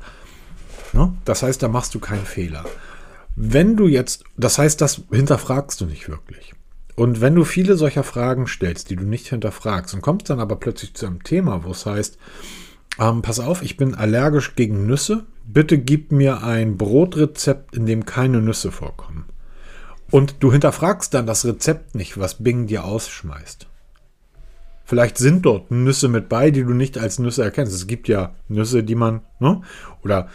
Ne? 0.93 1.13
Das 1.25 1.41
heißt, 1.43 1.61
da 1.63 1.67
machst 1.67 1.95
du 1.95 1.99
keinen 1.99 2.25
Fehler. 2.25 2.63
Wenn 3.35 3.75
du 3.75 3.87
jetzt, 3.87 4.23
das 4.37 4.57
heißt, 4.57 4.81
das 4.81 5.01
hinterfragst 5.11 5.81
du 5.81 5.85
nicht 5.85 6.09
wirklich. 6.09 6.53
Und 6.95 7.21
wenn 7.21 7.33
du 7.33 7.45
viele 7.45 7.77
solcher 7.77 8.03
Fragen 8.03 8.45
stellst, 8.45 8.89
die 8.89 8.97
du 8.97 9.05
nicht 9.05 9.27
hinterfragst 9.27 9.93
und 9.93 10.01
kommst 10.01 10.29
dann 10.29 10.41
aber 10.41 10.57
plötzlich 10.57 10.93
zu 10.95 11.05
einem 11.05 11.23
Thema, 11.23 11.63
wo 11.63 11.71
es 11.71 11.85
heißt, 11.85 12.17
ähm, 12.99 13.21
pass 13.21 13.39
auf, 13.39 13.61
ich 13.61 13.77
bin 13.77 13.95
allergisch 13.95 14.55
gegen 14.55 14.85
Nüsse, 14.85 15.25
bitte 15.47 15.77
gib 15.77 16.11
mir 16.11 16.43
ein 16.43 16.75
Brotrezept, 16.75 17.73
in 17.73 17.85
dem 17.85 18.05
keine 18.05 18.41
Nüsse 18.41 18.71
vorkommen. 18.71 19.25
Und 20.11 20.35
du 20.39 20.51
hinterfragst 20.51 21.13
dann 21.13 21.27
das 21.27 21.45
Rezept 21.45 21.95
nicht, 21.95 22.19
was 22.19 22.35
Bing 22.35 22.67
dir 22.67 22.83
ausschmeißt. 22.85 23.67
Vielleicht 24.85 25.17
sind 25.17 25.45
dort 25.45 25.69
Nüsse 25.69 26.07
mit 26.07 26.29
bei, 26.29 26.49
die 26.49 26.63
du 26.63 26.73
nicht 26.73 26.97
als 26.97 27.19
Nüsse 27.19 27.43
erkennst. 27.43 27.73
Es 27.73 27.85
gibt 27.85 28.07
ja 28.07 28.33
Nüsse, 28.47 28.83
die 28.83 28.95
man, 28.95 29.21
ne? 29.39 29.61
Oder 30.03 30.29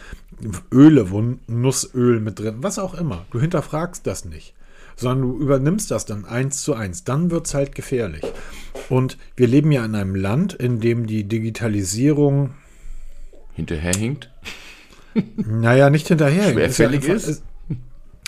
Öle, 0.71 1.11
wo 1.11 1.21
Nussöl 1.47 2.19
mit 2.21 2.39
drin, 2.39 2.57
was 2.59 2.79
auch 2.79 2.93
immer. 2.93 3.25
Du 3.31 3.39
hinterfragst 3.41 4.07
das 4.07 4.23
nicht, 4.23 4.53
sondern 4.95 5.21
du 5.23 5.37
übernimmst 5.39 5.91
das 5.91 6.05
dann 6.05 6.23
eins 6.23 6.61
zu 6.61 6.73
eins. 6.73 7.03
Dann 7.03 7.31
wird 7.31 7.47
es 7.47 7.53
halt 7.53 7.75
gefährlich. 7.75 8.23
Und 8.89 9.17
wir 9.35 9.47
leben 9.47 9.71
ja 9.73 9.83
in 9.83 9.95
einem 9.95 10.15
Land, 10.15 10.53
in 10.53 10.79
dem 10.79 11.05
die 11.05 11.25
Digitalisierung 11.25 12.51
Hinterherhinkt. 13.55 14.31
naja, 15.35 15.89
nicht 15.89 16.07
hinterher. 16.07 16.51
Schwerfällig 16.51 17.07
ist. 17.07 17.25
Ja 17.25 17.31
ist? 17.31 17.43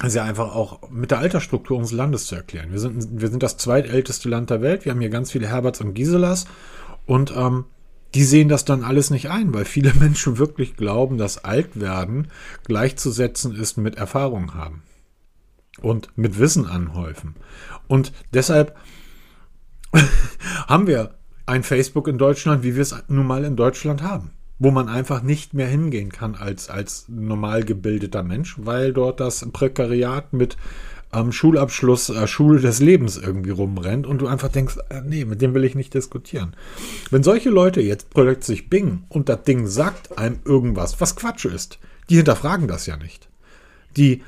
Ist 0.04 0.16
ja 0.16 0.24
einfach 0.24 0.54
auch 0.56 0.90
mit 0.92 1.12
der 1.12 1.20
Altersstruktur 1.20 1.78
unseres 1.78 1.98
Landes 1.98 2.26
zu 2.28 2.36
erklären. 2.36 2.72
Wir 2.72 2.80
sind, 2.80 3.20
wir 3.20 3.30
sind 3.30 3.42
das 3.42 3.58
zweitälteste 3.58 4.30
Land 4.30 4.50
der 4.50 4.62
Welt. 4.62 4.86
Wir 4.86 4.92
haben 4.92 5.02
hier 5.02 5.10
ganz 5.10 5.32
viele 5.32 5.48
Herberts 5.48 5.82
und 5.82 5.96
Giselas. 5.96 6.46
Und 7.06 7.34
ähm, 7.36 7.66
die 8.14 8.24
sehen 8.24 8.48
das 8.48 8.64
dann 8.66 8.84
alles 8.84 9.10
nicht 9.10 9.30
ein, 9.30 9.54
weil 9.54 9.66
viele 9.66 9.94
Menschen 10.00 10.38
wirklich 10.38 10.76
glauben, 10.76 11.18
dass 11.18 11.44
Altwerden 11.44 12.28
gleichzusetzen 12.66 13.56
ist 13.56 13.78
mit 13.78 13.96
Erfahrung 13.96 14.54
haben 14.54 14.84
und 15.82 16.10
mit 16.16 16.38
Wissen 16.38 16.68
anhäufen. 16.68 17.36
Und 17.88 18.12
deshalb 18.34 18.76
haben 20.68 20.88
wir 20.88 21.16
ein 21.46 21.64
Facebook 21.64 22.08
in 22.08 22.18
Deutschland, 22.18 22.64
wie 22.64 22.76
wir 22.76 22.82
es 22.82 22.96
nun 23.08 23.26
mal 23.26 23.44
in 23.46 23.56
Deutschland 23.56 24.04
haben, 24.04 24.32
wo 24.60 24.72
man 24.72 24.90
einfach 24.90 25.22
nicht 25.22 25.54
mehr 25.54 25.68
hingehen 25.68 26.12
kann 26.12 26.36
als, 26.36 26.70
als 26.70 27.06
normal 27.08 27.64
gebildeter 27.64 28.24
Mensch, 28.24 28.56
weil 28.58 28.94
dort 28.94 29.20
das 29.20 29.48
Prekariat 29.52 30.34
mit 30.34 30.58
ähm, 31.14 31.32
Schulabschluss, 31.32 32.10
äh, 32.10 32.28
Schule 32.28 32.60
des 32.60 32.80
Lebens 32.80 33.18
irgendwie 33.18 33.52
rumrennt 33.52 34.08
und 34.08 34.20
du 34.20 34.28
einfach 34.28 34.50
denkst, 34.50 34.78
äh, 34.90 35.02
nee, 35.02 35.26
mit 35.26 35.42
dem 35.42 35.54
will 35.54 35.64
ich 35.64 35.76
nicht 35.76 35.94
diskutieren. 35.94 36.56
Wenn 37.12 37.24
solche 37.24 37.50
Leute 37.50 37.82
jetzt 37.82 38.10
plötzlich 38.10 38.70
bingen 38.70 39.06
und 39.10 39.30
das 39.30 39.44
Ding 39.44 39.68
sagt 39.68 40.18
einem 40.18 40.40
irgendwas, 40.44 41.00
was 41.00 41.16
Quatsch 41.16 41.46
ist, 41.46 41.80
die 42.10 42.16
hinterfragen 42.16 42.68
das 42.68 42.86
ja 42.86 42.98
nicht. 42.98 43.30
Die 43.96 44.24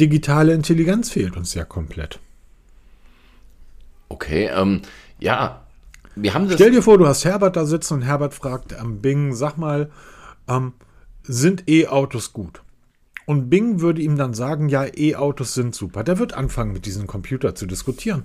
digitale 0.00 0.54
Intelligenz 0.54 1.10
fehlt 1.10 1.36
uns 1.36 1.54
ja 1.54 1.64
komplett. 1.64 2.18
Okay, 4.08 4.50
ähm, 4.52 4.82
ja, 5.18 5.63
wir 6.16 6.34
haben 6.34 6.46
das. 6.46 6.54
Stell 6.54 6.70
dir 6.70 6.82
vor, 6.82 6.98
du 6.98 7.06
hast 7.06 7.24
Herbert 7.24 7.56
da 7.56 7.64
sitzen 7.64 7.94
und 7.94 8.02
Herbert 8.02 8.34
fragt 8.34 8.78
am 8.78 9.00
Bing, 9.00 9.34
sag 9.34 9.56
mal, 9.56 9.90
ähm, 10.48 10.72
sind 11.22 11.68
E-Autos 11.68 12.32
gut? 12.32 12.62
Und 13.26 13.48
Bing 13.48 13.80
würde 13.80 14.02
ihm 14.02 14.16
dann 14.16 14.34
sagen, 14.34 14.68
ja, 14.68 14.84
E-Autos 14.84 15.54
sind 15.54 15.74
super. 15.74 16.04
Der 16.04 16.18
wird 16.18 16.34
anfangen, 16.34 16.72
mit 16.72 16.86
diesem 16.86 17.06
Computer 17.06 17.54
zu 17.54 17.66
diskutieren. 17.66 18.24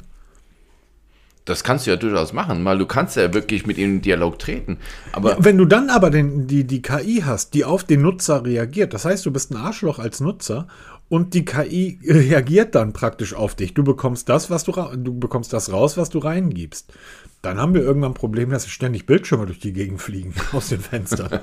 Das 1.46 1.64
kannst 1.64 1.88
du 1.88 1.92
ja 1.92 1.98
durchaus 1.98 2.32
machen, 2.32 2.64
weil 2.64 2.78
du 2.78 2.86
kannst 2.86 3.16
ja 3.16 3.34
wirklich 3.34 3.66
mit 3.66 3.78
ihm 3.78 3.96
in 3.96 4.02
Dialog 4.02 4.38
treten. 4.38 4.78
Aber 5.14 5.38
Wenn 5.40 5.58
du 5.58 5.66
dann 5.66 5.90
aber 5.90 6.12
den, 6.12 6.46
die, 6.46 6.66
die 6.66 6.82
KI 6.82 7.24
hast, 7.26 7.54
die 7.56 7.66
auf 7.66 7.84
den 7.84 8.02
Nutzer 8.02 8.46
reagiert, 8.46 8.94
das 8.94 9.06
heißt, 9.06 9.26
du 9.26 9.32
bist 9.32 9.52
ein 9.52 9.58
Arschloch 9.58 9.98
als 9.98 10.20
Nutzer 10.20 10.68
und 11.10 11.34
die 11.34 11.44
KI 11.44 12.00
reagiert 12.06 12.76
dann 12.76 12.94
praktisch 12.94 13.34
auf 13.34 13.56
dich. 13.56 13.74
Du 13.74 13.84
bekommst 13.84 14.30
das, 14.30 14.50
was 14.50 14.64
du, 14.64 14.72
du 14.72 15.18
bekommst 15.18 15.52
das 15.52 15.72
raus, 15.72 15.98
was 15.98 16.10
du 16.10 16.20
reingibst. 16.20 16.94
Dann 17.42 17.58
haben 17.58 17.74
wir 17.74 17.82
irgendwann 17.82 18.12
ein 18.12 18.16
Problem, 18.16 18.52
dass 18.52 18.68
ständig 18.68 19.06
Bildschirme 19.08 19.48
durch 19.48 19.60
die 19.60 19.74
Gegend 19.74 20.02
fliegen 20.02 20.34
aus 20.52 20.70
den 20.70 20.80
Fenstern. 20.80 21.40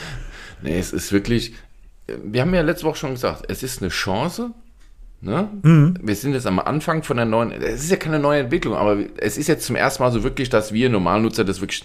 nee, 0.62 0.78
es 0.78 0.92
ist 0.92 1.10
wirklich. 1.12 1.54
Wir 2.06 2.42
haben 2.42 2.54
ja 2.54 2.62
letzte 2.62 2.86
Woche 2.86 2.96
schon 2.96 3.12
gesagt, 3.12 3.44
es 3.48 3.62
ist 3.62 3.82
eine 3.82 3.90
Chance. 3.90 4.52
Ne? 5.20 5.48
Mhm. 5.62 5.98
Wir 6.00 6.14
sind 6.14 6.34
jetzt 6.34 6.46
am 6.46 6.58
Anfang 6.58 7.02
von 7.02 7.16
der 7.16 7.26
neuen. 7.26 7.50
Es 7.50 7.82
ist 7.82 7.90
ja 7.90 7.96
keine 7.96 8.18
neue 8.18 8.42
Entwicklung, 8.42 8.74
aber 8.74 8.98
es 9.16 9.36
ist 9.36 9.48
jetzt 9.48 9.66
zum 9.66 9.74
ersten 9.74 10.02
Mal 10.02 10.12
so 10.12 10.22
wirklich, 10.22 10.48
dass 10.48 10.72
wir 10.72 10.88
Normalnutzer 10.90 11.44
das 11.44 11.60
wirklich 11.60 11.84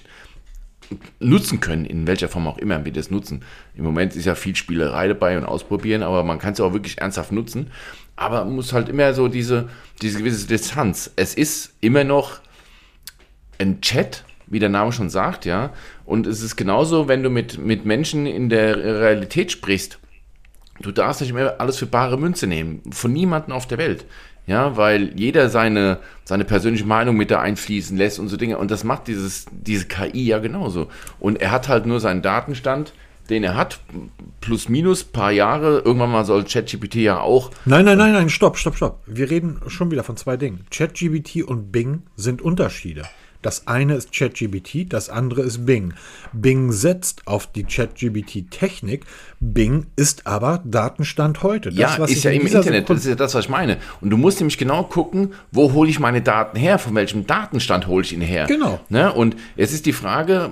nutzen 1.20 1.60
können, 1.60 1.86
in 1.86 2.08
welcher 2.08 2.30
Form 2.30 2.48
auch 2.48 2.58
immer 2.58 2.86
wir 2.86 2.92
das 2.92 3.12
nutzen. 3.12 3.44
Im 3.76 3.84
Moment 3.84 4.16
ist 4.16 4.26
ja 4.26 4.36
viel 4.36 4.56
Spielerei 4.56 5.08
dabei 5.08 5.38
und 5.38 5.46
ausprobieren, 5.46 6.04
aber 6.04 6.24
man 6.24 6.40
kann 6.40 6.54
es 6.54 6.60
auch 6.60 6.74
wirklich 6.74 7.00
ernsthaft 7.00 7.32
nutzen. 7.32 7.72
Aber 8.16 8.46
man 8.46 8.56
muss 8.56 8.74
halt 8.74 8.90
immer 8.90 9.14
so 9.14 9.28
diese, 9.28 9.70
diese 10.02 10.20
gewisse 10.20 10.48
Distanz. 10.48 11.12
Es 11.16 11.34
ist 11.34 11.74
immer 11.82 12.04
noch 12.04 12.40
ein 13.60 13.82
Chat, 13.82 14.24
wie 14.48 14.60
der 14.60 14.70
Name 14.70 14.92
schon 14.92 15.10
sagt, 15.10 15.46
ja. 15.46 15.74
Und 16.06 16.28
es 16.28 16.42
ist 16.42 16.56
genauso, 16.56 17.08
wenn 17.08 17.24
du 17.24 17.30
mit, 17.30 17.58
mit 17.58 17.86
Menschen 17.86 18.26
in 18.26 18.50
der 18.50 18.78
Realität 18.78 19.52
sprichst. 19.52 20.00
Du 20.82 20.92
darfst 20.92 21.22
nicht 21.22 21.34
mehr 21.34 21.62
alles 21.62 21.78
für 21.78 21.86
bare 21.86 22.18
Münze 22.18 22.48
nehmen. 22.48 22.82
Von 22.92 23.14
niemandem 23.14 23.54
auf 23.54 23.68
der 23.68 23.78
Welt. 23.78 24.06
Ja, 24.46 24.76
weil 24.76 25.18
jeder 25.18 25.50
seine, 25.50 26.00
seine 26.26 26.44
persönliche 26.44 26.86
Meinung 26.86 27.16
mit 27.16 27.32
da 27.32 27.40
einfließen 27.40 27.98
lässt 27.98 28.20
und 28.20 28.28
so 28.28 28.36
Dinge. 28.36 28.58
Und 28.58 28.72
das 28.72 28.84
macht 28.84 29.08
dieses, 29.08 29.46
diese 29.52 29.86
KI 29.86 30.26
ja 30.26 30.40
genauso. 30.40 30.88
Und 31.20 31.42
er 31.42 31.52
hat 31.52 31.70
halt 31.70 31.86
nur 31.86 32.02
seinen 32.02 32.22
Datenstand, 32.22 32.94
den 33.30 33.44
er 33.46 33.56
hat, 33.56 33.80
plus 34.42 34.68
minus 34.68 35.06
paar 35.06 35.32
Jahre. 35.32 35.80
Irgendwann 35.80 36.12
mal 36.12 36.26
soll 36.26 36.44
ChatGPT 36.44 36.96
ja 36.96 37.22
auch 37.22 37.52
Nein, 37.64 37.86
nein, 37.86 37.98
nein, 37.98 38.12
nein, 38.12 38.30
stopp, 38.30 38.58
stopp, 38.58 38.76
stopp. 38.76 39.00
Wir 39.06 39.30
reden 39.30 39.62
schon 39.68 39.92
wieder 39.92 40.04
von 40.04 40.18
zwei 40.18 40.36
Dingen. 40.36 40.66
ChatGPT 40.70 41.44
und 41.44 41.72
Bing 41.72 42.04
sind 42.18 42.42
Unterschiede. 42.42 43.04
Das 43.44 43.68
eine 43.68 43.94
ist 43.96 44.12
ChatGPT, 44.12 44.92
das 44.92 45.10
andere 45.10 45.42
ist 45.42 45.66
Bing. 45.66 45.94
Bing 46.34 46.72
setzt 46.72 47.28
auf 47.28 47.46
die 47.46 47.64
ChatGPT-Technik. 47.64 49.06
Bing 49.40 49.86
ist 49.96 50.26
aber 50.26 50.62
Datenstand 50.66 51.44
heute. 51.44 51.70
Das, 51.70 51.78
ja, 51.98 52.06
ist 52.06 52.24
ja 52.24 52.32
in 52.32 52.42
im 52.42 52.48
Internet. 52.48 52.64
Sekunde- 52.66 52.86
Das 52.96 53.00
ist 53.04 53.10
ja 53.10 53.16
das, 53.16 53.36
was 53.36 53.46
ich 53.46 53.50
meine. 53.50 53.78
Und 54.02 54.10
du 54.10 54.18
musst 54.18 54.40
nämlich 54.40 54.58
genau 54.58 54.84
gucken, 54.84 55.34
wo 55.52 55.74
hole 55.74 55.90
ich 55.90 56.00
meine 56.00 56.22
Daten 56.22 56.58
her, 56.58 56.80
von 56.80 56.96
welchem 56.96 57.28
Datenstand 57.28 57.88
hole 57.88 58.04
ich 58.04 58.14
ihn 58.14 58.22
her. 58.22 58.46
Genau. 58.48 58.80
Ne? 58.90 59.12
Und 59.14 59.36
jetzt 59.56 59.74
ist 59.74 59.86
die 59.86 59.94
Frage, 59.94 60.50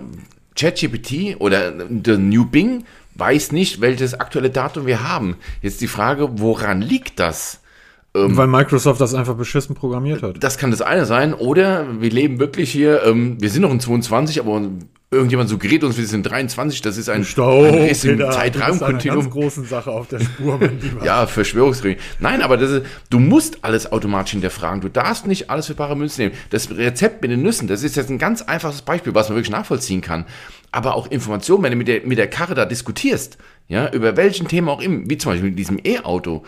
ChatGPT 0.55 1.37
oder 1.39 1.71
der 1.71 2.17
New 2.17 2.45
Bing 2.45 2.83
weiß 3.15 3.51
nicht, 3.51 3.81
welches 3.81 4.13
aktuelle 4.19 4.49
Datum 4.49 4.85
wir 4.85 5.07
haben. 5.07 5.37
Jetzt 5.61 5.81
die 5.81 5.87
Frage, 5.87 6.39
woran 6.39 6.81
liegt 6.81 7.19
das? 7.19 7.60
Weil 8.13 8.47
Microsoft 8.47 8.99
das 8.99 9.13
einfach 9.13 9.35
beschissen 9.35 9.73
programmiert 9.73 10.21
hat. 10.21 10.43
Das 10.43 10.57
kann 10.57 10.71
das 10.71 10.81
eine 10.81 11.05
sein. 11.05 11.33
Oder 11.33 12.01
wir 12.01 12.09
leben 12.09 12.39
wirklich 12.39 12.69
hier, 12.69 13.03
ähm, 13.05 13.37
wir 13.39 13.49
sind 13.49 13.61
noch 13.61 13.71
in 13.71 13.79
22, 13.79 14.41
aber 14.41 14.61
irgendjemand 15.11 15.49
suggeriert 15.49 15.83
uns, 15.83 15.97
wir 15.97 16.05
sind 16.05 16.23
23, 16.23 16.81
das 16.81 16.97
ist 16.97 17.09
ein, 17.09 17.25
Stau, 17.25 17.63
ein 17.63 17.73
Riss 17.75 18.03
im 18.05 18.19
Zeitraumkontinuum. 18.19 19.29
großen 19.29 19.65
Sache 19.65 19.91
auf 19.91 20.07
der 20.07 20.19
Spur, 20.21 20.57
mein 20.57 20.79
Lieber. 20.79 21.03
Ja, 21.05 21.25
Verschwörungstheorie. 21.25 21.97
Nein, 22.19 22.41
aber 22.41 22.57
das 22.57 22.71
ist, 22.71 22.85
du 23.09 23.19
musst 23.19 23.63
alles 23.63 23.91
automatisch 23.91 24.31
hinterfragen. 24.31 24.81
Du 24.81 24.89
darfst 24.89 25.27
nicht 25.27 25.49
alles 25.49 25.67
für 25.67 25.75
bare 25.75 25.95
Münze 25.95 26.21
nehmen. 26.21 26.35
Das 26.49 26.69
Rezept 26.69 27.21
mit 27.21 27.31
den 27.31 27.41
Nüssen, 27.41 27.67
das 27.67 27.83
ist 27.83 27.95
jetzt 27.95 28.09
ein 28.09 28.19
ganz 28.19 28.41
einfaches 28.41 28.81
Beispiel, 28.81 29.13
was 29.13 29.29
man 29.29 29.37
wirklich 29.37 29.51
nachvollziehen 29.51 30.01
kann. 30.01 30.25
Aber 30.71 30.95
auch 30.95 31.07
Informationen, 31.11 31.63
wenn 31.63 31.71
du 31.71 31.77
mit 31.77 31.89
der, 31.89 32.05
mit 32.05 32.17
der 32.17 32.29
Karre 32.29 32.55
da 32.55 32.65
diskutierst, 32.65 33.37
ja, 33.67 33.89
über 33.91 34.15
welchen 34.15 34.47
Thema 34.47 34.71
auch 34.71 34.81
immer, 34.81 35.09
wie 35.09 35.17
zum 35.17 35.31
Beispiel 35.33 35.49
mit 35.49 35.59
diesem 35.59 35.79
E-Auto, 35.83 36.43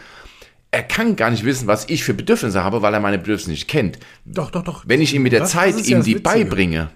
er 0.74 0.84
kann 0.84 1.16
gar 1.16 1.30
nicht 1.32 1.46
wissen, 1.46 1.68
was 1.68 1.88
ich 1.90 2.04
für 2.04 2.14
Bedürfnisse 2.14 2.64
habe, 2.64 2.82
weil 2.82 2.94
er 2.94 3.00
meine 3.00 3.18
Bedürfnisse 3.20 3.52
nicht 3.52 3.68
kennt. 3.68 4.00
Doch, 4.26 4.52
doch, 4.52 4.64
doch. 4.64 4.84
Wenn 4.88 5.02
ich 5.02 5.14
ihm 5.14 5.24
mit 5.24 5.32
der 5.32 5.42
Das- 5.42 5.52
Zeit 5.52 5.76
das 5.76 5.88
ja 5.88 5.94
ihm 5.96 6.00
das 6.00 6.06
die 6.06 6.16
Witzige. 6.16 6.24
beibringe, 6.46 6.90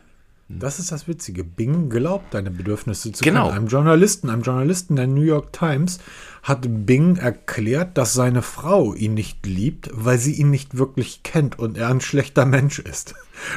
Das 0.49 0.79
ist 0.79 0.93
das 0.93 1.09
Witzige. 1.09 1.43
Bing 1.43 1.89
glaubt, 1.89 2.33
deine 2.33 2.49
Bedürfnisse 2.51 3.11
zu 3.11 3.21
Genau. 3.23 3.47
kennen. 3.47 3.57
Einem 3.57 3.67
Journalisten, 3.67 4.29
einem 4.29 4.43
Journalisten 4.43 4.95
der 4.95 5.05
New 5.05 5.21
York 5.21 5.51
Times 5.51 5.99
hat 6.47 6.85
Bing 6.85 7.17
erklärt, 7.17 7.97
dass 7.97 8.13
seine 8.13 8.41
Frau 8.41 8.93
ihn 8.93 9.13
nicht 9.13 9.45
liebt, 9.45 9.89
weil 9.91 10.17
sie 10.17 10.31
ihn 10.31 10.49
nicht 10.49 10.77
wirklich 10.77 11.21
kennt 11.21 11.59
und 11.59 11.77
er 11.77 11.89
ein 11.89 11.99
schlechter 11.99 12.45
Mensch 12.45 12.79
ist. 12.79 13.15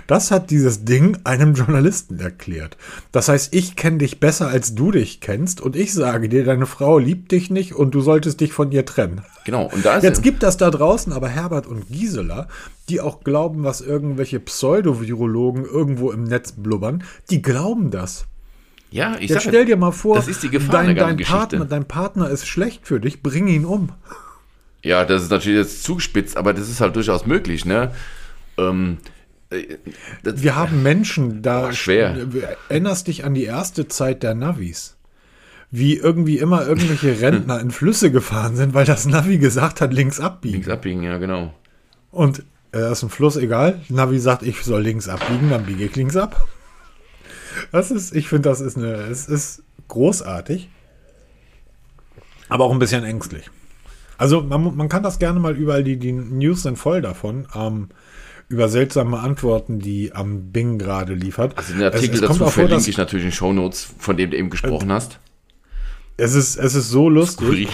Das 0.09 0.33
hat 0.33 0.51
dieses 0.51 0.85
Ding 0.85 1.17
einem 1.23 1.55
Journalisten 1.55 2.19
erklärt. 2.19 2.77
Das 3.13 3.29
heißt, 3.29 3.55
ich 3.55 3.77
kenne 3.77 3.99
dich 3.99 4.19
besser, 4.19 4.49
als 4.49 4.75
du 4.75 4.91
dich 4.91 5.21
kennst 5.21 5.61
und 5.61 5.77
ich 5.77 5.95
sage 5.95 6.29
dir, 6.29 6.45
deine 6.45 6.67
Frau 6.67 6.99
liebt 6.99 7.31
dich 7.31 7.49
nicht 7.49 7.77
und 7.77 7.95
du 7.95 8.01
solltest 8.01 8.41
dich 8.41 8.53
von 8.53 8.73
ihr 8.73 8.85
trennen. 8.85 9.23
genau, 9.45 9.71
und 9.73 9.85
da 9.85 9.97
ist 9.97 10.03
Jetzt 10.03 10.25
gibt 10.25 10.43
das 10.43 10.57
da 10.57 10.69
draußen 10.69 11.13
aber 11.13 11.29
Herbert 11.29 11.69
und 11.69 11.89
Gisela, 11.89 12.49
die 12.89 13.01
auch 13.01 13.23
glauben, 13.23 13.63
was 13.63 13.81
irgendwelche 13.81 14.41
Pseudovirologen 14.41 15.65
irgendwo 15.65 16.11
im 16.11 16.25
Netz 16.25 16.53
blubbern, 16.53 17.05
die 17.31 17.41
glauben 17.41 17.93
das. 17.93 18.27
Ja, 18.91 19.15
ich 19.15 19.31
Jetzt 19.31 19.45
sag 19.45 19.51
stell 19.51 19.65
dir 19.65 19.77
mal 19.77 19.93
vor, 19.93 20.17
das 20.17 20.29
ist 20.29 20.43
die 20.43 20.51
Gefahr 20.51 20.85
dein, 20.85 20.97
dein, 20.97 21.17
Partner, 21.17 21.65
dein 21.65 21.87
Partner 21.87 22.29
ist 22.29 22.47
schlecht 22.47 22.87
für 22.87 23.01
dich, 23.01 23.23
bring 23.23 23.47
ihn 23.47 23.65
um. 23.65 23.91
Ja, 24.83 25.05
das 25.05 25.23
ist 25.23 25.31
natürlich 25.31 25.59
jetzt 25.59 25.83
zugespitzt, 25.85 26.37
aber 26.37 26.53
das 26.53 26.69
ist 26.69 26.81
halt 26.81 26.97
durchaus 26.97 27.27
möglich, 27.27 27.65
ne? 27.65 27.93
Ähm, 28.59 28.99
äh, 29.51 29.77
das, 30.23 30.43
Wir 30.43 30.57
haben 30.57 30.83
Menschen 30.83 31.43
da. 31.43 31.63
Boah, 31.63 31.73
schwer. 31.73 32.15
Du 32.15 32.41
erinnerst 32.69 33.07
dich 33.07 33.25
an 33.25 33.35
die 33.35 33.45
erste 33.45 33.89
Zeit 33.89 34.23
der 34.23 34.35
Navis. 34.35 34.97
Wie 35.71 35.97
irgendwie 35.97 36.39
immer 36.39 36.67
irgendwelche 36.67 37.21
Rentner 37.23 37.61
in 37.61 37.71
Flüsse 37.71 38.11
gefahren 38.11 38.57
sind, 38.57 38.75
weil 38.75 38.87
das 38.87 39.07
Navi 39.07 39.39
gesagt 39.39 39.81
hat, 39.81 39.93
links 39.93 40.19
abbiegen. 40.19 40.55
links 40.55 40.69
abbiegen, 40.69 41.03
ja, 41.03 41.19
genau. 41.19 41.55
Und 42.11 42.43
äh, 42.73 42.91
ist 42.91 43.03
ein 43.03 43.11
Fluss 43.11 43.37
egal. 43.37 43.81
Navi 43.89 44.19
sagt, 44.19 44.43
ich 44.43 44.63
soll 44.63 44.83
links 44.83 45.09
abbiegen, 45.09 45.51
dann 45.51 45.67
biege 45.67 45.85
ich 45.85 45.95
links 45.95 46.17
ab. 46.17 46.49
Das 47.73 47.91
ist, 47.91 48.15
ich 48.15 48.29
finde, 48.29 48.49
das 48.49 48.61
ist 48.61 48.77
eine, 48.77 48.93
es 48.93 49.27
ist 49.27 49.63
großartig, 49.89 50.69
aber 52.49 52.65
auch 52.65 52.73
ein 52.73 52.79
bisschen 52.79 53.05
ängstlich. 53.05 53.51
Also 54.19 54.43
man, 54.43 54.77
man 54.77 54.89
kann 54.89 55.03
das 55.03 55.19
gerne 55.19 55.41
mal 55.41 55.57
überall, 55.57 55.83
die, 55.83 55.97
die 55.97 56.13
News 56.13 56.63
sind 56.63 56.77
voll 56.77 57.01
davon, 57.01 57.47
ähm, 57.55 57.89
über 58.49 58.69
seltsame 58.69 59.21
Antworten, 59.21 59.79
die 59.79 60.13
am 60.13 60.51
Bing 60.51 60.79
gerade 60.79 61.15
liefert. 61.15 61.57
Also 61.57 61.73
den 61.73 61.85
Artikel 61.85 62.17
es, 62.17 62.21
es 62.23 62.29
dazu 62.29 62.39
vor, 62.39 62.51
verlinke 62.51 62.77
dass, 62.77 62.89
ich 62.89 62.99
natürlich 62.99 63.25
in 63.25 63.33
Shownotes, 63.33 63.95
von 63.99 64.17
dem 64.17 64.31
du 64.31 64.37
eben 64.37 64.51
gesprochen 64.51 64.93
hast. 64.93 65.21
es 66.17 66.35
ist, 66.35 66.57
es 66.57 66.75
ist 66.75 66.91
so 66.91 67.09
lustig. 67.09 67.69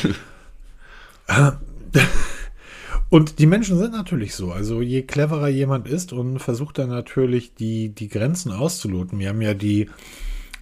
Und 3.08 3.38
die 3.38 3.46
Menschen 3.46 3.78
sind 3.78 3.92
natürlich 3.92 4.34
so. 4.34 4.52
Also 4.52 4.82
je 4.82 5.02
cleverer 5.02 5.48
jemand 5.48 5.86
ist 5.86 6.12
und 6.12 6.40
versucht 6.40 6.78
dann 6.78 6.88
natürlich 6.88 7.54
die, 7.54 7.90
die 7.90 8.08
Grenzen 8.08 8.52
auszuloten. 8.52 9.18
Wir 9.18 9.28
haben 9.28 9.42
ja 9.42 9.54
die, 9.54 9.88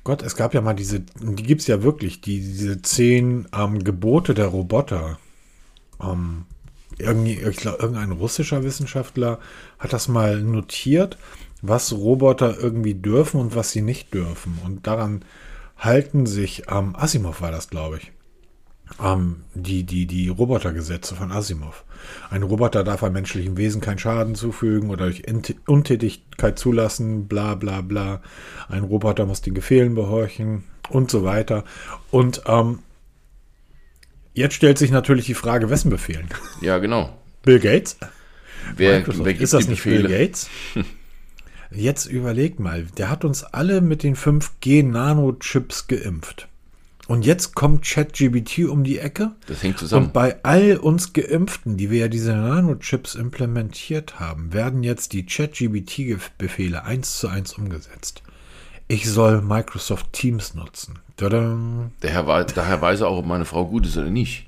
Gott, 0.05 0.23
es 0.23 0.37
gab 0.37 0.53
ja 0.53 0.61
mal 0.61 0.75
diese, 0.75 1.01
die 1.01 1.43
gibt 1.43 1.63
es 1.63 1.67
ja 1.67 1.83
wirklich, 1.83 2.21
die, 2.21 2.41
diese 2.41 2.83
zehn 2.83 3.49
ähm, 3.57 3.83
Gebote 3.83 4.35
der 4.35 4.47
Roboter. 4.47 5.19
Ähm, 6.03 6.45
irgendwie, 6.99 7.41
ich 7.41 7.57
glaube, 7.57 7.79
irgendein 7.81 8.13
russischer 8.13 8.63
Wissenschaftler 8.63 9.39
hat 9.79 9.93
das 9.93 10.09
mal 10.09 10.41
notiert, 10.43 11.17
was 11.63 11.93
Roboter 11.93 12.59
irgendwie 12.61 12.95
dürfen 12.95 13.41
und 13.41 13.57
was 13.57 13.73
sie 13.73 13.83
nicht 13.83 14.13
dürfen. 14.13 14.59
Und 14.65 14.87
daran 14.87 15.25
halten 15.79 16.27
sich, 16.27 16.65
ähm, 16.69 16.95
Asimov 16.95 17.41
war 17.41 17.51
das, 17.51 17.71
glaube 17.71 17.99
ich 17.99 18.13
ähm, 19.03 19.45
die, 19.55 19.85
die, 19.85 20.07
die 20.07 20.29
Robotergesetze 20.29 21.15
von 21.15 21.33
Asimov. 21.33 21.84
Ein 22.31 22.43
Roboter 22.43 22.85
darf 22.85 23.03
einem 23.03 23.15
menschlichen 23.15 23.57
Wesen 23.57 23.81
keinen 23.81 23.99
Schaden 23.99 24.35
zufügen 24.35 24.91
oder 24.91 25.07
durch 25.07 25.23
Untätigkeit 25.67 26.59
zulassen, 26.59 27.27
bla 27.29 27.55
bla 27.55 27.81
bla. 27.81 28.23
Ein 28.69 28.85
Roboter 28.85 29.27
muss 29.27 29.43
den 29.43 29.55
Befehlen 29.55 29.95
behorchen 29.95 30.65
und 30.89 31.11
so 31.11 31.25
weiter. 31.25 31.65
Und 32.11 32.43
ähm, 32.47 32.81
jetzt 34.33 34.55
stellt 34.55 34.79
sich 34.79 34.91
natürlich 34.91 35.27
die 35.27 35.35
Frage, 35.35 35.71
wessen 35.71 35.91
Befehlen? 35.91 36.29
Ja, 36.61 36.79
genau. 36.79 37.17
Bill 37.43 37.61
Gates? 37.61 37.99
Wer, 38.77 38.99
Microsoft. 38.99 39.25
wer 39.25 39.33
gibt 39.33 39.43
ist 39.43 39.55
das 39.55 39.69
nicht? 39.69 39.85
Bill 39.85 40.09
Gates? 40.09 40.49
Jetzt 41.71 42.07
überleg 42.07 42.61
mal, 42.61 42.85
der 42.99 43.11
hat 43.11 43.25
uns 43.25 43.43
alle 43.43 43.81
mit 43.81 44.05
den 44.05 44.15
5G-Nanochips 44.15 45.89
geimpft. 45.89 46.49
Und 47.07 47.27
jetzt 47.27 47.55
kommt 47.55 47.85
ChatGBT 47.85 48.67
um 48.69 48.83
die 48.83 48.99
Ecke. 48.99 49.33
Das 49.47 49.63
hängt 49.63 49.79
zusammen. 49.79 50.07
Und 50.07 50.13
bei 50.13 50.43
all 50.43 50.79
uns 50.79 51.13
Geimpften, 51.13 51.77
die 51.77 51.91
wir 51.91 52.01
ja 52.01 52.09
diese 52.09 52.35
Nanochips 52.35 53.15
implementiert 53.15 54.19
haben, 54.21 54.53
werden 54.53 54.83
jetzt 54.83 55.13
die 55.13 55.27
ChatGBT-Befehle 55.27 56.85
eins 56.85 57.19
zu 57.19 57.29
eins 57.29 57.53
umgesetzt. 57.55 58.23
Ich 58.89 59.11
soll 59.11 59.43
Microsoft 59.43 60.13
Teams 60.13 60.55
nutzen. 60.55 60.99
Tadam. 61.17 61.93
Daher, 62.01 62.45
daher 62.45 62.81
weiß 62.81 63.03
er 63.03 63.09
auch, 63.09 63.19
ob 63.19 63.27
meine 63.27 63.45
Frau 63.45 63.67
gut 63.67 63.87
ist 63.87 63.97
oder 63.97 64.11
nicht. 64.11 64.47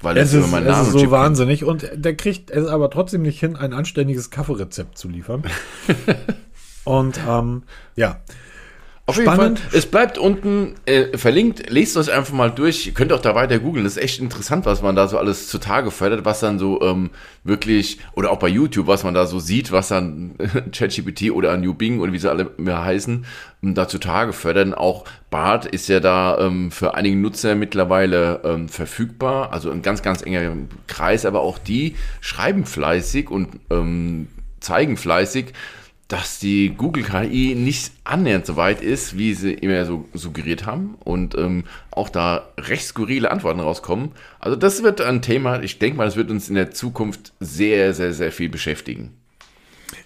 Weil 0.00 0.16
Es 0.16 0.32
er 0.32 0.40
ist, 0.40 0.50
meinen 0.50 0.66
es 0.68 0.78
ist 0.78 0.92
so 0.92 1.10
wahnsinnig. 1.10 1.64
Und 1.64 1.88
der 1.92 2.16
kriegt 2.16 2.50
es 2.50 2.66
aber 2.66 2.90
trotzdem 2.90 3.22
nicht 3.22 3.40
hin, 3.40 3.56
ein 3.56 3.72
anständiges 3.72 4.30
Kaffeerezept 4.30 4.96
zu 4.96 5.08
liefern. 5.08 5.42
Und 6.84 7.20
ähm, 7.28 7.64
ja, 7.96 8.20
Auf 9.08 9.16
jeden 9.16 9.32
Spannend. 9.32 9.58
Fall. 9.58 9.78
Es 9.78 9.86
bleibt 9.86 10.18
unten 10.18 10.74
äh, 10.84 11.16
verlinkt. 11.16 11.70
Lest 11.70 11.96
euch 11.96 12.12
einfach 12.12 12.34
mal 12.34 12.50
durch. 12.50 12.86
Ihr 12.86 12.92
könnt 12.92 13.10
auch 13.10 13.22
da 13.22 13.34
weiter 13.34 13.58
googeln. 13.58 13.84
Das 13.84 13.96
ist 13.96 14.02
echt 14.02 14.20
interessant, 14.20 14.66
was 14.66 14.82
man 14.82 14.94
da 14.96 15.08
so 15.08 15.16
alles 15.16 15.48
zutage 15.48 15.90
fördert, 15.90 16.26
was 16.26 16.40
dann 16.40 16.58
so 16.58 16.82
ähm, 16.82 17.08
wirklich, 17.42 18.00
oder 18.12 18.30
auch 18.30 18.38
bei 18.38 18.48
YouTube, 18.48 18.86
was 18.86 19.04
man 19.04 19.14
da 19.14 19.24
so 19.24 19.38
sieht, 19.38 19.72
was 19.72 19.88
dann 19.88 20.34
ChatGPT 20.72 21.30
oder 21.30 21.56
New 21.56 21.72
Bing 21.72 22.00
oder 22.00 22.12
wie 22.12 22.18
sie 22.18 22.28
alle 22.28 22.50
mehr 22.58 22.84
heißen, 22.84 23.24
ähm, 23.62 23.74
da 23.74 23.88
zutage 23.88 24.34
fördern. 24.34 24.74
Auch 24.74 25.06
Bart 25.30 25.64
ist 25.64 25.88
ja 25.88 26.00
da 26.00 26.36
ähm, 26.38 26.70
für 26.70 26.94
einige 26.94 27.16
Nutzer 27.16 27.54
mittlerweile 27.54 28.42
ähm, 28.44 28.68
verfügbar. 28.68 29.54
Also 29.54 29.70
ein 29.70 29.80
ganz, 29.80 30.02
ganz 30.02 30.20
enger 30.20 30.54
Kreis, 30.86 31.24
aber 31.24 31.40
auch 31.40 31.56
die 31.56 31.96
schreiben 32.20 32.66
fleißig 32.66 33.30
und 33.30 33.58
ähm, 33.70 34.28
zeigen 34.60 34.98
fleißig, 34.98 35.54
dass 36.08 36.38
die 36.38 36.70
Google 36.74 37.04
KI 37.04 37.54
nicht 37.54 37.92
annähernd 38.04 38.46
so 38.46 38.56
weit 38.56 38.80
ist, 38.80 39.18
wie 39.18 39.34
sie 39.34 39.52
immer 39.52 39.84
so 39.84 40.06
suggeriert 40.14 40.64
haben 40.64 40.96
und 41.04 41.36
ähm, 41.36 41.64
auch 41.90 42.08
da 42.08 42.48
recht 42.58 42.86
skurrile 42.86 43.30
Antworten 43.30 43.60
rauskommen. 43.60 44.12
Also 44.40 44.56
das 44.56 44.82
wird 44.82 45.02
ein 45.02 45.20
Thema, 45.20 45.62
ich 45.62 45.78
denke 45.78 45.98
mal, 45.98 46.06
das 46.06 46.16
wird 46.16 46.30
uns 46.30 46.48
in 46.48 46.54
der 46.54 46.70
Zukunft 46.70 47.34
sehr, 47.40 47.92
sehr, 47.92 48.14
sehr 48.14 48.32
viel 48.32 48.48
beschäftigen. 48.48 49.12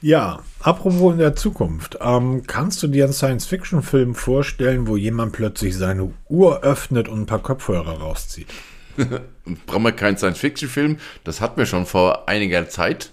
Ja, 0.01 0.41
apropos 0.61 1.13
in 1.13 1.19
der 1.19 1.37
Zukunft. 1.37 1.99
Ähm, 2.01 2.43
kannst 2.49 2.83
du 2.83 2.89
dir 2.89 3.05
einen 3.05 3.13
Science-Fiction-Film 3.13 4.17
vorstellen, 4.17 4.89
wo 4.89 4.97
jemand 4.97 5.33
plötzlich 5.33 5.77
seine 5.77 6.13
Uhr 6.29 6.63
öffnet 6.65 7.09
und 7.09 7.21
ein 7.23 7.27
paar 7.27 7.43
Kopfhörer 7.43 8.01
rauszieht? 8.01 8.49
Brauchen 9.67 9.83
wir 9.85 9.93
keinen 9.93 10.17
Science-Fiction-Film, 10.17 10.99
das 11.23 11.41
hatten 11.41 11.59
wir 11.59 11.67
schon 11.67 11.87
vor 11.87 12.29
einiger 12.29 12.69
Zeit. 12.69 13.12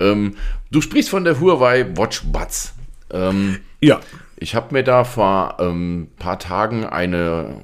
Ähm, 0.00 0.36
du 0.70 0.80
sprichst 0.80 1.10
von 1.10 1.24
der 1.24 1.40
Huawei 1.40 1.86
Watch 1.96 2.22
Buds. 2.24 2.74
Ähm, 3.12 3.58
Ja. 3.80 4.00
Ich 4.36 4.54
habe 4.54 4.72
mir 4.72 4.82
da 4.82 5.04
vor 5.04 5.60
ein 5.60 5.66
ähm, 5.68 6.08
paar 6.18 6.38
Tagen 6.38 6.86
eine 6.86 7.62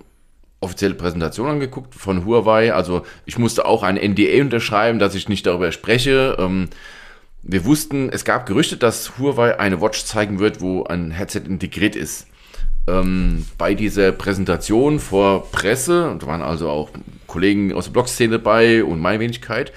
offizielle 0.60 0.94
Präsentation 0.94 1.48
angeguckt 1.48 1.94
von 1.94 2.24
Huawei. 2.24 2.74
Also 2.74 3.04
ich 3.24 3.38
musste 3.38 3.66
auch 3.66 3.82
ein 3.82 3.96
NDA 3.96 4.42
unterschreiben, 4.42 4.98
dass 4.98 5.14
ich 5.14 5.28
nicht 5.28 5.46
darüber 5.46 5.72
spreche. 5.72 6.36
Ähm, 6.38 6.68
wir 7.42 7.64
wussten, 7.64 8.10
es 8.10 8.24
gab 8.24 8.46
Gerüchte, 8.46 8.76
dass 8.76 9.18
Huawei 9.18 9.58
eine 9.58 9.80
Watch 9.80 10.04
zeigen 10.04 10.38
wird, 10.38 10.60
wo 10.60 10.84
ein 10.84 11.12
Headset 11.12 11.42
integriert 11.46 11.96
ist. 11.96 12.26
Ähm, 12.88 13.46
bei 13.58 13.74
dieser 13.74 14.12
Präsentation 14.12 15.00
vor 15.00 15.50
Presse, 15.50 16.10
und 16.10 16.22
da 16.22 16.26
waren 16.26 16.42
also 16.42 16.68
auch 16.68 16.90
Kollegen 17.26 17.72
aus 17.72 17.84
der 17.84 17.92
Blog-Szene 17.92 18.38
dabei 18.38 18.84
und 18.84 19.00
meine 19.00 19.20
Wenigkeit, 19.20 19.72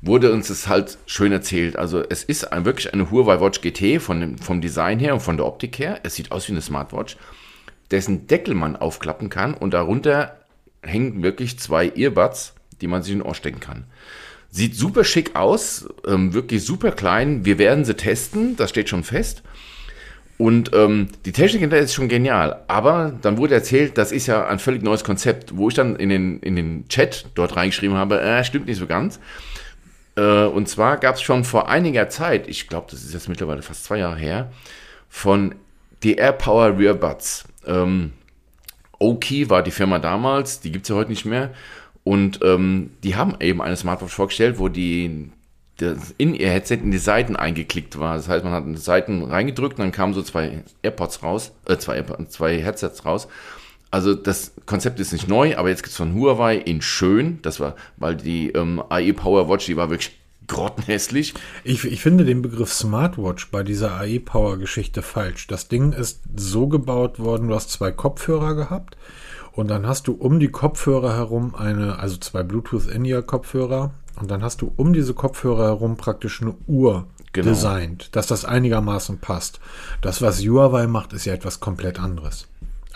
wurde 0.00 0.32
uns 0.32 0.48
das 0.48 0.68
halt 0.68 0.98
schön 1.06 1.32
erzählt. 1.32 1.76
Also 1.76 2.02
es 2.08 2.22
ist 2.22 2.52
ein, 2.52 2.64
wirklich 2.64 2.92
eine 2.92 3.10
Huawei 3.10 3.40
Watch 3.40 3.60
GT 3.60 4.00
von 4.00 4.20
dem, 4.20 4.38
vom 4.38 4.60
Design 4.60 4.98
her 4.98 5.14
und 5.14 5.20
von 5.20 5.36
der 5.36 5.46
Optik 5.46 5.78
her. 5.78 6.00
Es 6.02 6.14
sieht 6.14 6.30
aus 6.30 6.48
wie 6.48 6.52
eine 6.52 6.60
Smartwatch, 6.60 7.16
dessen 7.90 8.26
Deckel 8.26 8.54
man 8.54 8.76
aufklappen 8.76 9.28
kann 9.28 9.54
und 9.54 9.74
darunter 9.74 10.36
hängen 10.82 11.22
wirklich 11.22 11.58
zwei 11.58 11.92
Earbuds, 11.94 12.54
die 12.80 12.86
man 12.86 13.02
sich 13.02 13.12
in 13.12 13.18
den 13.18 13.26
Ohr 13.26 13.34
stecken 13.34 13.60
kann. 13.60 13.84
Sieht 14.50 14.76
super 14.76 15.04
schick 15.04 15.36
aus, 15.36 15.88
ähm, 16.06 16.32
wirklich 16.32 16.64
super 16.64 16.92
klein. 16.92 17.44
Wir 17.44 17.58
werden 17.58 17.84
sie 17.84 17.94
testen, 17.94 18.56
das 18.56 18.70
steht 18.70 18.88
schon 18.88 19.04
fest. 19.04 19.42
Und 20.38 20.70
ähm, 20.72 21.08
die 21.24 21.32
Technik 21.32 21.60
hinterher 21.60 21.84
ist 21.84 21.94
schon 21.94 22.08
genial. 22.08 22.62
Aber 22.68 23.12
dann 23.20 23.36
wurde 23.36 23.54
erzählt, 23.54 23.98
das 23.98 24.12
ist 24.12 24.28
ja 24.28 24.46
ein 24.46 24.60
völlig 24.60 24.82
neues 24.82 25.02
Konzept, 25.02 25.56
wo 25.56 25.68
ich 25.68 25.74
dann 25.74 25.96
in 25.96 26.08
den, 26.08 26.38
in 26.40 26.54
den 26.54 26.88
Chat 26.88 27.26
dort 27.34 27.56
reingeschrieben 27.56 27.96
habe, 27.96 28.20
äh, 28.20 28.44
stimmt 28.44 28.66
nicht 28.66 28.78
so 28.78 28.86
ganz. 28.86 29.18
Äh, 30.18 30.46
und 30.46 30.68
zwar 30.68 30.96
gab 30.96 31.14
es 31.14 31.22
schon 31.22 31.44
vor 31.44 31.68
einiger 31.68 32.08
Zeit, 32.08 32.48
ich 32.48 32.66
glaube, 32.66 32.88
das 32.90 33.04
ist 33.04 33.14
jetzt 33.14 33.28
mittlerweile 33.28 33.62
fast 33.62 33.84
zwei 33.84 33.98
Jahre 33.98 34.16
her, 34.16 34.50
von 35.08 35.54
die 36.02 36.16
AirPower 36.16 36.76
Rear 36.76 36.94
Buds. 36.94 37.44
Ähm, 37.66 38.12
Oki 38.98 39.48
war 39.48 39.62
die 39.62 39.70
Firma 39.70 40.00
damals, 40.00 40.60
die 40.60 40.72
gibt 40.72 40.84
es 40.84 40.88
ja 40.88 40.96
heute 40.96 41.10
nicht 41.10 41.24
mehr. 41.24 41.50
Und 42.02 42.40
ähm, 42.42 42.90
die 43.04 43.14
haben 43.14 43.36
eben 43.40 43.62
eine 43.62 43.76
Smartwatch 43.76 44.12
vorgestellt, 44.12 44.58
wo 44.58 44.68
die 44.68 45.30
das 45.76 46.14
in 46.18 46.34
ihr 46.34 46.50
Headset 46.50 46.78
in 46.82 46.90
die 46.90 46.98
Seiten 46.98 47.36
eingeklickt 47.36 48.00
war. 48.00 48.16
Das 48.16 48.28
heißt, 48.28 48.42
man 48.42 48.52
hat 48.52 48.64
in 48.64 48.72
die 48.72 48.80
Seiten 48.80 49.22
reingedrückt 49.22 49.78
und 49.78 49.84
dann 49.84 49.92
kamen 49.92 50.14
so 50.14 50.22
zwei 50.22 50.64
AirPods 50.82 51.22
raus, 51.22 51.52
äh, 51.66 51.76
zwei, 51.76 52.02
zwei 52.28 52.60
Headsets 52.60 53.04
raus. 53.04 53.28
Also 53.90 54.14
das 54.14 54.52
Konzept 54.66 55.00
ist 55.00 55.12
nicht 55.12 55.28
neu, 55.28 55.56
aber 55.56 55.70
jetzt 55.70 55.82
gibt 55.82 55.92
es 55.92 55.96
von 55.96 56.14
Huawei 56.14 56.56
in 56.56 56.82
schön. 56.82 57.40
Das 57.42 57.58
war, 57.58 57.74
weil 57.96 58.16
die 58.16 58.50
ähm, 58.50 58.82
AI 58.88 59.12
Power 59.12 59.48
Watch, 59.48 59.66
die 59.66 59.76
war 59.76 59.90
wirklich 59.90 60.18
grottenhässlich. 60.46 61.34
Ich, 61.64 61.84
ich 61.84 62.02
finde 62.02 62.24
den 62.24 62.42
Begriff 62.42 62.72
Smartwatch 62.72 63.50
bei 63.50 63.62
dieser 63.62 63.94
AI 63.96 64.20
Power 64.24 64.58
Geschichte 64.58 65.02
falsch. 65.02 65.46
Das 65.46 65.68
Ding 65.68 65.92
ist 65.92 66.22
so 66.36 66.68
gebaut 66.68 67.18
worden, 67.18 67.48
du 67.48 67.54
hast 67.54 67.70
zwei 67.70 67.92
Kopfhörer 67.92 68.54
gehabt 68.54 68.96
und 69.52 69.68
dann 69.68 69.86
hast 69.86 70.08
du 70.08 70.12
um 70.12 70.40
die 70.40 70.48
Kopfhörer 70.48 71.14
herum 71.14 71.54
eine, 71.54 71.98
also 71.98 72.16
zwei 72.16 72.42
Bluetooth 72.42 72.86
In-Ear 72.86 73.22
Kopfhörer 73.22 73.92
und 74.20 74.30
dann 74.30 74.42
hast 74.42 74.62
du 74.62 74.72
um 74.76 74.92
diese 74.92 75.14
Kopfhörer 75.14 75.64
herum 75.64 75.96
praktisch 75.96 76.42
eine 76.42 76.54
Uhr 76.66 77.06
Genau. 77.32 77.50
designt, 77.50 78.16
dass 78.16 78.26
das 78.26 78.44
einigermaßen 78.44 79.18
passt. 79.18 79.60
Das, 80.00 80.22
was 80.22 80.40
Huawei 80.40 80.86
macht, 80.86 81.12
ist 81.12 81.26
ja 81.26 81.34
etwas 81.34 81.60
komplett 81.60 82.00
anderes. 82.00 82.48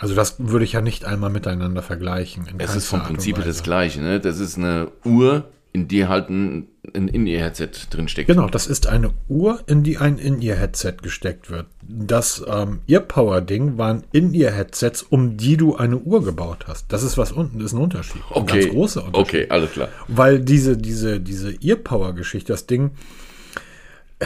Also 0.03 0.15
das 0.15 0.35
würde 0.37 0.65
ich 0.65 0.73
ja 0.73 0.81
nicht 0.81 1.05
einmal 1.05 1.29
miteinander 1.29 1.81
vergleichen. 1.81 2.45
Es 2.57 2.75
ist 2.75 2.87
vom 2.87 2.99
Art 2.99 3.07
Prinzip 3.07 3.37
das 3.43 3.63
gleiche. 3.63 4.01
Ne? 4.01 4.19
Das 4.19 4.39
ist 4.39 4.57
eine 4.57 4.89
Uhr, 5.05 5.45
in 5.71 5.87
die 5.87 6.07
halt 6.07 6.29
ein, 6.29 6.67
ein 6.93 7.07
In-Ear-Headset 7.07 7.69
drinsteckt. 7.89 8.27
Genau, 8.27 8.47
das 8.47 8.67
ist 8.67 8.85
eine 8.87 9.11
Uhr, 9.29 9.61
in 9.65 9.83
die 9.83 9.97
ein 9.97 10.17
In-Ear-Headset 10.17 10.95
gesteckt 11.01 11.49
wird. 11.49 11.67
Das 11.87 12.43
ähm, 12.45 12.81
Ear-Power-Ding 12.85 13.77
waren 13.77 14.03
In-Ear-Headsets, 14.11 15.03
um 15.03 15.37
die 15.37 15.55
du 15.55 15.77
eine 15.77 15.97
Uhr 15.97 16.21
gebaut 16.23 16.65
hast. 16.67 16.91
Das 16.91 17.01
ist 17.01 17.17
was 17.17 17.31
unten, 17.31 17.61
ist 17.61 17.71
ein 17.71 17.79
Unterschied. 17.79 18.21
Ein 18.29 18.41
Okay. 18.41 18.59
ganz 18.59 18.73
großer 18.73 19.05
Unterschied. 19.05 19.27
Okay, 19.27 19.45
alles 19.49 19.71
klar. 19.71 19.87
Weil 20.09 20.41
diese, 20.41 20.75
diese, 20.77 21.21
diese 21.21 21.53
Ear-Power-Geschichte, 21.61 22.51
das 22.51 22.67
Ding, 22.67 22.91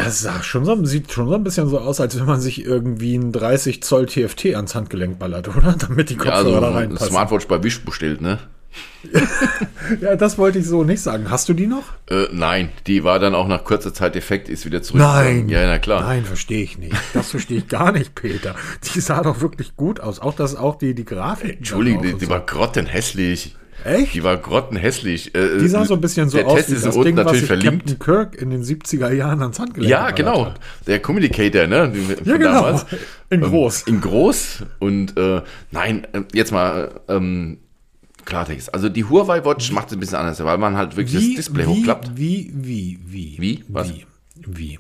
es 0.06 0.22
sah 0.22 0.44
schon 0.44 0.66
so, 0.66 0.84
sieht 0.86 1.12
schon 1.12 1.28
so 1.30 1.36
ein 1.36 1.44
bisschen 1.44 1.68
so 1.70 1.80
aus, 1.80 2.00
als 2.00 2.20
wenn 2.20 2.26
man 2.26 2.42
sich 2.42 2.64
irgendwie 2.66 3.16
ein 3.16 3.32
30 3.32 3.82
Zoll 3.84 4.06
TFT 4.06 4.56
ans 4.56 4.76
Handgelenk 4.76 5.18
ballert, 5.20 5.48
oder? 5.56 5.76
Damit 5.78 6.10
die 6.10 6.16
Ja, 6.16 6.20
Kopfhörer 6.20 6.46
also 6.46 6.62
da 6.62 6.70
reinpassen. 6.72 7.10
Smartwatch 7.10 7.48
bei 7.48 7.64
Wish 7.64 7.84
bestellt, 7.84 8.22
ne? 8.22 8.40
ja, 10.02 10.16
das 10.16 10.38
wollte 10.38 10.60
ich 10.60 10.66
so 10.68 10.84
nicht 10.84 11.02
sagen. 11.02 11.32
Hast 11.32 11.50
du 11.50 11.54
die 11.54 11.66
noch? 11.68 11.84
Äh, 12.10 12.28
nein, 12.32 12.70
die 12.86 13.04
war 13.04 13.18
dann 13.18 13.34
auch 13.34 13.48
nach 13.48 13.64
kurzer 13.64 13.94
Zeit 13.94 14.14
defekt, 14.14 14.50
ist 14.50 14.66
wieder 14.66 14.84
zurück. 14.84 15.02
Nein. 15.02 15.50
Ja, 15.50 15.66
na 15.66 15.80
klar. 15.80 16.02
Nein, 16.02 16.26
verstehe 16.26 16.62
ich 16.62 16.78
nicht. 16.78 16.96
Das 17.14 17.32
verstehe 17.32 17.60
ich 17.60 17.68
gar 17.68 17.92
nicht, 17.92 18.14
Peter. 18.14 18.56
Die 18.94 19.00
sah 19.00 19.22
doch 19.22 19.42
wirklich 19.42 19.76
gut 19.78 20.00
aus. 20.00 20.20
Auch 20.20 20.36
das, 20.36 20.56
auch 20.56 20.78
die, 20.78 20.94
die 20.94 21.06
Grafik. 21.06 21.58
Entschuldigung, 21.58 22.04
die, 22.04 22.14
die 22.14 22.26
so. 22.26 22.32
war 22.32 22.42
grottenhässlich. 22.42 23.56
Echt? 23.84 24.14
Die 24.14 24.24
war 24.24 24.38
grottenhässlich. 24.38 25.34
Äh, 25.36 25.60
Die 25.60 25.68
sah 25.68 25.86
so 25.86 25.94
ein 25.94 26.02
bisschen 26.02 26.30
so 26.30 26.38
der 26.38 26.48
aus 26.48 26.56
Test 26.56 26.70
wie 26.72 26.74
ist 26.76 26.86
das 26.86 26.96
unten 26.96 27.06
Ding, 27.08 27.18
was 27.18 27.26
natürlich 27.26 27.42
sich 27.42 27.48
verlinkt. 27.48 27.86
Captain 27.88 28.00
Kirk 28.00 28.36
in 28.42 28.50
den 28.50 28.64
70er 28.64 29.12
Jahren 29.12 29.42
ans 29.42 29.60
Handgelenk 29.60 29.90
Ja, 29.90 30.12
genau. 30.12 30.48
hat. 30.48 30.60
Der 30.88 31.00
Communicator, 31.00 31.68
ne? 31.68 31.92
Ja, 32.26 32.38
genau. 32.38 32.54
damals. 32.54 32.86
In 33.30 33.44
Ähm, 33.44 33.50
groß. 33.50 33.82
In 33.84 34.02
groß. 34.02 34.64
Und 34.80 35.18
äh, 35.18 35.42
nein, 35.72 36.08
äh, 36.14 36.22
jetzt 36.34 36.52
mal 36.52 37.02
ähm, 37.08 37.60
Klartext. 38.26 38.74
Also 38.74 38.90
die 38.90 39.06
Huawei 39.06 39.46
Watch 39.46 39.72
macht 39.72 39.88
es 39.88 39.94
ein 39.94 40.00
bisschen 40.00 40.18
anders, 40.18 40.44
weil 40.44 40.58
man 40.58 40.76
halt 40.76 40.98
wirklich 40.98 41.36
das 41.38 41.46
Display 41.46 41.64
wie, 41.66 41.68
hochklappt. 41.70 42.12
Wie, 42.18 42.52
wie, 42.54 43.00
wie? 43.06 43.38
Wie? 43.40 43.64
Was? 43.70 43.90
Wie? 43.90 44.06
Wie? 44.36 44.80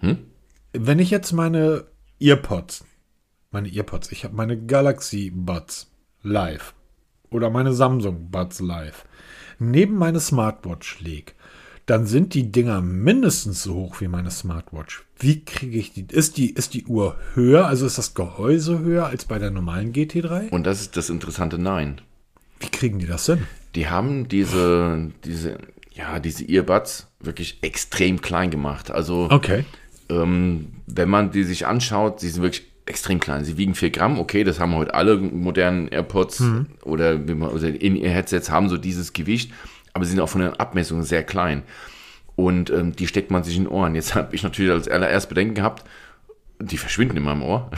Hm? 0.00 0.18
Wenn 0.72 0.98
ich 0.98 1.10
jetzt 1.10 1.32
meine 1.32 1.84
Earpods, 2.20 2.84
meine 3.50 3.68
Earpods, 3.74 4.12
ich 4.12 4.24
habe 4.24 4.34
meine 4.36 4.58
Galaxy 4.58 5.32
Buds 5.34 5.90
live 6.22 6.74
oder 7.30 7.50
meine 7.50 7.72
Samsung 7.72 8.30
Buds 8.30 8.60
live 8.60 9.04
neben 9.58 9.96
meine 9.96 10.20
Smartwatch 10.20 11.00
lege, 11.00 11.32
dann 11.86 12.06
sind 12.06 12.34
die 12.34 12.52
Dinger 12.52 12.80
mindestens 12.82 13.62
so 13.62 13.74
hoch 13.74 14.00
wie 14.00 14.08
meine 14.08 14.30
Smartwatch. 14.30 15.04
Wie 15.18 15.44
kriege 15.44 15.78
ich 15.78 15.92
die? 15.92 16.06
Ist 16.10 16.36
die, 16.36 16.50
ist 16.50 16.74
die 16.74 16.84
Uhr 16.84 17.16
höher? 17.34 17.66
Also 17.66 17.86
ist 17.86 17.98
das 17.98 18.14
Gehäuse 18.14 18.78
höher 18.80 19.06
als 19.06 19.24
bei 19.24 19.38
der 19.38 19.50
normalen 19.50 19.92
GT3? 19.92 20.50
Und 20.50 20.64
das 20.64 20.80
ist 20.82 20.96
das 20.96 21.10
interessante 21.10 21.58
Nein. 21.58 22.00
Wie 22.60 22.68
kriegen 22.68 22.98
die 22.98 23.06
das 23.06 23.26
hin? 23.26 23.46
Die 23.74 23.88
haben 23.88 24.28
diese, 24.28 25.10
diese, 25.24 25.58
ja, 25.92 26.20
diese 26.20 26.44
Earbuds 26.44 27.08
wirklich 27.20 27.58
extrem 27.62 28.20
klein 28.20 28.50
gemacht. 28.50 28.90
Also 28.90 29.28
Okay. 29.30 29.64
ähm, 30.08 30.68
wenn 30.86 31.08
man 31.08 31.30
die 31.30 31.44
sich 31.44 31.66
anschaut, 31.66 32.20
sie 32.20 32.28
sind 32.28 32.42
wirklich 32.42 32.66
extrem 32.88 33.20
klein. 33.20 33.44
Sie 33.44 33.56
wiegen 33.56 33.74
4 33.74 33.90
Gramm, 33.90 34.18
okay, 34.18 34.44
das 34.44 34.60
haben 34.60 34.74
heute 34.74 34.94
alle 34.94 35.16
modernen 35.16 35.88
AirPods 35.88 36.42
oder, 36.82 37.28
wie 37.28 37.34
man, 37.34 37.50
oder 37.50 37.68
in 37.68 37.96
ihr 37.96 38.10
Headsets 38.10 38.50
haben 38.50 38.68
so 38.68 38.76
dieses 38.76 39.12
Gewicht, 39.12 39.52
aber 39.92 40.04
sie 40.04 40.12
sind 40.12 40.20
auch 40.20 40.28
von 40.28 40.40
den 40.40 40.54
Abmessungen 40.54 41.04
sehr 41.04 41.22
klein. 41.22 41.62
Und 42.36 42.70
ähm, 42.70 42.94
die 42.94 43.08
steckt 43.08 43.32
man 43.32 43.42
sich 43.42 43.56
in 43.56 43.64
den 43.64 43.72
Ohren. 43.72 43.96
Jetzt 43.96 44.14
habe 44.14 44.34
ich 44.34 44.42
natürlich 44.42 44.70
als 44.70 44.88
allererst 44.88 45.28
Bedenken 45.28 45.54
gehabt, 45.54 45.84
die 46.60 46.78
verschwinden 46.78 47.16
in 47.16 47.24
meinem 47.24 47.42
Ohr. 47.42 47.70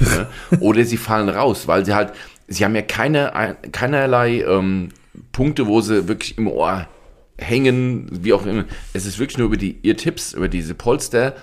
Ja. 0.00 0.28
Oder 0.60 0.84
sie 0.84 0.96
fallen 0.96 1.28
raus, 1.28 1.68
weil 1.68 1.84
sie 1.84 1.94
halt, 1.94 2.12
sie 2.48 2.64
haben 2.64 2.74
ja 2.74 2.82
keine, 2.82 3.56
keinerlei 3.72 4.42
ähm, 4.42 4.90
Punkte, 5.32 5.66
wo 5.66 5.80
sie 5.80 6.08
wirklich 6.08 6.38
im 6.38 6.48
Ohr 6.48 6.88
hängen, 7.38 8.08
wie 8.10 8.32
auch 8.32 8.46
immer. 8.46 8.64
Es 8.92 9.06
ist 9.06 9.18
wirklich 9.18 9.38
nur 9.38 9.46
über 9.46 9.56
die 9.56 9.78
Eartips, 9.82 10.32
über 10.32 10.48
diese 10.48 10.74
Polster, 10.74 11.34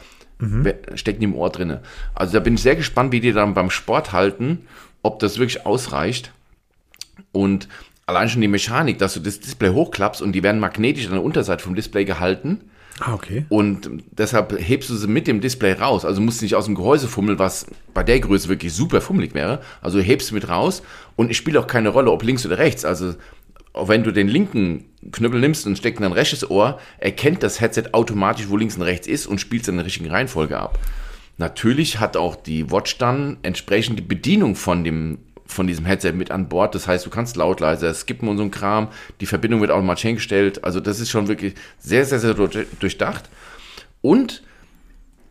we- 0.42 0.80
stecken 0.96 1.24
im 1.24 1.36
Ohr 1.36 1.50
drinne. 1.50 1.82
Also 2.16 2.34
da 2.34 2.40
bin 2.40 2.56
ich 2.56 2.62
sehr 2.62 2.76
gespannt, 2.76 3.12
wie 3.12 3.20
die 3.20 3.32
dann 3.32 3.54
beim 3.54 3.70
Sport 3.70 4.12
halten, 4.12 4.66
ob 5.04 5.20
das 5.20 5.38
wirklich 5.40 5.66
ausreicht. 5.66 6.32
Und 7.32 7.68
allein 8.06 8.30
schon 8.30 8.42
die 8.42 8.48
Mechanik, 8.48 8.98
dass 8.98 9.14
du 9.14 9.20
das 9.20 9.40
Display 9.40 9.70
hochklappst 9.70 10.22
und 10.22 10.34
die 10.34 10.44
werden 10.44 10.60
magnetisch 10.60 11.06
an 11.06 11.14
der 11.14 11.24
Unterseite 11.24 11.64
vom 11.64 11.76
Display 11.76 12.06
gehalten. 12.06 12.62
Ah, 13.00 13.14
okay. 13.14 13.46
Und 13.50 13.90
deshalb 14.12 14.54
hebst 14.60 14.90
du 14.90 14.96
sie 14.96 15.08
mit 15.08 15.26
dem 15.26 15.42
Display 15.42 15.74
raus. 15.74 16.06
Also 16.06 16.22
musst 16.22 16.42
du 16.42 16.46
nicht 16.46 16.56
aus 16.56 16.66
dem 16.66 16.76
Gehäuse 16.76 17.08
fummeln, 17.08 17.40
was 17.40 17.66
bei 17.94 18.04
der 18.04 18.20
Größe 18.20 18.48
wirklich 18.50 18.74
super 18.74 19.02
fummelig 19.02 19.34
wäre. 19.34 19.62
Also 19.82 20.00
hebst 20.00 20.30
du 20.30 20.36
mit 20.36 20.50
raus 20.50 20.84
und 21.16 21.32
es 21.32 21.38
spielt 21.38 21.58
auch 21.58 21.68
keine 21.68 21.90
Rolle, 21.90 22.12
ob 22.12 22.22
links 22.24 22.46
oder 22.46 22.58
rechts. 22.60 22.86
Also 22.86 23.16
auch 23.74 23.88
wenn 23.88 24.04
du 24.04 24.12
den 24.12 24.28
linken 24.28 24.86
Knüppel 25.12 25.40
nimmst 25.40 25.66
und 25.66 25.78
steckst 25.78 26.00
in 26.00 26.04
dein 26.04 26.12
rechtes 26.12 26.50
Ohr, 26.50 26.80
erkennt 27.00 27.44
das 27.44 27.62
Headset 27.62 27.86
automatisch, 27.94 28.50
wo 28.50 28.58
links 28.58 28.76
und 28.76 28.84
rechts 28.84 29.08
ist 29.08 29.28
und 29.28 29.40
spielt 29.40 29.64
es 29.64 29.68
in 29.68 29.78
der 29.78 29.86
richtigen 29.86 30.10
Reihenfolge 30.10 30.60
ab. 30.60 30.80
Natürlich 31.38 32.00
hat 32.00 32.18
auch 32.18 32.36
die 32.36 32.70
Watch 32.70 32.98
dann 32.98 33.38
entsprechend 33.42 33.98
die 33.98 34.04
Bedienung 34.04 34.56
von 34.56 34.84
dem 34.84 35.20
von 35.48 35.68
diesem 35.68 35.86
Headset 35.86 36.14
mit 36.14 36.32
an 36.32 36.48
Bord. 36.48 36.76
Das 36.76 36.88
heißt, 36.88 37.06
du 37.06 37.10
kannst 37.10 37.36
laut, 37.36 37.60
leiser 37.60 37.94
skippen 37.94 38.30
und 38.30 38.38
so 38.38 38.44
ein 38.44 38.52
Kram. 38.52 38.88
Die 39.20 39.26
Verbindung 39.26 39.60
wird 39.60 39.70
automatisch 39.72 40.06
eingestellt. 40.06 40.64
Also 40.64 40.80
das 40.80 41.02
ist 41.02 41.10
schon 41.10 41.28
wirklich 41.28 41.56
sehr, 41.78 42.06
sehr, 42.06 42.20
sehr 42.20 42.36
durch- 42.36 42.68
durchdacht. 42.80 43.30
Und 44.02 44.44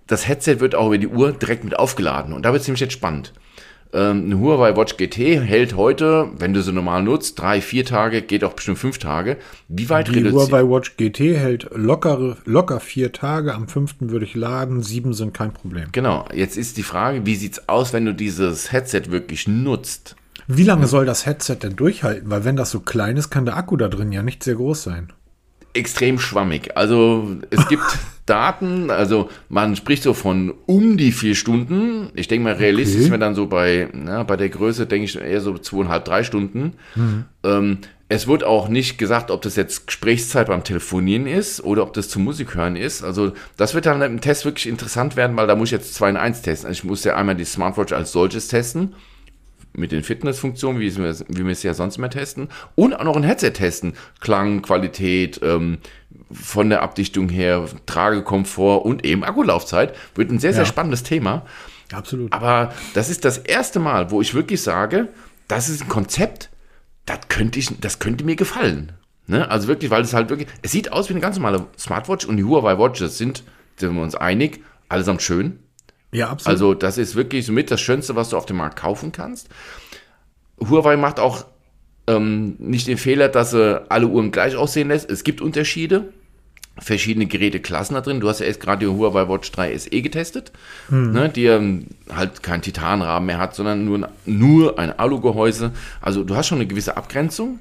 das 0.07 0.29
Headset 0.29 0.61
wird 0.61 0.75
auch 0.75 0.89
über 0.89 0.99
die 0.99 1.09
Uhr 1.09 1.33
direkt 1.33 1.65
mit 1.65 1.79
aufgeladen. 1.79 2.35
Und 2.35 2.43
da 2.43 2.53
wird 2.53 2.61
es 2.61 2.69
nämlich 2.69 2.81
jetzt 2.81 2.93
spannend. 2.93 3.33
Ähm, 3.93 4.25
eine 4.27 4.39
Huawei 4.39 4.77
Watch 4.77 4.97
GT 4.97 5.41
hält 5.41 5.77
heute, 5.77 6.29
wenn 6.39 6.55
du 6.55 6.63
sie 6.63 6.73
normal 6.73 7.03
nutzt, 7.03 7.39
drei, 7.41 7.61
vier 7.61 7.85
Tage, 7.85 8.23
geht 8.23 8.45
auch 8.45 8.53
bestimmt 8.53 8.79
fünf 8.79 8.99
Tage. 8.99 9.37
Wie 9.69 9.89
weit 9.89 10.09
Die? 10.09 10.31
Huawei 10.31 10.63
Watch 10.63 10.97
GT 10.97 11.37
hält 11.37 11.69
locker, 11.75 12.37
locker 12.45 12.79
vier 12.81 13.13
Tage. 13.13 13.55
Am 13.55 13.67
fünften 13.69 14.11
würde 14.11 14.25
ich 14.25 14.35
laden. 14.35 14.83
Sieben 14.83 15.13
sind 15.13 15.35
kein 15.35 15.53
Problem. 15.53 15.89
Genau, 15.93 16.25
jetzt 16.33 16.57
ist 16.57 16.77
die 16.77 16.83
Frage, 16.83 17.27
wie 17.27 17.35
sieht's 17.35 17.69
aus, 17.69 17.93
wenn 17.93 18.05
du 18.05 18.15
dieses 18.15 18.71
Headset 18.73 19.03
wirklich 19.09 19.49
nutzt? 19.49 20.17
Wie 20.47 20.65
lange 20.65 20.87
soll 20.87 21.05
das 21.07 21.27
Headset 21.27 21.57
denn 21.63 21.77
durchhalten? 21.77 22.31
Weil 22.31 22.45
wenn 22.45 22.57
das 22.57 22.71
so 22.71 22.81
klein 22.81 23.17
ist, 23.17 23.31
kann 23.31 23.45
der 23.45 23.57
Akku 23.57 23.77
da 23.77 23.89
drin 23.89 24.13
ja 24.13 24.23
nicht 24.23 24.43
sehr 24.43 24.55
groß 24.55 24.83
sein. 24.83 25.13
extrem 25.75 26.19
schwammig. 26.19 26.77
Also 26.77 27.37
es 27.51 27.69
gibt 27.69 27.83
Daten, 28.31 28.91
also 28.91 29.29
man 29.49 29.75
spricht 29.75 30.05
so 30.05 30.15
von 30.15 30.55
um 30.67 30.97
die 30.97 31.13
vier 31.13 31.35
Stunden. 31.35 32.11
Ich 32.15 32.29
denke 32.29 32.45
mal, 32.45 32.55
realistisch 32.55 32.97
Okay. 32.97 33.05
ist 33.05 33.11
man 33.11 33.21
dann 33.21 33.35
so 33.35 33.47
bei, 33.47 33.89
na, 33.93 34.23
bei 34.23 34.37
der 34.37 34.49
Größe, 34.49 34.87
denke 34.87 35.05
ich, 35.07 35.21
eher 35.21 35.41
so 35.41 35.59
zweieinhalb, 35.59 36.05
drei 36.05 36.23
Stunden. 36.23 36.75
Ähm, 37.43 37.79
es 38.09 38.27
wird 38.27 38.43
auch 38.45 38.69
nicht 38.69 38.99
gesagt, 38.99 39.31
ob 39.31 39.43
das 39.43 39.57
jetzt 39.57 39.87
Gesprächszeit 39.87 40.49
beim 40.49 40.65
Telefonieren 40.65 41.27
ist 41.27 41.63
oder 41.63 41.83
ob 41.83 41.93
das 41.93 42.09
zum 42.09 42.25
Musik 42.25 42.55
hören 42.55 42.77
ist. 42.77 43.03
Also 43.05 43.33
das 43.57 43.75
wird 43.75 43.87
dann 43.87 44.03
im 44.03 44.21
Test 44.21 44.45
wirklich 44.45 44.69
interessant 44.69 45.17
werden, 45.17 45.37
weil 45.37 45.47
da 45.47 45.55
muss 45.57 45.69
ich 45.69 45.73
jetzt 45.73 45.95
zwei 45.95 46.11
in 46.11 46.17
eins 46.17 46.43
testen. 46.43 46.69
Also 46.69 46.79
ich 46.79 46.85
muss 46.85 47.05
ja 47.05 47.17
einmal 47.17 47.37
die 47.37 47.45
Smartwatch 47.45 47.93
als 47.93 48.13
solches 48.13 48.49
testen 48.49 48.95
mit 49.73 49.93
den 49.93 50.03
Fitnessfunktionen, 50.03 50.81
wie 50.81 50.97
wir, 50.97 51.15
wie 51.29 51.45
wir 51.45 51.53
es 51.53 51.63
ja 51.63 51.75
sonst 51.75 51.99
immer 51.99 52.11
testen, 52.11 52.49
und 52.75 52.95
auch 52.95 53.05
noch 53.05 53.17
ein 53.17 53.23
Headset 53.23 53.53
testen. 53.53 53.93
Klang, 54.21 54.63
Qualität, 54.63 55.41
ähm, 55.45 55.79
von 56.33 56.71
der 56.71 56.83
Abdichtung 56.83 57.29
her, 57.29 57.65
Tragekomfort 57.87 58.85
und 58.85 59.05
eben 59.05 59.25
Akkulaufzeit. 59.25 59.95
Wird 60.15 60.31
ein 60.31 60.39
sehr, 60.39 60.53
sehr 60.53 60.63
Ja. 60.63 60.67
spannendes 60.67 61.03
Thema. 61.03 61.45
Absolut. 61.93 62.33
Aber 62.33 62.73
das 62.95 63.11
ist 63.11 63.25
das 63.25 63.39
erste 63.39 63.81
Mal, 63.81 64.11
wo 64.11 64.21
ich 64.21 64.35
wirklich 64.35 64.63
sage, 64.63 65.09
das 65.49 65.69
ist 65.69 65.83
ein 65.83 65.89
Konzept, 65.89 66.51
das 67.07 67.21
könnte, 67.29 67.59
ich, 67.59 67.81
das 67.81 67.99
könnte 67.99 68.25
mir 68.25 68.37
gefallen. 68.37 68.93
Ne? 69.27 69.51
Also 69.51 69.67
wirklich, 69.69 69.91
weil 69.91 70.03
es 70.03 70.15
halt 70.15 70.29
wirklich, 70.31 70.49
es 70.63 70.71
sieht 70.71 70.93
aus 70.93 71.09
wie 71.09 71.15
eine 71.15 71.21
ganz 71.21 71.37
normale 71.37 71.67
Smartwatch 71.79 72.25
und 72.27 72.37
die 72.37 72.45
Huawei 72.45 72.79
Watches 72.79 73.19
sind, 73.19 73.43
sind 73.77 73.95
wir 73.97 74.03
uns 74.03 74.15
einig, 74.15 74.63
allesamt 74.89 75.23
schön. 75.23 75.59
Ja, 76.13 76.29
absolut. 76.29 76.53
Also 76.55 76.75
das 76.75 76.99
ist 76.99 77.17
wirklich 77.17 77.47
somit 77.47 77.71
das 77.71 77.81
Schönste, 77.81 78.15
was 78.17 78.31
du 78.31 78.37
auf 78.37 78.47
dem 78.47 78.57
Markt 78.57 78.79
kaufen 78.79 79.11
kannst. 79.13 79.49
Huawei 80.61 80.97
macht 80.97 81.19
auch 81.21 81.45
ähm, 82.07 82.57
nicht 82.59 82.87
den 82.87 82.99
Fehler, 82.99 83.29
dass 83.29 83.53
sie 83.53 83.83
alle 83.91 84.07
Uhren 84.09 84.31
gleich 84.33 84.57
aussehen 84.57 84.89
lässt. 84.89 85.11
Es 85.11 85.25
gibt 85.25 85.41
Unterschiede, 85.41 86.13
verschiedene 86.81 87.27
Geräteklassen 87.27 87.95
da 87.95 88.01
drin. 88.01 88.21
Du 88.21 88.29
hast 88.29 88.41
ja 88.41 88.47
erst 88.47 88.61
gerade 88.61 88.81
die 88.81 88.93
Huawei 88.93 89.29
Watch 89.29 89.53
3 89.53 89.77
SE 89.79 90.03
getestet, 90.03 90.51
ne, 91.13 91.29
die 91.29 91.47
ähm, 91.47 91.87
halt 92.15 92.43
keinen 92.43 92.63
Titanrahmen 92.63 93.27
mehr 93.27 93.39
hat, 93.39 93.55
sondern 93.55 93.85
nur, 93.85 94.09
nur 94.27 94.79
ein 94.79 94.99
Alugehäuse. 94.99 95.73
Also 96.01 96.25
du 96.25 96.35
hast 96.37 96.49
schon 96.49 96.59
eine 96.59 96.67
gewisse 96.67 96.97
Abgrenzung 96.97 97.61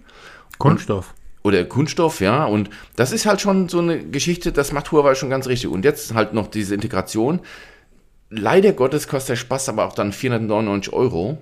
Kunststoff. 0.57 1.13
oder 1.43 1.63
Kunststoff, 1.65 2.22
ja, 2.22 2.45
und 2.45 2.70
das 2.95 3.11
ist 3.11 3.26
halt 3.26 3.41
schon 3.41 3.70
so 3.70 3.80
eine 3.80 3.99
Geschichte, 3.99 4.51
das 4.51 4.72
macht 4.72 4.91
Huawei 4.91 5.15
schon 5.15 5.30
ganz 5.30 5.47
richtig. 5.47 5.70
Und 5.70 5.86
jetzt 5.86 6.13
halt 6.13 6.34
noch 6.34 6.47
diese 6.47 6.74
Integration. 6.74 7.41
Leider 8.32 8.74
Gottes 8.74 9.07
kostet 9.07 9.30
der 9.30 9.36
Spaß 9.38 9.70
aber 9.70 9.86
auch 9.86 9.93
dann 9.93 10.11
499 10.11 10.93
Euro. 10.93 11.39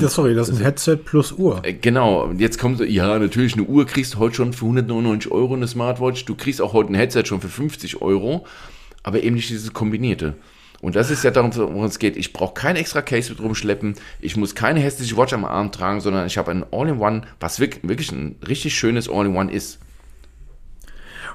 Das, 0.00 0.14
sorry, 0.14 0.34
das 0.34 0.48
ist 0.48 0.58
ein 0.58 0.62
Headset 0.64 0.96
plus 1.04 1.32
Uhr. 1.32 1.60
Äh, 1.64 1.74
Genau, 1.74 2.30
jetzt 2.36 2.58
kommt 2.58 2.78
so, 2.78 2.84
ja, 2.84 3.18
natürlich, 3.18 3.54
eine 3.54 3.62
Uhr 3.64 3.86
kriegst 3.86 4.14
du 4.14 4.18
heute 4.18 4.34
schon 4.34 4.52
für 4.52 4.64
199 4.66 5.30
Euro, 5.30 5.54
eine 5.54 5.68
Smartwatch. 5.68 6.24
Du 6.24 6.34
kriegst 6.34 6.60
auch 6.60 6.72
heute 6.72 6.92
ein 6.92 6.96
Headset 6.96 7.24
schon 7.26 7.40
für 7.40 7.48
50 7.48 8.02
Euro, 8.02 8.46
aber 9.02 9.22
eben 9.22 9.36
nicht 9.36 9.48
dieses 9.50 9.72
Kombinierte. 9.72 10.34
Und 10.82 10.96
das 10.96 11.10
ist 11.10 11.22
ja 11.24 11.30
darum, 11.30 11.54
worum 11.54 11.84
es 11.84 11.98
geht. 11.98 12.16
Ich 12.16 12.32
brauche 12.32 12.54
kein 12.54 12.74
extra 12.76 13.02
Case 13.02 13.30
mit 13.30 13.40
rumschleppen. 13.40 13.96
Ich 14.20 14.36
muss 14.36 14.54
keine 14.54 14.80
hässliche 14.80 15.16
Watch 15.16 15.34
am 15.34 15.44
Arm 15.44 15.70
tragen, 15.72 16.00
sondern 16.00 16.26
ich 16.26 16.38
habe 16.38 16.50
ein 16.50 16.64
All-in-One, 16.72 17.22
was 17.38 17.60
wirk- 17.60 17.80
wirklich 17.86 18.10
ein 18.12 18.36
richtig 18.48 18.74
schönes 18.74 19.08
All-in-One 19.08 19.52
ist. 19.52 19.78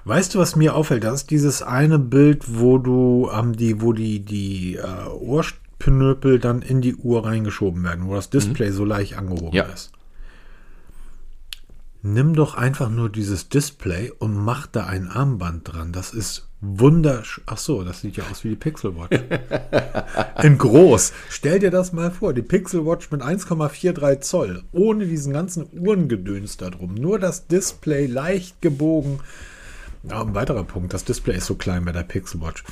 Weißt 0.04 0.36
du, 0.36 0.40
was 0.40 0.56
mir 0.56 0.76
auffällt? 0.76 1.04
Das 1.04 1.16
ist 1.22 1.32
dieses 1.32 1.62
eine 1.64 1.98
Bild, 2.00 2.44
wo 2.60 2.78
du 2.78 3.30
ähm, 3.34 3.56
die, 3.56 3.82
wo 3.82 3.94
die, 3.94 4.20
die 4.20 4.76
äh, 4.76 4.82
Ohrpnöpel 5.80 6.40
dann 6.40 6.62
in 6.62 6.82
die 6.82 6.96
Uhr 6.96 7.26
reingeschoben 7.26 7.84
werden, 7.84 8.08
wo 8.08 8.16
das 8.16 8.30
Display 8.30 8.72
so 8.72 8.86
leicht 8.86 9.18
angehoben 9.18 9.54
Ja. 9.54 9.64
ist. 9.64 9.92
Nimm 12.02 12.36
doch 12.36 12.54
einfach 12.54 12.90
nur 12.90 13.10
dieses 13.10 13.50
Display 13.50 14.12
und 14.20 14.36
mach 14.36 14.68
da 14.68 14.86
ein 14.86 15.08
Armband 15.08 15.74
dran. 15.74 15.92
Das 15.92 16.14
ist 16.14 16.48
wunderschön. 16.62 17.44
Ach 17.48 17.58
so, 17.58 17.84
das 17.84 18.02
sieht 18.02 18.16
ja 18.18 18.26
aus 18.30 18.44
wie 18.44 18.50
die 18.50 18.56
Pixel 18.56 18.96
Watch. 18.96 19.20
In 20.44 20.60
groß. 20.60 21.14
Stell 21.30 21.58
dir 21.60 21.72
das 21.72 21.94
mal 21.94 22.12
vor, 22.12 22.34
die 22.34 22.44
Pixel 22.44 22.86
Watch 22.86 23.10
mit 23.10 23.22
1,43 23.24 24.20
Zoll, 24.22 24.64
ohne 24.72 25.08
diesen 25.08 25.34
ganzen 25.34 25.66
Uhrengedöns 25.74 26.58
da 26.58 26.70
drum. 26.70 26.94
Nur 26.94 27.18
das 27.18 27.48
Display 27.48 28.06
leicht 28.06 28.62
gebogen. 28.62 29.20
Ja, 30.08 30.22
ein 30.22 30.36
weiterer 30.36 30.64
Punkt, 30.64 30.94
das 30.94 31.06
Display 31.06 31.38
ist 31.38 31.48
so 31.48 31.56
klein 31.56 31.86
bei 31.86 31.92
der 31.92 32.04
Pixel 32.04 32.40
Watch. 32.40 32.64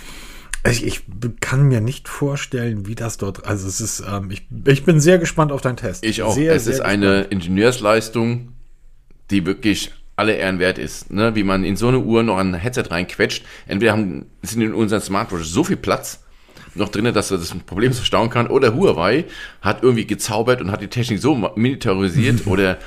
Ich, 0.65 0.85
ich 0.85 1.03
kann 1.41 1.67
mir 1.67 1.81
nicht 1.81 2.07
vorstellen, 2.07 2.87
wie 2.87 2.95
das 2.95 3.17
dort. 3.17 3.45
Also 3.45 3.67
es 3.67 3.81
ist, 3.81 4.03
ähm, 4.09 4.31
ich, 4.31 4.47
ich 4.65 4.85
bin 4.85 5.01
sehr 5.01 5.17
gespannt 5.17 5.51
auf 5.51 5.61
deinen 5.61 5.75
Test. 5.75 6.05
Ich 6.05 6.21
auch. 6.23 6.33
Sehr, 6.33 6.55
es 6.55 6.65
sehr 6.65 6.75
ist 6.75 6.79
eine 6.79 7.23
Ingenieursleistung, 7.23 8.53
die 9.29 9.45
wirklich 9.45 9.91
alle 10.15 10.33
Ehren 10.33 10.59
wert 10.59 10.77
ist. 10.77 11.11
Ne? 11.11 11.35
Wie 11.35 11.43
man 11.43 11.65
in 11.65 11.75
so 11.75 11.89
eine 11.89 11.99
Uhr 11.99 12.23
noch 12.23 12.37
ein 12.37 12.53
Headset 12.53 12.83
reinquetscht. 12.89 13.43
Entweder 13.67 13.91
haben, 13.91 14.27
sind 14.41 14.61
in 14.61 14.73
unseren 14.73 15.01
Smartwatches 15.01 15.49
so 15.49 15.63
viel 15.63 15.77
Platz 15.77 16.19
noch 16.75 16.89
drin, 16.89 17.11
dass 17.13 17.29
er 17.29 17.37
das 17.37 17.53
Problem 17.65 17.93
verstauen 17.93 18.29
kann, 18.29 18.47
oder 18.47 18.73
Huawei 18.73 19.25
hat 19.61 19.83
irgendwie 19.83 20.07
gezaubert 20.07 20.59
und 20.61 20.71
hat 20.71 20.81
die 20.81 20.87
Technik 20.87 21.19
so 21.19 21.35
miniaturisiert 21.55 22.47
oder, 22.47 22.77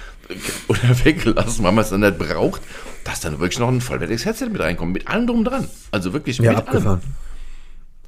oder 0.68 1.04
weggelassen, 1.04 1.64
weil 1.64 1.72
man 1.72 1.84
es 1.84 1.90
dann 1.90 2.00
nicht 2.00 2.18
braucht, 2.18 2.62
dass 3.04 3.20
dann 3.20 3.38
wirklich 3.38 3.60
noch 3.60 3.68
ein 3.68 3.80
vollwertiges 3.80 4.24
Headset 4.24 4.46
mit 4.46 4.60
reinkommt. 4.60 4.92
Mit 4.92 5.06
allem 5.06 5.26
drum 5.26 5.44
dran. 5.44 5.68
Also 5.92 6.12
wirklich 6.12 6.38
Ja, 6.38 6.50
mit 6.50 6.58
abgefahren. 6.58 7.00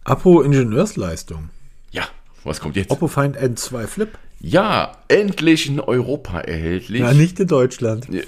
Apropos 0.08 0.44
Ingenieursleistung. 0.44 1.50
Ja, 1.90 2.04
was 2.44 2.60
kommt 2.60 2.76
jetzt? 2.76 2.90
Oppo 2.90 3.08
Find 3.08 3.36
N2 3.36 3.86
Flip. 3.86 4.18
Ja, 4.40 4.92
endlich 5.08 5.68
in 5.68 5.80
Europa 5.80 6.40
erhältlich. 6.40 7.00
Ja, 7.00 7.12
nicht 7.12 7.38
in 7.40 7.48
Deutschland. 7.48 8.08
Äh, 8.12 8.24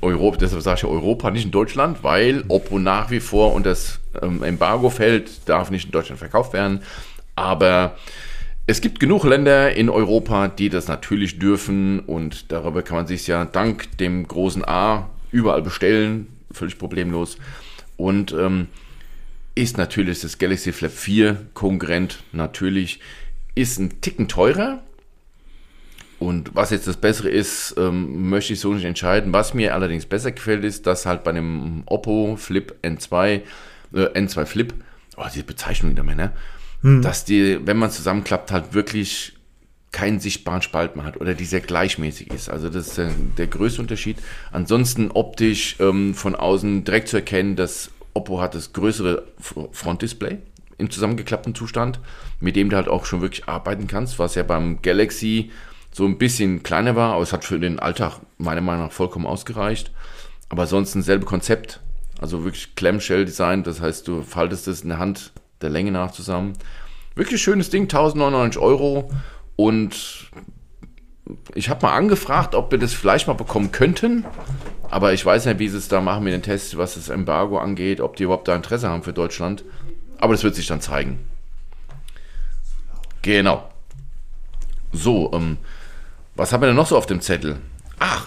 Europa, 0.00 0.38
deshalb 0.38 0.62
sage 0.62 0.76
ich 0.76 0.82
ja 0.82 0.88
Europa, 0.88 1.30
nicht 1.30 1.44
in 1.44 1.50
Deutschland, 1.50 2.02
weil 2.02 2.44
Oppo 2.48 2.78
nach 2.78 3.10
wie 3.10 3.20
vor 3.20 3.54
unter 3.54 3.70
das 3.70 3.98
ähm, 4.22 4.42
Embargo 4.42 4.90
fällt, 4.90 5.48
darf 5.48 5.70
nicht 5.70 5.86
in 5.86 5.90
Deutschland 5.90 6.18
verkauft 6.18 6.52
werden. 6.52 6.80
Aber 7.34 7.96
es 8.66 8.80
gibt 8.80 9.00
genug 9.00 9.24
Länder 9.24 9.74
in 9.74 9.88
Europa, 9.88 10.48
die 10.48 10.68
das 10.68 10.88
natürlich 10.88 11.38
dürfen 11.38 12.00
und 12.00 12.52
darüber 12.52 12.82
kann 12.82 12.96
man 12.96 13.06
sich 13.06 13.26
ja 13.26 13.44
dank 13.44 13.96
dem 13.98 14.26
großen 14.26 14.64
A 14.64 15.10
überall 15.30 15.62
bestellen, 15.62 16.26
völlig 16.52 16.78
problemlos. 16.78 17.36
Und 17.96 18.32
ähm, 18.32 18.68
ist 19.56 19.76
natürlich 19.76 20.20
das 20.20 20.38
Galaxy 20.38 20.70
Flap 20.70 20.92
4 20.92 21.48
Konkurrent, 21.54 22.22
natürlich, 22.30 23.00
ist 23.56 23.80
ein 23.80 24.00
Ticken 24.00 24.28
teurer, 24.28 24.82
und 26.18 26.54
was 26.54 26.70
jetzt 26.70 26.86
das 26.86 26.96
Bessere 26.96 27.28
ist, 27.28 27.74
ähm, 27.76 28.30
möchte 28.30 28.54
ich 28.54 28.60
so 28.60 28.72
nicht 28.72 28.84
entscheiden. 28.84 29.32
Was 29.32 29.52
mir 29.52 29.74
allerdings 29.74 30.06
besser 30.06 30.32
gefällt, 30.32 30.64
ist, 30.64 30.86
dass 30.86 31.04
halt 31.04 31.24
bei 31.24 31.32
dem 31.32 31.82
Oppo 31.86 32.36
Flip 32.36 32.74
N2, 32.82 33.42
äh, 33.92 33.98
N2 33.98 34.46
Flip, 34.46 34.74
oh, 35.16 35.24
diese 35.32 35.44
Bezeichnung 35.44 35.92
wieder 35.92 36.02
mehr, 36.02 36.14
ne? 36.14 36.32
Dass 37.02 37.24
die, 37.24 37.66
wenn 37.66 37.76
man 37.76 37.90
zusammenklappt, 37.90 38.50
halt 38.50 38.72
wirklich 38.72 39.34
keinen 39.92 40.20
sichtbaren 40.20 40.62
Spalt 40.62 40.96
mehr 40.96 41.04
hat 41.04 41.20
oder 41.20 41.34
dieser 41.34 41.60
gleichmäßig 41.60 42.30
ist. 42.32 42.48
Also 42.48 42.68
das 42.68 42.88
ist 42.88 42.98
der, 42.98 43.10
der 43.38 43.46
größte 43.46 43.80
Unterschied. 43.80 44.18
Ansonsten 44.52 45.10
optisch 45.10 45.76
ähm, 45.80 46.14
von 46.14 46.34
außen 46.34 46.84
direkt 46.84 47.08
zu 47.08 47.16
erkennen, 47.16 47.56
dass 47.56 47.90
Oppo 48.16 48.40
hat 48.40 48.54
das 48.54 48.72
größere 48.72 49.26
Frontdisplay 49.72 50.38
im 50.78 50.90
zusammengeklappten 50.90 51.54
Zustand, 51.54 52.00
mit 52.40 52.56
dem 52.56 52.70
du 52.70 52.76
halt 52.76 52.88
auch 52.88 53.04
schon 53.04 53.20
wirklich 53.20 53.48
arbeiten 53.48 53.86
kannst, 53.86 54.18
was 54.18 54.34
ja 54.34 54.42
beim 54.42 54.82
Galaxy 54.82 55.50
so 55.92 56.04
ein 56.04 56.18
bisschen 56.18 56.62
kleiner 56.62 56.96
war, 56.96 57.14
aber 57.14 57.22
es 57.22 57.32
hat 57.32 57.44
für 57.44 57.58
den 57.58 57.78
Alltag 57.78 58.20
meiner 58.36 58.60
Meinung 58.60 58.86
nach 58.86 58.92
vollkommen 58.92 59.26
ausgereicht. 59.26 59.92
Aber 60.48 60.62
ansonsten 60.62 61.02
selbe 61.02 61.24
Konzept, 61.24 61.80
also 62.20 62.44
wirklich 62.44 62.74
Clamshell-Design, 62.74 63.62
das 63.62 63.80
heißt, 63.80 64.06
du 64.06 64.22
faltest 64.22 64.68
es 64.68 64.82
in 64.82 64.90
der 64.90 64.98
Hand 64.98 65.32
der 65.62 65.70
Länge 65.70 65.92
nach 65.92 66.10
zusammen. 66.10 66.52
Wirklich 67.14 67.42
schönes 67.42 67.70
Ding, 67.70 67.84
1099 67.84 68.60
Euro 68.60 69.10
und 69.56 70.30
ich 71.54 71.70
habe 71.70 71.86
mal 71.86 71.94
angefragt, 71.94 72.54
ob 72.54 72.70
wir 72.70 72.78
das 72.78 72.92
vielleicht 72.92 73.26
mal 73.26 73.32
bekommen 73.32 73.72
könnten, 73.72 74.24
aber 74.96 75.12
ich 75.12 75.26
weiß 75.26 75.44
nicht, 75.44 75.58
wie 75.58 75.68
sie 75.68 75.76
es 75.76 75.88
da 75.88 76.00
machen 76.00 76.24
mit 76.24 76.32
den 76.32 76.40
Tests, 76.40 76.78
was 76.78 76.94
das 76.94 77.10
Embargo 77.10 77.58
angeht, 77.58 78.00
ob 78.00 78.16
die 78.16 78.22
überhaupt 78.22 78.48
da 78.48 78.56
Interesse 78.56 78.88
haben 78.88 79.02
für 79.02 79.12
Deutschland. 79.12 79.62
Aber 80.16 80.32
das 80.32 80.42
wird 80.42 80.54
sich 80.54 80.68
dann 80.68 80.80
zeigen. 80.80 81.18
Genau. 83.20 83.68
So, 84.92 85.30
ähm, 85.34 85.58
was 86.34 86.50
haben 86.50 86.62
wir 86.62 86.68
denn 86.68 86.76
noch 86.76 86.86
so 86.86 86.96
auf 86.96 87.04
dem 87.04 87.20
Zettel? 87.20 87.58
Ach, 87.98 88.26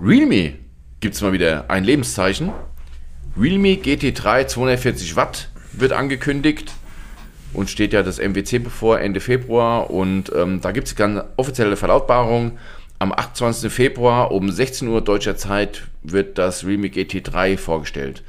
Realme 0.00 0.54
gibt 1.00 1.16
es 1.16 1.20
mal 1.20 1.34
wieder 1.34 1.66
ein 1.68 1.84
Lebenszeichen. 1.84 2.50
Realme 3.38 3.74
GT3 3.74 4.46
240 4.46 5.16
Watt 5.16 5.50
wird 5.72 5.92
angekündigt 5.92 6.72
und 7.52 7.68
steht 7.68 7.92
ja 7.92 8.02
das 8.02 8.18
MWC 8.20 8.60
bevor, 8.64 9.00
Ende 9.00 9.20
Februar. 9.20 9.90
Und 9.90 10.32
ähm, 10.34 10.62
da 10.62 10.72
gibt 10.72 10.86
es 10.88 10.96
ganz 10.96 11.22
offizielle 11.36 11.76
Verlautbarung. 11.76 12.56
Am 12.98 13.12
28. 13.12 13.70
Februar 13.70 14.30
um 14.32 14.50
16 14.50 14.88
Uhr 14.88 15.02
deutscher 15.02 15.36
Zeit 15.36 15.82
wird 16.02 16.38
das 16.38 16.64
Realme 16.64 16.88
GT3 16.88 17.58
vorgestellt. 17.58 18.22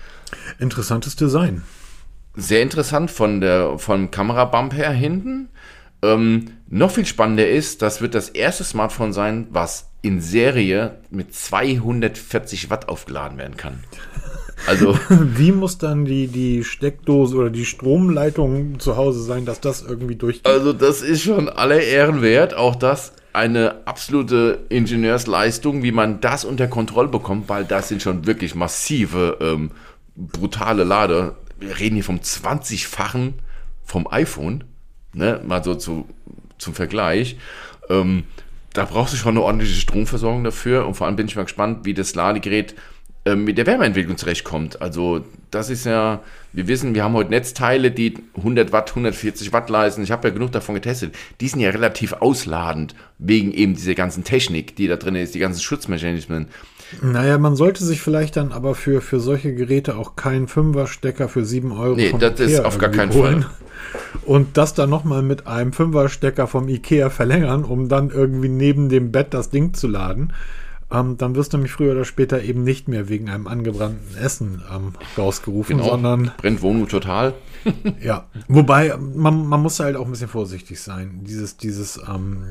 Interessantes 0.60 1.16
Design. 1.16 1.64
Sehr 2.36 2.62
interessant 2.62 3.10
von 3.10 3.42
der, 3.42 3.80
vom 3.80 4.12
Kamerabump 4.12 4.74
her 4.74 4.92
hinten. 4.92 5.50
Ähm, 6.04 6.52
noch 6.68 6.92
viel 6.92 7.06
spannender 7.06 7.50
ist, 7.50 7.82
das 7.82 8.02
wird 8.02 8.14
das 8.14 8.30
erste 8.30 8.64
Smartphone 8.64 9.14
sein, 9.14 9.48
was 9.50 9.90
in 10.02 10.22
Serie 10.22 11.00
mit 11.10 11.34
240 11.34 12.70
Watt 12.70 12.88
aufgeladen 12.88 13.38
werden 13.38 13.58
kann. 13.58 13.84
Also, 14.68 14.98
Wie 15.10 15.52
muss 15.52 15.78
dann 15.78 16.06
die, 16.06 16.28
die 16.28 16.64
Steckdose 16.64 17.36
oder 17.36 17.50
die 17.50 17.66
Stromleitung 17.66 18.80
zu 18.80 18.98
Hause 18.98 19.22
sein, 19.24 19.46
dass 19.46 19.60
das 19.60 19.82
irgendwie 19.82 20.16
durchgeht? 20.16 20.46
also 20.46 20.74
das 20.74 21.02
ist 21.02 21.24
schon 21.24 21.48
alle 21.50 21.82
Ehren 21.82 22.22
wert. 22.22 22.54
Auch 22.54 22.76
das 22.76 23.14
eine 23.38 23.86
absolute 23.86 24.66
Ingenieursleistung, 24.70 25.84
wie 25.84 25.92
man 25.92 26.22
das 26.22 26.44
unter 26.44 26.68
Kontrolle 26.68 27.08
bekommt, 27.08 27.48
weil 27.50 27.66
das 27.66 27.88
sind 27.88 28.02
schon 28.02 28.26
wirklich 28.26 28.56
massive, 28.56 29.38
ähm, 29.40 29.72
brutale 30.16 30.84
Lader. 30.84 31.36
Wir 31.60 31.78
reden 31.78 31.96
hier 31.96 32.04
vom 32.04 32.18
20-fachen 32.18 33.36
vom 33.84 34.08
iPhone, 34.10 34.64
ne? 35.14 35.40
mal 35.46 35.64
so 35.64 35.76
zu, 35.76 36.10
zum 36.58 36.74
Vergleich. 36.74 37.38
Ähm, 37.90 38.24
da 38.74 38.86
brauchst 38.86 39.14
du 39.14 39.18
schon 39.18 39.36
eine 39.36 39.44
ordentliche 39.44 39.80
Stromversorgung 39.80 40.44
dafür 40.44 40.88
und 40.88 40.96
vor 40.96 41.06
allem 41.06 41.16
bin 41.16 41.28
ich 41.28 41.36
mal 41.36 41.44
gespannt, 41.44 41.86
wie 41.86 41.94
das 41.94 42.16
Ladegerät 42.16 42.74
mit 43.36 43.58
der 43.58 43.66
Wärmeentwicklung 43.66 44.18
zurechtkommt. 44.18 44.82
Also 44.82 45.24
das 45.52 45.70
ist 45.70 45.86
ja, 45.86 46.22
wir 46.54 46.68
wissen, 46.68 46.94
wir 46.94 47.04
haben 47.04 47.14
heute 47.14 47.30
Netzteile, 47.30 47.92
die 47.92 48.16
100 48.38 48.72
Watt, 48.72 48.90
140 48.92 49.54
Watt 49.54 49.70
leisten. 49.70 50.04
Ich 50.04 50.12
habe 50.12 50.28
ja 50.28 50.34
genug 50.34 50.52
davon 50.52 50.76
getestet. 50.76 51.16
Die 51.42 51.48
sind 51.48 51.60
ja 51.60 51.70
relativ 51.70 52.14
ausladend, 52.14 52.96
wegen 53.18 53.52
eben 53.54 53.76
dieser 53.76 53.96
ganzen 53.96 54.24
Technik, 54.24 54.76
die 54.76 54.88
da 54.88 54.98
drin 54.98 55.16
ist, 55.16 55.36
die 55.36 55.40
ganzen 55.40 55.62
Schutzmechanismen. 55.62 56.48
Naja, 57.02 57.38
man 57.38 57.56
sollte 57.56 57.84
sich 57.84 58.02
vielleicht 58.02 58.38
dann 58.38 58.52
aber 58.52 58.76
für, 58.76 59.02
für 59.02 59.20
solche 59.20 59.54
Geräte 59.54 59.98
auch 59.98 60.16
keinen 60.16 60.48
Fünfer-Stecker 60.48 61.28
für 61.28 61.44
7 61.44 61.72
Euro 61.72 61.96
Nee, 61.96 62.14
das 62.18 62.40
ist 62.40 62.60
auf 62.64 62.78
gar 62.78 62.90
keinen 62.90 63.14
holen. 63.14 63.44
Fall. 63.44 63.52
Und 64.26 64.58
das 64.58 64.74
dann 64.74 64.90
nochmal 64.90 65.22
mit 65.22 65.48
einem 65.48 65.74
Fünfer-Stecker 65.74 66.48
vom 66.48 66.68
Ikea 66.68 67.10
verlängern, 67.10 67.64
um 67.64 67.90
dann 67.90 68.10
irgendwie 68.10 68.50
neben 68.50 68.90
dem 68.90 69.12
Bett 69.12 69.34
das 69.34 69.50
Ding 69.50 69.74
zu 69.74 69.88
laden. 69.88 70.34
Ähm, 70.90 71.18
dann 71.18 71.36
wirst 71.36 71.52
du 71.52 71.58
nämlich 71.58 71.74
früher 71.74 71.92
oder 71.92 72.06
später 72.06 72.42
eben 72.42 72.64
nicht 72.64 72.88
mehr 72.88 73.10
wegen 73.10 73.30
einem 73.30 73.46
angebrannten 73.48 74.16
Essen 74.18 74.62
ähm, 74.74 74.94
rausgerufen, 75.18 75.78
Genau. 75.78 75.90
sondern 75.90 76.32
Brennt 76.38 76.62
Wohnung 76.62 76.88
total. 76.88 77.34
ja, 78.02 78.28
wobei 78.48 78.96
man, 78.98 79.46
man 79.48 79.62
muss 79.62 79.82
halt 79.82 79.98
auch 79.98 80.06
ein 80.06 80.12
bisschen 80.12 80.30
vorsichtig 80.30 80.80
sein. 80.80 81.22
Dieses, 81.28 81.58
dieses, 81.58 82.00
ähm, 82.10 82.44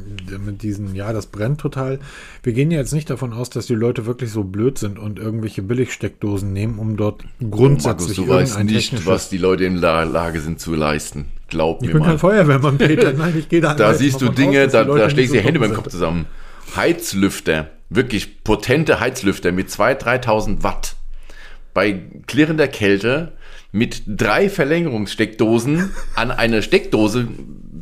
mit 0.44 0.62
diesen, 0.62 0.94
ja, 0.94 1.14
das 1.14 1.26
brennt 1.28 1.60
total. 1.62 1.98
Wir 2.42 2.52
gehen 2.52 2.70
ja 2.70 2.76
jetzt 2.78 2.92
nicht 2.92 3.08
davon 3.08 3.32
aus, 3.32 3.48
dass 3.48 3.66
die 3.68 3.74
Leute 3.74 4.04
wirklich 4.04 4.30
so 4.30 4.44
blöd 4.44 4.76
sind 4.76 4.98
und 4.98 5.18
irgendwelche 5.18 5.62
Billigsteckdosen 5.62 6.52
nehmen, 6.52 6.78
um 6.78 6.98
dort 6.98 7.24
grundsätzlich 7.50 8.18
Markus, 8.18 8.26
du 8.26 8.56
weißt 8.58 8.64
nicht, 8.64 9.06
was 9.06 9.30
die 9.30 9.38
Leute 9.38 9.64
in 9.64 9.80
der 9.80 10.04
Lage 10.04 10.40
sind 10.40 10.60
zu 10.60 10.74
leisten. 10.74 11.26
Glaub 11.48 11.80
Ich 11.80 11.86
mir 11.86 11.94
bin 11.94 12.00
mal. 12.02 12.08
kein 12.08 12.18
Feuerwehrmann, 12.18 12.76
Peter. 12.76 13.14
Nein, 13.14 13.34
ich 13.38 13.48
gehe 13.48 13.62
da 13.62 13.72
Da 13.72 13.94
siehst 13.94 14.20
du 14.20 14.28
Dinge, 14.28 14.66
aus, 14.66 14.72
da, 14.72 14.84
da 14.84 15.08
schlägst 15.08 15.32
du 15.32 15.38
so 15.38 15.40
die 15.40 15.46
Hände 15.46 15.60
beim 15.60 15.72
Kopf 15.72 15.88
zusammen. 15.88 16.26
Heizlüfter, 16.74 17.70
wirklich 17.88 18.42
potente 18.42 19.00
Heizlüfter 19.00 19.52
mit 19.52 19.68
2.000, 19.68 20.24
3.000 20.24 20.62
Watt 20.62 20.96
bei 21.74 22.02
klirrender 22.26 22.68
Kälte 22.68 23.32
mit 23.70 24.02
drei 24.06 24.48
Verlängerungssteckdosen 24.48 25.92
an 26.14 26.30
eine 26.30 26.62
Steckdose 26.62 27.28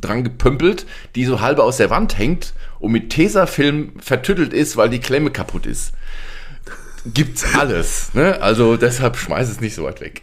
dran 0.00 0.24
gepümpelt, 0.24 0.84
die 1.14 1.24
so 1.24 1.40
halbe 1.40 1.62
aus 1.62 1.76
der 1.76 1.90
Wand 1.90 2.18
hängt 2.18 2.54
und 2.80 2.92
mit 2.92 3.10
Tesafilm 3.10 3.92
vertüttelt 4.00 4.52
ist, 4.52 4.76
weil 4.76 4.90
die 4.90 4.98
Klemme 4.98 5.30
kaputt 5.30 5.66
ist. 5.66 5.92
Gibt's 7.06 7.44
alles. 7.54 8.12
Ne? 8.14 8.40
Also 8.40 8.76
deshalb 8.76 9.16
schmeiß 9.16 9.50
es 9.50 9.60
nicht 9.60 9.74
so 9.74 9.84
weit 9.84 10.00
weg. 10.00 10.22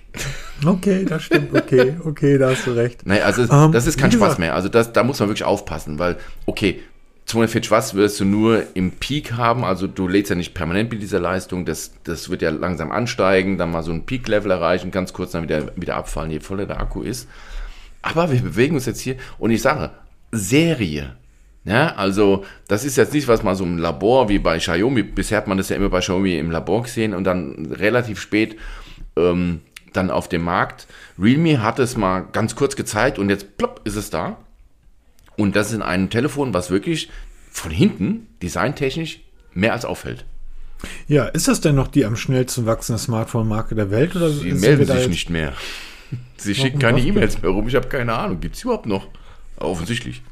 Okay, 0.66 1.06
das 1.06 1.24
stimmt. 1.24 1.56
Okay, 1.56 1.96
okay, 2.04 2.38
da 2.38 2.50
hast 2.50 2.66
du 2.66 2.72
recht. 2.72 3.06
Nee, 3.06 3.22
also 3.22 3.44
Ähm, 3.44 3.72
das 3.72 3.86
ist 3.86 4.00
kein 4.00 4.12
Spaß 4.12 4.40
mehr. 4.40 4.56
Also 4.56 4.68
das, 4.68 4.92
da 4.92 5.04
muss 5.04 5.20
man 5.20 5.30
wirklich 5.30 5.46
aufpassen, 5.46 6.00
weil, 6.00 6.18
okay, 6.46 6.82
240 7.32 7.72
Watt 7.72 7.94
wirst 7.96 8.20
du 8.20 8.26
nur 8.26 8.64
im 8.74 8.92
Peak 8.92 9.34
haben, 9.34 9.64
also 9.64 9.88
du 9.88 10.08
lädst 10.08 10.30
ja 10.30 10.36
nicht 10.36 10.54
permanent 10.54 10.92
mit 10.92 11.02
dieser 11.02 11.20
Leistung, 11.20 11.66
das, 11.66 11.94
das 12.04 12.30
wird 12.30 12.42
ja 12.42 12.50
langsam 12.50 12.92
ansteigen, 12.92 13.58
dann 13.58 13.72
mal 13.72 13.84
so 13.84 13.92
ein 13.92 14.06
Peak-Level 14.06 14.52
erreichen, 14.52 14.92
ganz 14.92 15.14
kurz 15.14 15.32
dann 15.32 15.44
wieder, 15.44 15.72
wieder 15.78 15.96
abfallen, 15.96 16.32
je 16.32 16.42
voller 16.42 16.66
der 16.66 16.80
Akku 16.80 17.02
ist. 17.02 17.30
Aber 18.02 18.32
wir 18.32 18.42
bewegen 18.42 18.76
uns 18.76 18.86
jetzt 18.86 19.00
hier 19.00 19.16
und 19.40 19.52
ich 19.52 19.62
sage, 19.62 19.92
Serie. 20.32 21.16
Ja, 21.64 21.96
also 21.96 22.44
das 22.68 22.84
ist 22.84 22.98
jetzt 22.98 23.14
nicht, 23.14 23.28
was 23.28 23.44
man 23.44 23.56
so 23.56 23.64
im 23.64 23.78
Labor 23.78 24.28
wie 24.28 24.40
bei 24.40 24.58
Xiaomi, 24.58 25.04
bisher 25.04 25.38
hat 25.38 25.48
man 25.48 25.58
das 25.58 25.70
ja 25.70 25.76
immer 25.76 25.90
bei 25.90 26.00
Xiaomi 26.00 26.38
im 26.38 26.52
Labor 26.52 26.84
gesehen 26.84 27.14
und 27.14 27.24
dann 27.24 27.68
relativ 27.72 28.20
spät 28.20 28.58
ähm, 29.16 29.62
dann 29.94 30.10
auf 30.10 30.28
dem 30.28 30.44
Markt. 30.44 30.88
Realme 31.20 31.62
hat 31.62 31.80
es 31.80 31.96
mal 31.96 32.26
ganz 32.32 32.56
kurz 32.56 32.76
gezeigt 32.76 33.20
und 33.20 33.30
jetzt 33.30 33.58
plopp 33.58 33.82
ist 33.86 33.96
es 33.96 34.10
da. 34.10 34.38
Und 35.38 35.56
das 35.56 35.68
ist 35.70 35.74
in 35.74 35.82
einem 35.82 36.10
Telefon, 36.10 36.54
was 36.54 36.70
wirklich 36.70 37.10
von 37.52 37.72
hinten 37.72 38.28
designtechnisch 38.42 39.22
mehr 39.54 39.74
als 39.74 39.86
auffällt. 39.86 40.26
Ja, 41.08 41.26
ist 41.26 41.48
das 41.48 41.62
denn 41.62 41.76
noch 41.76 41.88
die 41.88 42.06
am 42.06 42.16
schnellsten 42.16 42.66
wachsende 42.66 43.00
Smartphone-Marke 43.00 43.76
der 43.76 43.92
Welt? 43.92 44.16
Oder 44.16 44.30
Sie 44.30 44.52
melden 44.54 44.86
sich 44.88 45.08
nicht 45.08 45.30
mehr. 45.30 45.54
Sie 46.38 46.56
schicken 46.56 46.80
keine? 46.80 47.00
E-Mails 47.00 47.42
mehr 47.42 47.52
rum. 47.52 47.68
Ich 47.68 47.76
habe 47.76 47.88
keine 47.88 48.14
Ahnung. 48.14 48.40
Gibt 48.40 48.56
es 48.56 48.64
überhaupt 48.64 48.86
noch? 48.88 49.08
Offensichtlich. 49.58 50.24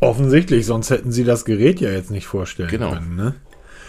Offensichtlich, 0.00 0.66
sonst 0.66 0.90
hätten 0.90 1.12
sie 1.12 1.24
das 1.24 1.44
Gerät 1.44 1.80
ja 1.80 1.90
jetzt 1.90 2.10
nicht 2.10 2.26
vorstellen 2.26 2.68
Genau. 2.70 2.92
können. 2.92 3.14
Ne? 3.16 3.34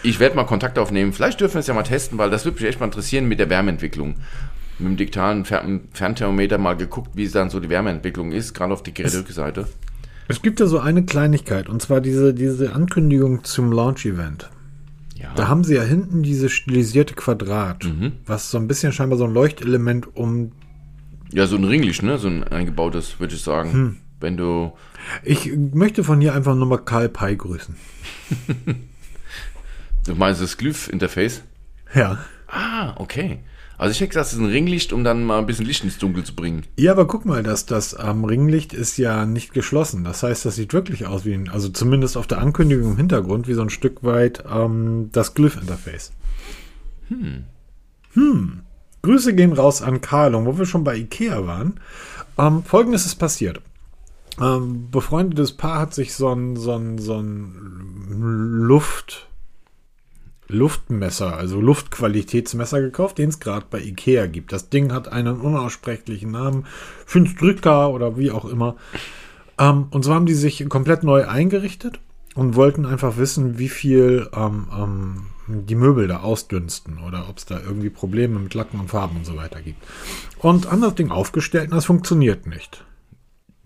Ich 0.02 0.20
werde 0.20 0.36
mal 0.36 0.44
Kontakt 0.44 0.78
aufnehmen. 0.78 1.12
Vielleicht 1.12 1.40
dürfen 1.40 1.54
wir 1.54 1.60
es 1.60 1.66
ja 1.66 1.74
mal 1.74 1.82
testen, 1.82 2.18
weil 2.18 2.30
das 2.30 2.44
würde 2.44 2.60
mich 2.60 2.68
echt 2.68 2.78
mal 2.78 2.86
interessieren 2.86 3.26
mit 3.26 3.38
der 3.40 3.48
Wärmeentwicklung. 3.50 4.16
Mit 4.78 4.88
dem 4.88 4.96
digitalen 4.96 5.44
Fer 5.44 5.64
Fernthermometer 5.92 6.58
mal 6.58 6.76
geguckt, 6.76 7.12
wie 7.14 7.26
dann 7.28 7.48
so 7.48 7.58
die 7.60 7.70
Wärmeentwicklung 7.70 8.32
ist, 8.32 8.54
gerade 8.54 8.72
auf 8.72 8.82
die 8.82 8.92
Geräterückseite. 8.92 9.66
Es 10.28 10.40
gibt 10.42 10.60
ja 10.60 10.66
so 10.66 10.78
eine 10.80 11.04
Kleinigkeit, 11.04 11.68
und 11.68 11.82
zwar 11.82 12.00
diese, 12.00 12.32
diese 12.34 12.72
Ankündigung 12.74 13.44
zum 13.44 13.70
Launch-Event. 13.72 14.50
Ja. 15.16 15.32
Da 15.36 15.48
haben 15.48 15.64
sie 15.64 15.74
ja 15.74 15.82
hinten 15.82 16.22
dieses 16.22 16.52
stilisierte 16.52 17.14
Quadrat, 17.14 17.84
Mhm. 17.84 18.12
was 18.26 18.50
so 18.50 18.58
ein 18.58 18.66
bisschen 18.68 18.92
scheinbar 18.92 19.18
so 19.18 19.24
ein 19.24 19.32
Leuchtelement 19.34 20.16
um. 20.16 20.52
ja, 21.32 21.46
so 21.46 21.56
ein 21.56 21.64
Ringlicht, 21.64 22.02
ne? 22.02 22.18
So 22.18 22.28
ein 22.28 22.44
eingebautes, 22.44 23.20
würde 23.20 23.34
ich 23.34 23.42
sagen. 23.42 23.72
Hm. 23.72 23.96
Wenn 24.20 24.36
du. 24.36 24.72
Ich 25.22 25.50
möchte 25.56 26.02
von 26.04 26.20
hier 26.20 26.34
einfach 26.34 26.54
nur 26.54 26.66
mal 26.66 26.78
Karl 26.78 27.08
Pei 27.08 27.34
grüßen. 27.34 27.74
Du 30.06 30.14
meinst 30.14 30.42
das 30.42 30.58
Glyph-Interface? 30.58 31.42
Ja. 31.94 32.18
Ah, 32.46 32.94
okay. 32.98 33.38
Also 33.76 33.92
ich 33.92 34.00
hätte 34.00 34.08
gesagt, 34.10 34.26
das 34.26 34.32
ist 34.32 34.38
ein 34.38 34.46
Ringlicht, 34.46 34.92
um 34.92 35.04
dann 35.04 35.24
mal 35.24 35.38
ein 35.38 35.46
bisschen 35.46 35.66
Licht 35.66 35.84
ins 35.84 35.98
Dunkel 35.98 36.24
zu 36.24 36.34
bringen. 36.34 36.62
Ja, 36.76 36.92
aber 36.92 37.06
guck 37.06 37.24
mal, 37.24 37.42
das, 37.42 37.66
das 37.66 37.96
ähm, 37.98 38.24
Ringlicht 38.24 38.72
ist 38.72 38.96
ja 38.98 39.26
nicht 39.26 39.52
geschlossen. 39.52 40.04
Das 40.04 40.22
heißt, 40.22 40.44
das 40.44 40.56
sieht 40.56 40.72
wirklich 40.72 41.06
aus 41.06 41.24
wie 41.24 41.34
ein, 41.34 41.48
also 41.48 41.68
zumindest 41.68 42.16
auf 42.16 42.26
der 42.26 42.38
Ankündigung 42.38 42.92
im 42.92 42.96
Hintergrund, 42.96 43.48
wie 43.48 43.54
so 43.54 43.62
ein 43.62 43.70
Stück 43.70 44.04
weit 44.04 44.44
ähm, 44.50 45.10
das 45.12 45.34
Glyph-Interface. 45.34 46.12
Hm. 47.08 47.44
Hm. 48.12 48.60
Grüße 49.02 49.34
gehen 49.34 49.52
raus 49.52 49.82
an 49.82 50.00
Karl. 50.00 50.34
Und 50.34 50.46
wo 50.46 50.56
wir 50.56 50.66
schon 50.66 50.84
bei 50.84 50.96
Ikea 50.96 51.46
waren, 51.46 51.80
ähm, 52.38 52.62
folgendes 52.64 53.06
ist 53.06 53.16
passiert. 53.16 53.60
Ähm, 54.40 54.90
befreundetes 54.90 55.52
Paar 55.52 55.80
hat 55.80 55.94
sich 55.94 56.14
so 56.14 56.32
ein, 56.32 56.56
so 56.56 56.72
ein, 56.72 56.98
so 56.98 57.20
ein 57.20 57.54
Luft, 58.08 59.28
Luftmesser, 60.48 61.36
also 61.36 61.60
Luftqualitätsmesser 61.60 62.80
gekauft, 62.80 63.18
den 63.18 63.30
es 63.30 63.40
gerade 63.40 63.66
bei 63.70 63.80
Ikea 63.80 64.26
gibt. 64.26 64.52
Das 64.52 64.68
Ding 64.68 64.92
hat 64.92 65.08
einen 65.08 65.40
unaussprechlichen 65.40 66.30
Namen, 66.30 66.66
Fünfdrücker 67.06 67.90
oder 67.90 68.18
wie 68.18 68.30
auch 68.30 68.44
immer. 68.44 68.76
Ähm, 69.58 69.86
und 69.90 70.04
so 70.04 70.12
haben 70.14 70.26
die 70.26 70.34
sich 70.34 70.68
komplett 70.68 71.02
neu 71.02 71.26
eingerichtet 71.26 72.00
und 72.34 72.56
wollten 72.56 72.84
einfach 72.84 73.16
wissen, 73.16 73.58
wie 73.58 73.68
viel 73.68 74.28
ähm, 74.34 74.66
ähm, 74.76 75.26
die 75.46 75.74
Möbel 75.74 76.08
da 76.08 76.20
ausdünsten 76.20 76.98
oder 76.98 77.28
ob 77.28 77.38
es 77.38 77.46
da 77.46 77.60
irgendwie 77.60 77.90
Probleme 77.90 78.38
mit 78.38 78.54
Lacken 78.54 78.80
und 78.80 78.88
Farben 78.88 79.16
und 79.16 79.26
so 79.26 79.36
weiter 79.36 79.60
gibt. 79.60 79.82
Und 80.38 80.70
haben 80.70 80.80
das 80.80 80.94
Ding 80.94 81.10
aufgestellt 81.10 81.70
und 81.70 81.76
das 81.76 81.86
funktioniert 81.86 82.46
nicht. 82.46 82.84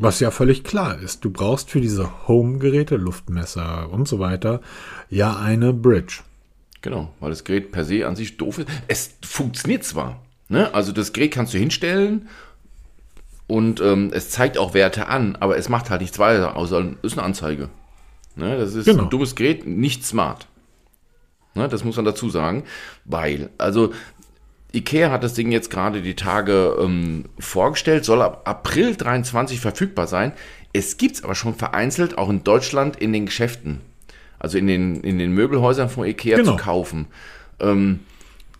Was 0.01 0.21
ja 0.21 0.31
völlig 0.31 0.63
klar 0.63 0.99
ist. 1.01 1.25
Du 1.25 1.31
brauchst 1.31 1.71
für 1.71 1.81
diese 1.81 2.29
Home-Geräte, 2.29 2.97
Luftmesser 2.97 3.91
und 3.91 4.07
so 4.07 4.21
weiter, 4.21 4.61
ja 5.09 5.37
eine 5.37 5.73
Bridge. 5.73 6.21
Genau, 6.83 7.11
weil 7.21 7.31
das 7.31 7.45
Gerät 7.45 7.73
per 7.73 7.85
se 7.85 8.07
an 8.07 8.15
sich 8.17 8.37
doof 8.37 8.59
ist. 8.59 8.69
Es 8.87 9.15
funktioniert 9.23 9.85
zwar. 9.85 10.23
Ne? 10.49 10.73
Also 10.75 10.93
das 10.93 11.13
Gerät 11.13 11.33
kannst 11.33 11.53
du 11.55 11.59
hinstellen 11.59 12.29
und 13.47 13.81
ähm, 13.81 14.11
es 14.13 14.31
zeigt 14.31 14.59
auch 14.59 14.75
Werte 14.75 15.09
an, 15.09 15.37
aber 15.41 15.57
es 15.57 15.69
macht 15.69 15.91
halt 15.91 16.01
nichts 16.01 16.19
weiter, 16.19 16.57
außer 16.57 16.93
es 17.03 17.13
ist 17.13 17.19
eine 17.19 17.27
Anzeige. 17.27 17.69
Ne? 18.37 18.57
Das 18.59 18.75
ist 18.75 18.85
Genau. 18.87 19.05
ein 19.05 19.11
dummes 19.11 19.35
Gerät, 19.35 19.67
nicht 19.67 20.05
smart. 20.05 20.47
Ne? 21.55 21.69
Das 21.69 21.83
muss 21.85 21.97
man 21.97 22.05
dazu 22.05 22.31
sagen, 22.31 22.65
weil, 23.05 23.51
also 23.59 23.93
Ikea 24.73 25.11
hat 25.11 25.25
das 25.25 25.35
Ding 25.35 25.51
jetzt 25.51 25.71
gerade 25.71 26.03
die 26.03 26.15
Tage 26.15 26.77
ähm, 26.81 27.25
vorgestellt, 27.39 28.05
soll 28.05 28.23
ab 28.23 28.43
April 28.45 28.95
23 28.97 29.61
verfügbar 29.61 30.07
sein. 30.07 30.33
Es 30.75 30.99
gibt 30.99 31.17
es 31.17 31.25
aber 31.25 31.35
schon 31.35 31.55
vereinzelt, 31.55 32.19
auch 32.19 32.29
in 32.29 32.45
Deutschland, 32.45 32.97
in 32.97 33.13
den 33.13 33.27
Geschäften. 33.27 33.81
Also 34.39 34.59
in 34.59 34.67
den, 34.67 35.01
in 35.03 35.19
den 35.19 35.33
Möbelhäusern 35.33 35.89
von 35.89 36.07
Ikea 36.07 36.37
Genau. 36.37 36.57
zu 36.57 36.63
kaufen. 36.63 37.07
Ähm, 37.61 38.01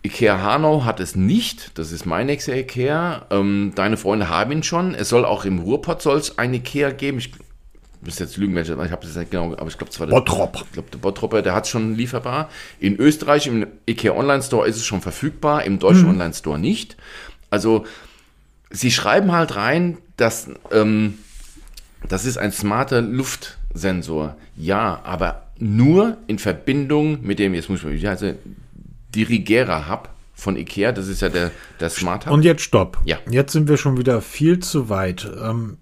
Ikea 0.03 0.41
Hanau 0.41 0.85
hat 0.85 0.99
es 0.99 1.15
nicht, 1.15 1.77
das 1.77 1.91
ist 1.91 2.05
mein 2.05 2.27
nächster 2.27 2.55
Ikea. 2.55 3.25
Ähm, 3.31 3.73
deine 3.75 3.97
Freunde 3.97 4.29
haben 4.29 4.51
ihn 4.51 4.63
schon. 4.63 4.95
Es 4.95 5.09
soll 5.09 5.25
auch 5.25 5.45
im 5.45 5.59
Ruhrpott 5.59 6.01
soll 6.01 6.17
es 6.17 6.37
ein 6.37 6.53
Ikea 6.53 6.91
geben. 6.91 7.17
Ich 7.17 7.31
müsste 8.01 8.23
jetzt 8.23 8.37
lügen, 8.37 8.55
welcher, 8.55 8.81
ich 8.83 8.91
habe 8.91 9.05
das 9.05 9.15
nicht 9.17 9.31
genau, 9.31 9.51
aber 9.53 9.67
ich 9.67 9.77
glaube, 9.77 9.91
es 9.91 9.99
war 9.99 10.07
der 10.07 10.13
Bottrop. 10.15 10.63
ich 10.67 10.71
glaube, 10.71 10.89
der 10.91 10.99
Bottropper, 10.99 11.41
der 11.41 11.53
hat 11.53 11.65
es 11.65 11.69
schon 11.69 11.95
lieferbar. 11.95 12.49
In 12.79 12.95
Österreich 12.97 13.47
im 13.47 13.67
IKEA 13.87 14.13
Online 14.13 14.41
Store 14.41 14.65
ist 14.67 14.77
es 14.77 14.85
schon 14.85 15.01
verfügbar, 15.01 15.63
im 15.65 15.79
deutschen 15.79 16.07
Online 16.07 16.33
Store 16.33 16.57
nicht. 16.57 16.95
Also, 17.49 17.85
sie 18.69 18.91
schreiben 18.91 19.33
halt 19.33 19.57
rein, 19.57 19.97
dass 20.15 20.49
ähm, 20.71 21.17
das 22.07 22.23
ist 22.23 22.37
ein 22.37 22.53
smarter 22.53 23.01
Luftsensor. 23.01 24.37
Ja, 24.55 25.01
aber 25.03 25.43
nur 25.59 26.17
in 26.27 26.39
Verbindung 26.39 27.21
mit 27.21 27.39
dem, 27.39 27.53
jetzt 27.53 27.69
muss 27.69 27.83
ich 27.83 28.03
mal, 28.03 28.15
der? 28.15 28.35
Dirigera 29.15 29.89
Hub 29.89 30.09
von 30.35 30.55
IKEA, 30.55 30.91
das 30.91 31.07
ist 31.07 31.21
ja 31.21 31.29
der, 31.29 31.51
der 31.79 31.89
Smart 31.89 32.25
Hub. 32.25 32.33
Und 32.33 32.43
jetzt 32.43 32.61
stopp. 32.61 32.99
Ja. 33.05 33.17
Jetzt 33.29 33.53
sind 33.53 33.67
wir 33.67 33.77
schon 33.77 33.97
wieder 33.97 34.21
viel 34.21 34.59
zu 34.59 34.89
weit. 34.89 35.29
Ähm, 35.41 35.77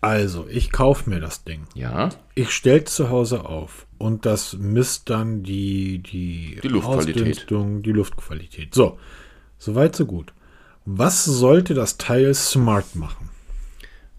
Also, 0.00 0.46
ich 0.50 0.72
kaufe 0.72 1.08
mir 1.08 1.20
das 1.20 1.44
Ding. 1.44 1.62
Ja, 1.74 2.10
Ich 2.34 2.50
stelle 2.50 2.84
zu 2.84 3.08
Hause 3.10 3.44
auf 3.44 3.86
und 3.98 4.26
das 4.26 4.54
misst 4.54 5.08
dann 5.10 5.44
die, 5.44 6.00
die, 6.00 6.58
Die 6.62 6.68
Luftqualität. 6.68 7.46
Die 7.48 7.92
Luftqualität. 7.92 8.74
So, 8.74 8.98
soweit 9.58 9.94
so 9.94 10.04
gut. 10.06 10.32
Was 10.84 11.24
sollte 11.24 11.74
das 11.74 11.96
Teil 11.98 12.34
smart 12.34 12.96
machen? 12.96 13.30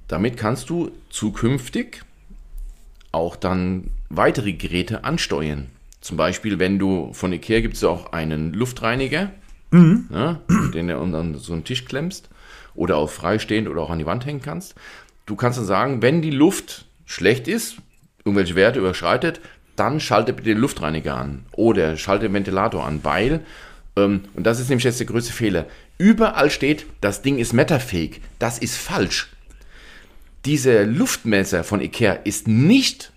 damit 0.08 0.38
kannst 0.38 0.70
du 0.70 0.92
zukünftig 1.10 2.04
auch 3.12 3.36
dann 3.36 3.90
weitere 4.16 4.54
Geräte 4.54 5.04
ansteuern. 5.04 5.68
Zum 6.02 6.18
Beispiel, 6.18 6.60
wenn 6.60 6.80
du 6.80 7.14
von 7.14 7.32
Ikea 7.32 7.62
gibt 7.62 7.76
es 7.76 7.84
auch 7.84 8.12
einen 8.12 8.54
Luftreiniger, 8.54 9.32
ja, 9.72 10.40
den 10.74 10.88
du 10.88 11.00
unter 11.00 11.40
so 11.40 11.54
einen 11.54 11.64
Tisch 11.64 11.86
klemmst 11.86 12.30
oder 12.76 12.98
auch 12.98 13.10
freistehend 13.10 13.68
oder 13.68 13.82
auch 13.82 13.90
an 13.90 14.00
die 14.00 14.06
Wand 14.06 14.26
hängen 14.26 14.42
kannst. 14.42 14.76
Du 15.26 15.36
kannst 15.36 15.58
dann 15.58 15.66
sagen, 15.66 16.02
wenn 16.02 16.22
die 16.22 16.32
Luft 16.32 16.86
schlecht 17.06 17.48
ist, 17.48 17.78
irgendwelche 18.26 18.56
Werte 18.56 18.80
überschreitet, 18.80 19.40
dann 19.76 20.00
schalte 20.00 20.34
bitte 20.34 20.50
den 20.50 20.60
Luftreiniger 20.60 21.16
an 21.16 21.46
oder 21.54 21.98
schalte 21.98 22.28
den 22.28 22.34
Ventilator 22.34 22.86
an, 22.86 23.00
weil, 23.04 23.40
ähm, 23.96 24.22
und 24.36 24.44
das 24.44 24.60
ist 24.60 24.70
nämlich 24.70 24.84
jetzt 24.84 25.00
der 25.00 25.08
größte 25.08 25.34
Fehler, 25.34 25.66
überall 25.98 26.52
steht, 26.52 26.86
das 27.02 27.22
Ding 27.22 27.38
ist 27.40 27.54
metterfähig. 27.54 28.22
Das 28.40 28.60
ist 28.60 28.78
falsch. 28.78 29.30
Dieser 30.46 30.86
Luftmesser 30.86 31.64
von 31.64 31.82
Ikea 31.82 32.14
ist 32.14 32.48
nicht 32.48 33.13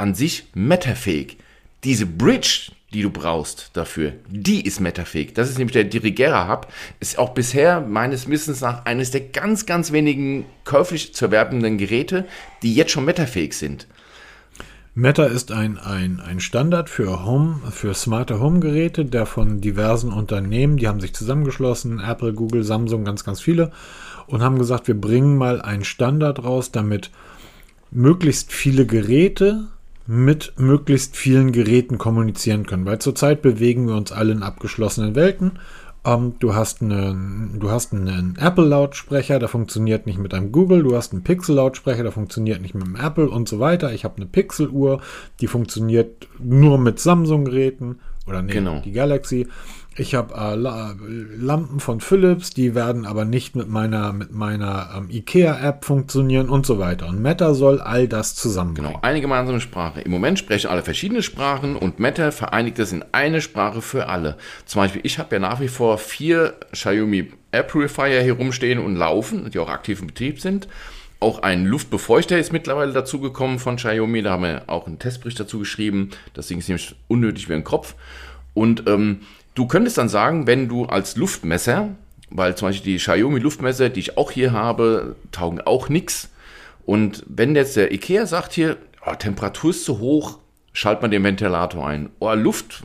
an 0.00 0.14
sich 0.14 0.44
metterfähig. 0.54 1.36
Diese 1.84 2.06
Bridge, 2.06 2.72
die 2.92 3.02
du 3.02 3.10
brauchst 3.10 3.70
dafür, 3.74 4.14
die 4.28 4.64
ist 4.64 4.80
metterfähig. 4.80 5.34
Das 5.34 5.48
ist 5.48 5.58
nämlich 5.58 5.74
der 5.74 5.84
Dirigera 5.84 6.48
Hub. 6.48 6.68
Ist 6.98 7.18
auch 7.18 7.30
bisher 7.30 7.80
meines 7.80 8.28
Wissens 8.28 8.60
nach 8.60 8.84
eines 8.84 9.10
der 9.12 9.20
ganz, 9.20 9.66
ganz 9.66 9.92
wenigen 9.92 10.44
käuflich 10.64 11.14
zu 11.14 11.26
erwerbenden 11.26 11.78
Geräte, 11.78 12.26
die 12.62 12.74
jetzt 12.74 12.90
schon 12.90 13.04
metterfähig 13.04 13.56
sind. 13.56 13.86
Meta 14.94 15.24
ist 15.24 15.52
ein, 15.52 15.78
ein, 15.78 16.20
ein 16.20 16.40
Standard 16.40 16.90
für 16.90 17.24
Home, 17.24 17.60
für 17.70 17.94
smarte 17.94 18.40
Home-Geräte, 18.40 19.04
der 19.04 19.24
von 19.24 19.60
diversen 19.60 20.12
Unternehmen, 20.12 20.78
die 20.78 20.88
haben 20.88 21.00
sich 21.00 21.14
zusammengeschlossen, 21.14 22.00
Apple, 22.00 22.32
Google, 22.32 22.64
Samsung, 22.64 23.04
ganz, 23.04 23.24
ganz 23.24 23.40
viele, 23.40 23.70
und 24.26 24.42
haben 24.42 24.58
gesagt, 24.58 24.88
wir 24.88 25.00
bringen 25.00 25.38
mal 25.38 25.62
einen 25.62 25.84
Standard 25.84 26.42
raus, 26.42 26.72
damit 26.72 27.10
möglichst 27.92 28.52
viele 28.52 28.84
Geräte 28.84 29.68
mit 30.06 30.54
möglichst 30.56 31.16
vielen 31.16 31.52
Geräten 31.52 31.98
kommunizieren 31.98 32.66
können. 32.66 32.84
Weil 32.84 32.98
zurzeit 32.98 33.42
bewegen 33.42 33.86
wir 33.86 33.94
uns 33.94 34.12
alle 34.12 34.32
in 34.32 34.42
abgeschlossenen 34.42 35.14
Welten. 35.14 35.52
Ähm, 36.04 36.34
du 36.38 36.54
hast 36.54 36.80
einen, 36.82 37.58
du 37.60 37.70
hast 37.70 37.92
einen 37.92 38.36
Apple-Lautsprecher, 38.36 39.38
der 39.38 39.48
funktioniert 39.48 40.06
nicht 40.06 40.18
mit 40.18 40.32
einem 40.32 40.50
Google. 40.50 40.82
Du 40.82 40.96
hast 40.96 41.12
einen 41.12 41.22
Pixel-Lautsprecher, 41.22 42.02
der 42.02 42.12
funktioniert 42.12 42.62
nicht 42.62 42.74
mit 42.74 42.84
einem 42.84 42.96
Apple 42.96 43.28
und 43.28 43.48
so 43.48 43.60
weiter. 43.60 43.92
Ich 43.92 44.04
habe 44.04 44.16
eine 44.16 44.26
Pixel-Uhr, 44.26 45.00
die 45.40 45.46
funktioniert 45.46 46.28
nur 46.38 46.78
mit 46.78 46.98
Samsung-Geräten 46.98 48.00
oder 48.26 48.42
nee, 48.42 48.52
Genau. 48.52 48.80
die 48.80 48.92
Galaxy. 48.92 49.48
Ich 50.00 50.14
habe 50.14 50.34
äh, 50.34 50.54
La 50.54 50.96
Lampen 51.36 51.78
von 51.78 52.00
Philips, 52.00 52.54
die 52.54 52.74
werden 52.74 53.04
aber 53.04 53.26
nicht 53.26 53.54
mit 53.54 53.68
meiner, 53.68 54.14
mit 54.14 54.32
meiner 54.32 54.88
ähm, 54.96 55.10
IKEA-App 55.10 55.84
funktionieren 55.84 56.48
und 56.48 56.64
so 56.64 56.78
weiter. 56.78 57.06
Und 57.06 57.20
Meta 57.20 57.52
soll 57.52 57.82
all 57.82 58.08
das 58.08 58.34
zusammenbringen. 58.34 58.92
Genau, 58.92 59.02
eine 59.02 59.20
gemeinsame 59.20 59.60
Sprache. 59.60 60.00
Im 60.00 60.10
Moment 60.10 60.38
sprechen 60.38 60.70
alle 60.70 60.82
verschiedene 60.82 61.22
Sprachen 61.22 61.76
und 61.76 62.00
Meta 62.00 62.30
vereinigt 62.30 62.78
das 62.78 62.92
in 62.92 63.04
eine 63.12 63.42
Sprache 63.42 63.82
für 63.82 64.08
alle. 64.08 64.38
Zum 64.64 64.80
Beispiel, 64.80 65.02
ich 65.04 65.18
habe 65.18 65.36
ja 65.36 65.38
nach 65.38 65.60
wie 65.60 65.68
vor 65.68 65.98
vier 65.98 66.54
Xiaomi 66.72 67.32
Air 67.52 67.64
Purifier 67.64 68.22
hier 68.22 68.32
rumstehen 68.32 68.78
und 68.78 68.96
laufen, 68.96 69.50
die 69.50 69.58
auch 69.58 69.68
aktiv 69.68 70.00
im 70.00 70.06
Betrieb 70.06 70.40
sind. 70.40 70.66
Auch 71.18 71.42
ein 71.42 71.66
Luftbefeuchter 71.66 72.38
ist 72.38 72.54
mittlerweile 72.54 72.94
dazugekommen 72.94 73.58
von 73.58 73.76
Xiaomi. 73.76 74.22
Da 74.22 74.30
haben 74.30 74.44
wir 74.44 74.62
auch 74.66 74.86
einen 74.86 74.98
Testbericht 74.98 75.38
dazu 75.38 75.58
geschrieben. 75.58 76.08
Das 76.32 76.46
Ding 76.46 76.58
ist 76.58 76.68
nämlich 76.68 76.94
unnötig 77.06 77.50
wie 77.50 77.52
ein 77.54 77.64
Kopf. 77.64 77.96
Und 78.54 78.88
ähm, 78.88 79.20
du 79.60 79.66
könntest 79.66 79.98
dann 79.98 80.08
sagen, 80.08 80.46
wenn 80.46 80.68
du 80.68 80.86
als 80.86 81.16
Luftmesser, 81.16 81.90
weil 82.30 82.56
zum 82.56 82.68
Beispiel 82.68 82.94
die 82.94 82.98
Xiaomi 82.98 83.40
Luftmesser, 83.40 83.90
die 83.90 84.00
ich 84.00 84.16
auch 84.16 84.30
hier 84.30 84.52
habe, 84.52 85.16
taugen 85.32 85.60
auch 85.60 85.90
nichts. 85.90 86.30
Und 86.86 87.22
wenn 87.28 87.54
jetzt 87.54 87.76
der 87.76 87.92
Ikea 87.92 88.24
sagt 88.24 88.54
hier, 88.54 88.78
oh, 89.04 89.14
Temperatur 89.14 89.70
ist 89.70 89.84
zu 89.84 89.98
hoch, 89.98 90.38
schalt 90.72 91.02
man 91.02 91.10
den 91.10 91.22
Ventilator 91.24 91.86
ein. 91.86 92.08
Oh, 92.20 92.32
Luft, 92.32 92.84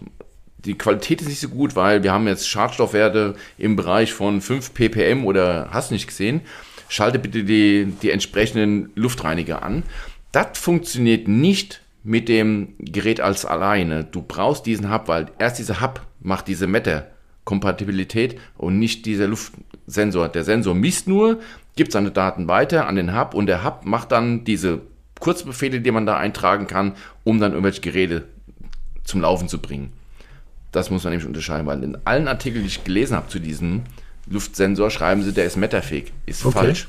die 0.57 0.77
Qualität 0.77 1.21
ist 1.21 1.29
nicht 1.29 1.39
so 1.39 1.47
gut, 1.47 1.77
weil 1.77 2.03
wir 2.03 2.11
haben 2.11 2.27
jetzt 2.27 2.49
Schadstoffwerte 2.49 3.35
im 3.57 3.77
Bereich 3.77 4.11
von 4.11 4.41
5 4.41 4.73
ppm 4.73 5.25
oder 5.25 5.69
hast 5.71 5.91
nicht 5.91 6.07
gesehen. 6.07 6.41
Schalte 6.89 7.19
bitte 7.19 7.45
die, 7.45 7.93
die 8.01 8.11
entsprechenden 8.11 8.91
Luftreiniger 8.95 9.63
an. 9.63 9.83
Das 10.33 10.59
funktioniert 10.59 11.29
nicht 11.29 11.79
mit 12.05 12.29
dem 12.29 12.75
Gerät 12.79 13.19
als 13.19 13.45
alleine. 13.45 14.03
Du 14.03 14.21
brauchst 14.21 14.67
diesen 14.67 14.93
Hub, 14.93 15.07
weil 15.07 15.25
erst 15.39 15.57
dieser 15.57 15.81
Hub 15.81 16.01
macht 16.21 16.47
diese 16.47 16.67
Meta-Kompatibilität 16.67 18.39
und 18.57 18.77
nicht 18.79 19.05
dieser 19.07 19.27
Luftsensor. 19.27 20.29
Der 20.29 20.43
Sensor 20.43 20.75
misst 20.75 21.07
nur, 21.07 21.39
gibt 21.75 21.91
seine 21.91 22.11
Daten 22.11 22.47
weiter 22.47 22.87
an 22.87 22.95
den 22.95 23.17
Hub 23.17 23.33
und 23.33 23.47
der 23.47 23.63
Hub 23.63 23.85
macht 23.85 24.11
dann 24.11 24.43
diese 24.45 24.81
Kurzbefehle, 25.19 25.81
die 25.81 25.91
man 25.91 26.05
da 26.05 26.17
eintragen 26.17 26.67
kann, 26.67 26.93
um 27.23 27.39
dann 27.39 27.53
irgendwelche 27.53 27.81
Geräte 27.81 28.25
zum 29.03 29.21
Laufen 29.21 29.49
zu 29.49 29.59
bringen. 29.59 29.91
Das 30.71 30.91
muss 30.91 31.03
man 31.05 31.11
nämlich 31.11 31.27
unterscheiden, 31.27 31.65
weil 31.65 31.83
in 31.83 31.97
allen 32.05 32.27
Artikeln, 32.27 32.61
die 32.63 32.67
ich 32.67 32.83
gelesen 32.83 33.15
habe 33.15 33.29
zu 33.29 33.39
diesem 33.39 33.81
Luftsensor, 34.29 34.91
schreiben 34.91 35.23
sie, 35.23 35.33
der 35.33 35.45
ist 35.45 35.55
metterfähig. 35.57 36.13
Ist 36.27 36.45
Okay. 36.45 36.57
falsch. 36.57 36.87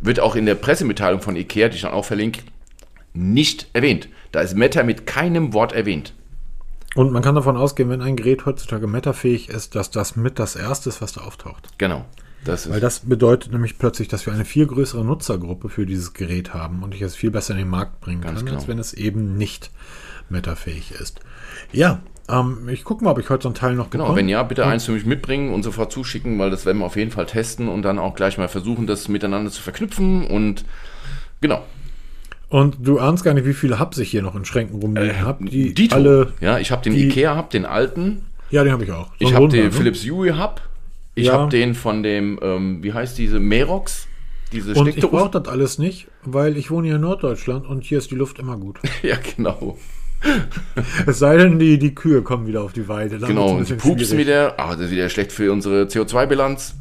Wird 0.00 0.20
auch 0.20 0.36
in 0.36 0.46
der 0.46 0.54
Pressemitteilung 0.54 1.20
von 1.22 1.34
IKEA, 1.34 1.68
die 1.68 1.76
ich 1.76 1.82
dann 1.82 1.92
auch 1.92 2.04
verlinke, 2.04 2.42
nicht 3.18 3.68
erwähnt. 3.72 4.08
Da 4.32 4.40
ist 4.40 4.54
Meta 4.54 4.82
mit 4.82 5.06
keinem 5.06 5.52
Wort 5.52 5.72
erwähnt. 5.72 6.14
Und 6.94 7.12
man 7.12 7.22
kann 7.22 7.34
davon 7.34 7.56
ausgehen, 7.56 7.90
wenn 7.90 8.00
ein 8.00 8.16
Gerät 8.16 8.46
heutzutage 8.46 8.86
metafähig 8.86 9.50
ist, 9.50 9.74
dass 9.74 9.90
das 9.90 10.16
mit 10.16 10.38
das 10.38 10.56
erste 10.56 10.88
ist, 10.88 11.02
was 11.02 11.12
da 11.12 11.22
auftaucht. 11.22 11.68
Genau. 11.78 12.04
Das 12.44 12.70
Weil 12.70 12.80
das 12.80 13.00
bedeutet 13.00 13.52
nämlich 13.52 13.78
plötzlich, 13.78 14.08
dass 14.08 14.24
wir 14.24 14.32
eine 14.32 14.44
viel 14.44 14.66
größere 14.66 15.04
Nutzergruppe 15.04 15.68
für 15.68 15.86
dieses 15.86 16.14
Gerät 16.14 16.54
haben 16.54 16.82
und 16.82 16.94
ich 16.94 17.02
es 17.02 17.16
viel 17.16 17.30
besser 17.30 17.52
in 17.52 17.58
den 17.58 17.68
Markt 17.68 18.00
bringen 18.00 18.20
kann, 18.20 18.36
genau. 18.36 18.54
als 18.54 18.68
wenn 18.68 18.78
es 18.78 18.94
eben 18.94 19.36
nicht 19.36 19.70
metafähig 20.28 20.92
ist. 20.92 21.20
Ja, 21.72 22.00
ähm, 22.28 22.68
ich 22.68 22.84
gucke 22.84 23.04
mal, 23.04 23.10
ob 23.10 23.18
ich 23.18 23.28
heute 23.28 23.42
so 23.42 23.48
ein 23.48 23.54
Teil 23.54 23.74
noch 23.74 23.90
Genau, 23.90 24.14
wenn 24.14 24.28
ja, 24.28 24.42
bitte 24.44 24.64
eins 24.66 24.84
für 24.84 24.92
mich 24.92 25.04
mitbringen 25.04 25.52
und 25.52 25.62
sofort 25.62 25.90
zuschicken, 25.90 26.38
weil 26.38 26.50
das 26.50 26.64
werden 26.64 26.78
wir 26.78 26.84
auf 26.84 26.96
jeden 26.96 27.10
Fall 27.10 27.26
testen 27.26 27.68
und 27.68 27.82
dann 27.82 27.98
auch 27.98 28.14
gleich 28.14 28.38
mal 28.38 28.48
versuchen, 28.48 28.86
das 28.86 29.08
miteinander 29.08 29.50
zu 29.50 29.60
verknüpfen 29.60 30.26
und 30.26 30.64
genau. 31.40 31.64
Und 32.48 32.76
du 32.80 32.98
ahnst 32.98 33.24
gar 33.24 33.34
nicht, 33.34 33.46
wie 33.46 33.52
viele 33.52 33.78
Hubs 33.78 33.98
ich 33.98 34.10
hier 34.10 34.22
noch 34.22 34.34
in 34.34 34.44
Schränken 34.44 34.80
rumliegen 34.80 35.20
habe. 35.20 35.44
Die 35.44 35.74
Dito. 35.74 35.94
alle. 35.96 36.32
ja, 36.40 36.58
ich 36.58 36.70
habe 36.70 36.82
den 36.82 36.94
die- 36.94 37.06
Ikea 37.06 37.36
Hub, 37.36 37.50
den 37.50 37.66
alten. 37.66 38.22
Ja, 38.50 38.64
den 38.64 38.72
habe 38.72 38.84
ich 38.84 38.92
auch. 38.92 39.10
Ich 39.18 39.34
habe 39.34 39.48
den 39.48 39.64
ne? 39.66 39.72
Philips 39.72 40.04
Hue 40.08 40.38
Hub. 40.42 40.62
Ich 41.14 41.26
Ja. 41.26 41.34
habe 41.34 41.50
den 41.50 41.74
von 41.74 42.02
dem, 42.02 42.38
ähm, 42.42 42.82
wie 42.82 42.92
heißt 42.94 43.18
diese, 43.18 43.38
Merox? 43.40 44.06
Diese 44.52 44.72
Und 44.72 44.88
ich 44.88 44.96
brauche 45.00 45.30
das 45.38 45.46
alles 45.48 45.78
nicht, 45.78 46.06
weil 46.24 46.56
ich 46.56 46.70
wohne 46.70 46.86
hier 46.86 46.94
in 46.96 47.02
Norddeutschland 47.02 47.66
und 47.66 47.84
hier 47.84 47.98
ist 47.98 48.10
die 48.10 48.14
Luft 48.14 48.38
immer 48.38 48.56
gut. 48.56 48.78
ja, 49.02 49.16
genau. 49.36 49.76
es 51.06 51.18
sei 51.18 51.36
denn, 51.36 51.58
die, 51.58 51.78
die 51.78 51.94
Kühe 51.94 52.22
kommen 52.22 52.46
wieder 52.46 52.62
auf 52.62 52.72
die 52.72 52.88
Weide. 52.88 53.18
dann 53.18 53.28
Genau, 53.28 53.50
und 53.56 53.68
pupsen 53.78 53.98
schwierig. 53.98 54.18
wieder. 54.26 54.54
Ah, 54.58 54.72
das 54.74 54.86
ist 54.86 54.90
wieder 54.90 55.08
schlecht 55.10 55.32
für 55.32 55.52
unsere 55.52 55.82
CO2-Bilanz. 55.84 56.76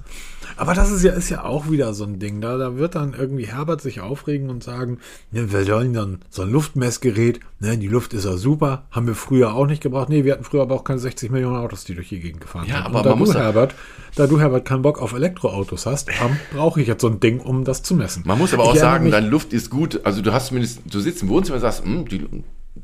Aber 0.58 0.74
das 0.74 0.92
ist 0.92 1.04
ja, 1.04 1.14
ist 1.14 1.30
ja 1.30 1.44
auch 1.44 1.70
wieder 1.70 1.94
so 1.94 2.04
ein 2.04 2.20
Ding. 2.20 2.42
Da, 2.42 2.58
da 2.58 2.78
wird 2.78 2.96
dann 2.96 3.14
irgendwie 3.14 3.46
Herbert 3.48 3.82
sich 3.82 4.02
aufregen 4.02 4.50
und 4.50 4.64
sagen, 4.64 4.98
ne, 5.32 5.52
wir 5.52 5.64
sollen 5.64 5.94
dann 5.94 6.20
so 6.30 6.42
ein 6.42 6.50
Luftmessgerät, 6.52 7.40
ne, 7.60 7.78
die 7.78 7.88
Luft 7.88 8.14
ist 8.14 8.26
ja 8.26 8.38
super, 8.38 8.86
haben 8.92 9.08
wir 9.08 9.16
früher 9.16 9.54
auch 9.54 9.68
nicht 9.68 9.82
gebraucht. 9.82 10.10
Nee, 10.10 10.24
wir 10.26 10.34
hatten 10.34 10.44
früher 10.44 10.62
aber 10.64 10.76
auch 10.76 10.84
keine 10.84 11.00
60 11.00 11.32
Millionen 11.32 11.56
Autos, 11.58 11.84
die 11.86 11.96
durch 11.96 12.10
die 12.10 12.20
Gegend 12.20 12.42
gefahren 12.42 12.66
Ja, 12.68 12.78
sind. 12.78 12.86
aber 12.88 12.98
und 13.00 13.06
da 13.06 13.10
man 13.12 13.20
du, 13.20 13.26
muss 13.26 13.36
Herbert, 13.36 13.76
da 14.16 14.28
du, 14.28 14.40
Herbert, 14.40 14.66
keinen 14.66 14.82
Bock 14.82 15.00
auf 15.02 15.14
Elektroautos 15.14 15.86
hast, 15.86 16.10
ähm, 16.10 16.38
brauche 16.54 16.82
ich 16.82 16.88
jetzt 16.88 17.02
so 17.02 17.08
ein 17.08 17.20
Ding, 17.20 17.40
um 17.40 17.64
das 17.64 17.84
zu 17.84 17.96
messen. 17.96 18.24
Man 18.26 18.38
muss 18.38 18.54
aber 18.54 18.64
Ich 18.64 18.70
auch 18.70 18.76
erinnere 18.76 18.92
sagen, 18.94 19.12
deine 19.12 19.28
Luft 19.30 19.54
ist 19.54 19.70
gut. 19.70 20.02
Also 20.04 20.22
du 20.22 20.34
hast 20.34 20.48
zumindest, 20.48 20.82
du 20.92 21.00
sitzt 21.00 21.22
im 21.22 21.30
Wohnzimmer 21.30 21.56
und 21.56 21.62
sagst, 21.62 21.84
hm, 21.84 22.08
die, 22.08 22.26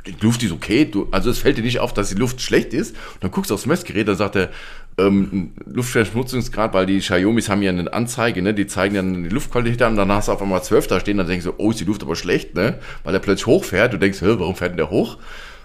die 0.05 0.15
Luft 0.21 0.43
ist 0.43 0.51
okay. 0.51 0.85
Du, 0.85 1.07
also 1.11 1.29
es 1.29 1.39
fällt 1.39 1.57
dir 1.57 1.63
nicht 1.63 1.79
auf, 1.79 1.93
dass 1.93 2.09
die 2.09 2.15
Luft 2.15 2.41
schlecht 2.41 2.73
ist. 2.73 2.91
Und 3.15 3.23
dann 3.23 3.31
guckst 3.31 3.51
du 3.51 3.55
aufs 3.55 3.65
Messgerät, 3.65 4.07
dann 4.07 4.17
sagt 4.17 4.35
er, 4.35 4.49
ähm, 4.97 5.53
Luftverschmutzungsgrad, 5.65 6.73
weil 6.73 6.85
die 6.85 6.99
Xiaomis 6.99 7.49
haben 7.49 7.61
ja 7.61 7.71
eine 7.71 7.91
Anzeige, 7.91 8.41
ne? 8.41 8.53
die 8.53 8.67
zeigen 8.67 8.95
dann 8.95 9.23
die 9.23 9.29
Luftqualität 9.29 9.81
an, 9.81 10.11
hast 10.11 10.27
du 10.27 10.31
auf 10.33 10.41
einmal 10.41 10.63
12 10.63 10.87
da 10.87 10.99
stehen, 10.99 11.17
dann 11.17 11.27
denkst 11.27 11.45
du, 11.45 11.53
oh, 11.57 11.71
ist 11.71 11.79
die 11.79 11.85
Luft 11.85 12.03
aber 12.03 12.15
schlecht, 12.15 12.55
ne? 12.55 12.79
weil 13.03 13.13
er 13.13 13.19
plötzlich 13.19 13.47
hochfährt. 13.47 13.93
Du 13.93 13.97
denkst, 13.97 14.21
warum 14.21 14.55
fährt 14.55 14.71
denn 14.71 14.77
der 14.77 14.89
hoch? 14.89 15.17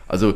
Also 0.07 0.31
äh, 0.31 0.35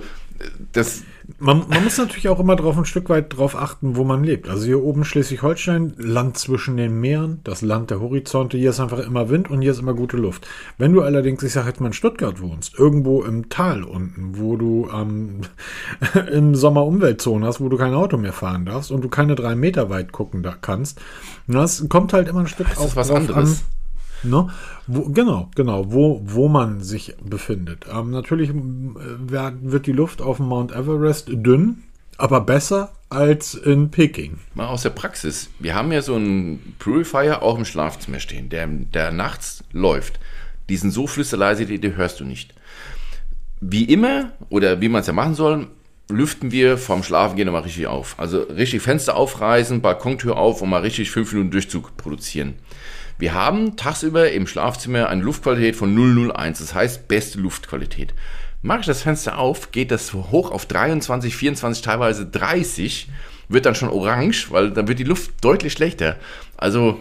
das, 0.73 1.03
Man, 1.39 1.65
man 1.69 1.85
muss 1.85 1.99
natürlich 1.99 2.29
auch 2.29 2.41
immer 2.41 2.57
drauf 2.57 2.77
ein 2.77 2.85
Stück 2.85 3.09
weit 3.09 3.37
drauf 3.37 3.57
achten, 3.57 3.97
wo 3.97 4.05
man 4.05 4.25
lebt. 4.25 4.49
Also 4.49 4.67
hier 4.67 4.83
oben 4.83 5.05
Schleswig-Holstein, 5.05 5.95
Land 5.97 6.39
zwischen 6.39 6.77
den 6.77 7.01
Meeren, 7.01 7.41
das 7.45 7.63
Land 7.63 7.91
der 7.91 8.01
Horizonte, 8.01 8.57
hier 8.57 8.71
ist 8.71 8.81
einfach 8.81 8.99
immer 8.99 9.29
Wind 9.29 9.51
und 9.51 9.63
hier 9.63 9.73
ist 9.73 9.81
immer 9.81 9.95
gute 9.95 10.17
Luft. 10.17 10.47
Wenn 10.79 10.93
du 10.93 11.03
allerdings, 11.03 11.43
ich 11.43 11.53
sag 11.53 11.67
jetzt 11.67 11.81
mal 11.81 11.89
in 11.89 11.93
Stuttgart 11.93 12.41
wohnst, 12.41 12.79
irgendwo 12.79 13.23
im 13.23 13.49
Tal 13.49 13.85
unten, 13.85 14.39
wo 14.39 14.57
du 14.57 14.89
ähm, 14.93 15.41
im 16.33 16.55
Sommer 16.55 16.85
Umweltzone 16.85 17.47
hast, 17.47 17.61
wo 17.61 17.69
du 17.69 17.77
kein 17.77 17.95
Auto 17.95 18.17
mehr 18.17 18.33
fahren 18.33 18.65
darfst 18.65 18.91
und 18.91 19.03
du 19.03 19.09
keine 19.09 19.35
drei 19.35 19.55
Meter 19.55 19.91
weit 19.91 20.13
gucken 20.13 20.43
da 20.43 20.55
kannst, 20.61 21.01
das 21.47 21.89
kommt 21.89 22.13
halt 22.13 22.29
immer 22.29 22.41
ein 22.41 22.47
Stück 22.47 22.69
das 22.69 22.85
ist 22.85 22.97
was 22.97 23.11
anderes. 23.11 23.65
Ne? 24.23 24.49
Wo, 24.87 25.09
genau, 25.09 25.51
genau, 25.55 25.93
wo, 25.93 26.21
wo 26.25 26.49
man 26.49 26.81
sich 26.81 27.15
befindet. 27.23 27.87
Ähm, 27.93 28.11
natürlich 28.11 28.51
äh, 28.51 28.55
wird 28.55 29.87
die 29.87 29.93
Luft 29.93 30.23
auf 30.23 30.37
dem 30.37 30.47
Mount 30.47 30.73
Everest 30.73 31.29
dünn, 31.29 31.83
aber 32.19 32.41
besser 32.41 32.93
als 33.09 33.55
in 33.55 33.91
Peking. 33.91 34.39
Mal 34.55 34.67
aus 34.67 34.83
der 34.83 34.91
Praxis. 34.91 35.51
Wir 35.59 35.75
haben 35.75 35.93
ja 35.93 36.03
so 36.03 36.15
einen 36.15 36.75
Purifier 36.79 37.43
auch 37.43 37.59
im 37.59 37.65
Schlafzimmer 37.65 38.21
stehen, 38.21 38.49
der, 38.49 38.67
der 38.67 39.11
nachts 39.13 39.65
läuft. 39.73 40.19
Die 40.69 40.77
sind 40.77 40.93
so 40.93 41.07
flüsterleise, 41.07 41.67
die, 41.67 41.79
die 41.79 41.97
hörst 41.97 42.21
du 42.21 42.25
nicht. 42.25 42.55
Wie 43.61 43.85
immer, 43.85 44.33
oder 44.49 44.81
wie 44.81 44.89
man 44.89 45.03
es 45.03 45.07
ja 45.07 45.13
machen 45.13 45.35
soll, 45.35 45.69
lüften 46.09 46.51
wir 46.53 46.79
vorm 46.79 47.03
Schlafengehen 47.03 47.47
nochmal 47.47 47.63
richtig 47.63 47.87
auf. 47.87 48.15
Also 48.19 48.43
richtig 48.43 48.83
Fenster 48.83 49.17
aufreißen, 49.17 49.81
Balkontür 49.81 50.37
auf, 50.37 50.63
um 50.63 50.71
mal 50.71 50.83
richtig 50.83 51.11
fünf 51.11 51.33
Minuten 51.33 51.51
Durchzug 51.51 51.97
produzieren. 51.97 52.55
Wir 53.23 53.35
haben 53.35 53.77
tagsüber 53.77 54.33
im 54.33 54.49
Schlafzimmer 54.49 55.09
eine 55.09 55.23
Luftqualität 55.23 55.77
von 55.77 55.95
001, 55.95 56.59
das 56.59 56.75
heißt 56.75 57.07
beste 57.07 57.39
Luftqualität. 57.39 58.15
Mache 58.63 58.81
ich 58.81 58.87
das 58.87 59.03
Fenster 59.03 59.39
auf, 59.39 59.71
geht 59.71 59.93
das 59.93 60.13
hoch 60.13 60.51
auf 60.51 60.67
23, 60.67 61.37
24, 61.37 61.85
teilweise 61.85 62.27
30, 62.27 63.09
wird 63.49 63.65
dann 63.65 63.77
schon 63.77 63.91
orange, 63.91 64.51
weil 64.51 64.73
dann 64.73 64.89
wird 64.89 64.99
die 64.99 65.05
Luft 65.05 65.31
deutlich 65.41 65.73
schlechter. 65.73 66.17
Also 66.57 67.01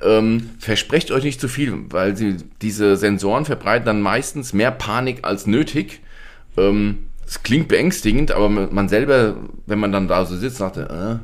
ähm, 0.00 0.50
versprecht 0.60 1.10
euch 1.10 1.24
nicht 1.24 1.40
zu 1.40 1.48
viel, 1.48 1.74
weil 1.90 2.16
sie, 2.16 2.36
diese 2.62 2.96
Sensoren 2.96 3.44
verbreiten 3.44 3.86
dann 3.86 4.00
meistens 4.00 4.52
mehr 4.52 4.70
Panik 4.70 5.24
als 5.24 5.48
nötig. 5.48 6.00
Ähm, 6.56 7.08
es 7.26 7.42
klingt 7.42 7.66
beängstigend, 7.66 8.30
aber 8.30 8.48
man 8.48 8.88
selber, 8.88 9.34
wenn 9.66 9.80
man 9.80 9.90
dann 9.90 10.06
da 10.06 10.26
so 10.26 10.36
sitzt, 10.36 10.58
sagt, 10.58 10.76
äh, 10.76 11.16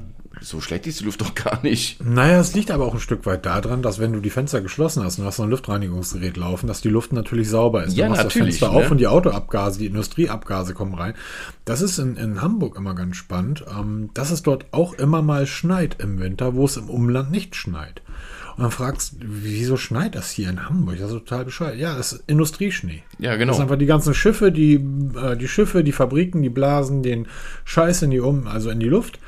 so 0.42 0.60
schlecht 0.60 0.86
ist 0.86 1.00
die 1.00 1.04
Luft 1.04 1.20
doch 1.20 1.34
gar 1.34 1.62
nicht. 1.62 2.04
Naja, 2.04 2.40
es 2.40 2.54
liegt 2.54 2.70
aber 2.70 2.86
auch 2.86 2.94
ein 2.94 3.00
Stück 3.00 3.26
weit 3.26 3.46
daran, 3.46 3.82
dass 3.82 3.98
wenn 3.98 4.12
du 4.12 4.20
die 4.20 4.30
Fenster 4.30 4.60
geschlossen 4.60 5.02
hast 5.02 5.18
und 5.18 5.24
hast 5.24 5.38
noch 5.38 5.46
ein 5.46 5.50
Luftreinigungsgerät 5.50 6.36
laufen, 6.36 6.66
dass 6.66 6.80
die 6.80 6.88
Luft 6.88 7.12
natürlich 7.12 7.48
sauber 7.48 7.84
ist. 7.84 7.96
Ja, 7.96 8.06
du 8.06 8.10
machst 8.10 8.24
natürlich, 8.24 8.58
das 8.58 8.68
Fenster 8.68 8.78
ne? 8.78 8.84
auf 8.84 8.90
und 8.90 8.98
die 8.98 9.06
Autoabgase, 9.06 9.78
die 9.78 9.86
Industrieabgase 9.86 10.74
kommen 10.74 10.94
rein. 10.94 11.14
Das 11.64 11.80
ist 11.80 11.98
in, 11.98 12.16
in 12.16 12.42
Hamburg 12.42 12.76
immer 12.76 12.94
ganz 12.94 13.16
spannend, 13.16 13.64
ähm, 13.68 14.10
dass 14.14 14.30
es 14.30 14.42
dort 14.42 14.66
auch 14.72 14.94
immer 14.94 15.22
mal 15.22 15.46
schneit 15.46 15.96
im 16.00 16.18
Winter, 16.18 16.54
wo 16.54 16.64
es 16.64 16.76
im 16.76 16.90
Umland 16.90 17.30
nicht 17.30 17.54
schneit. 17.56 18.02
Und 18.56 18.64
dann 18.64 18.70
fragst, 18.70 19.16
wieso 19.20 19.76
schneit 19.76 20.14
das 20.14 20.30
hier 20.30 20.50
in 20.50 20.68
Hamburg? 20.68 20.98
Das 20.98 21.10
ist 21.10 21.18
total 21.18 21.46
bescheuert. 21.46 21.76
Ja, 21.76 21.96
das 21.96 22.12
ist 22.12 22.24
Industrieschnee. 22.26 23.02
Ja, 23.18 23.36
genau. 23.36 23.50
Das 23.50 23.56
sind 23.56 23.64
einfach 23.64 23.78
die 23.78 23.86
ganzen 23.86 24.14
Schiffe, 24.14 24.52
die, 24.52 24.74
äh, 24.74 25.36
die 25.36 25.48
Schiffe, 25.48 25.82
die 25.82 25.92
Fabriken, 25.92 26.42
die 26.42 26.50
blasen 26.50 27.02
den 27.02 27.28
Scheiß 27.64 28.02
in 28.02 28.10
die 28.10 28.20
um, 28.20 28.46
also 28.46 28.70
in 28.70 28.80
die 28.80 28.88
Luft. 28.88 29.18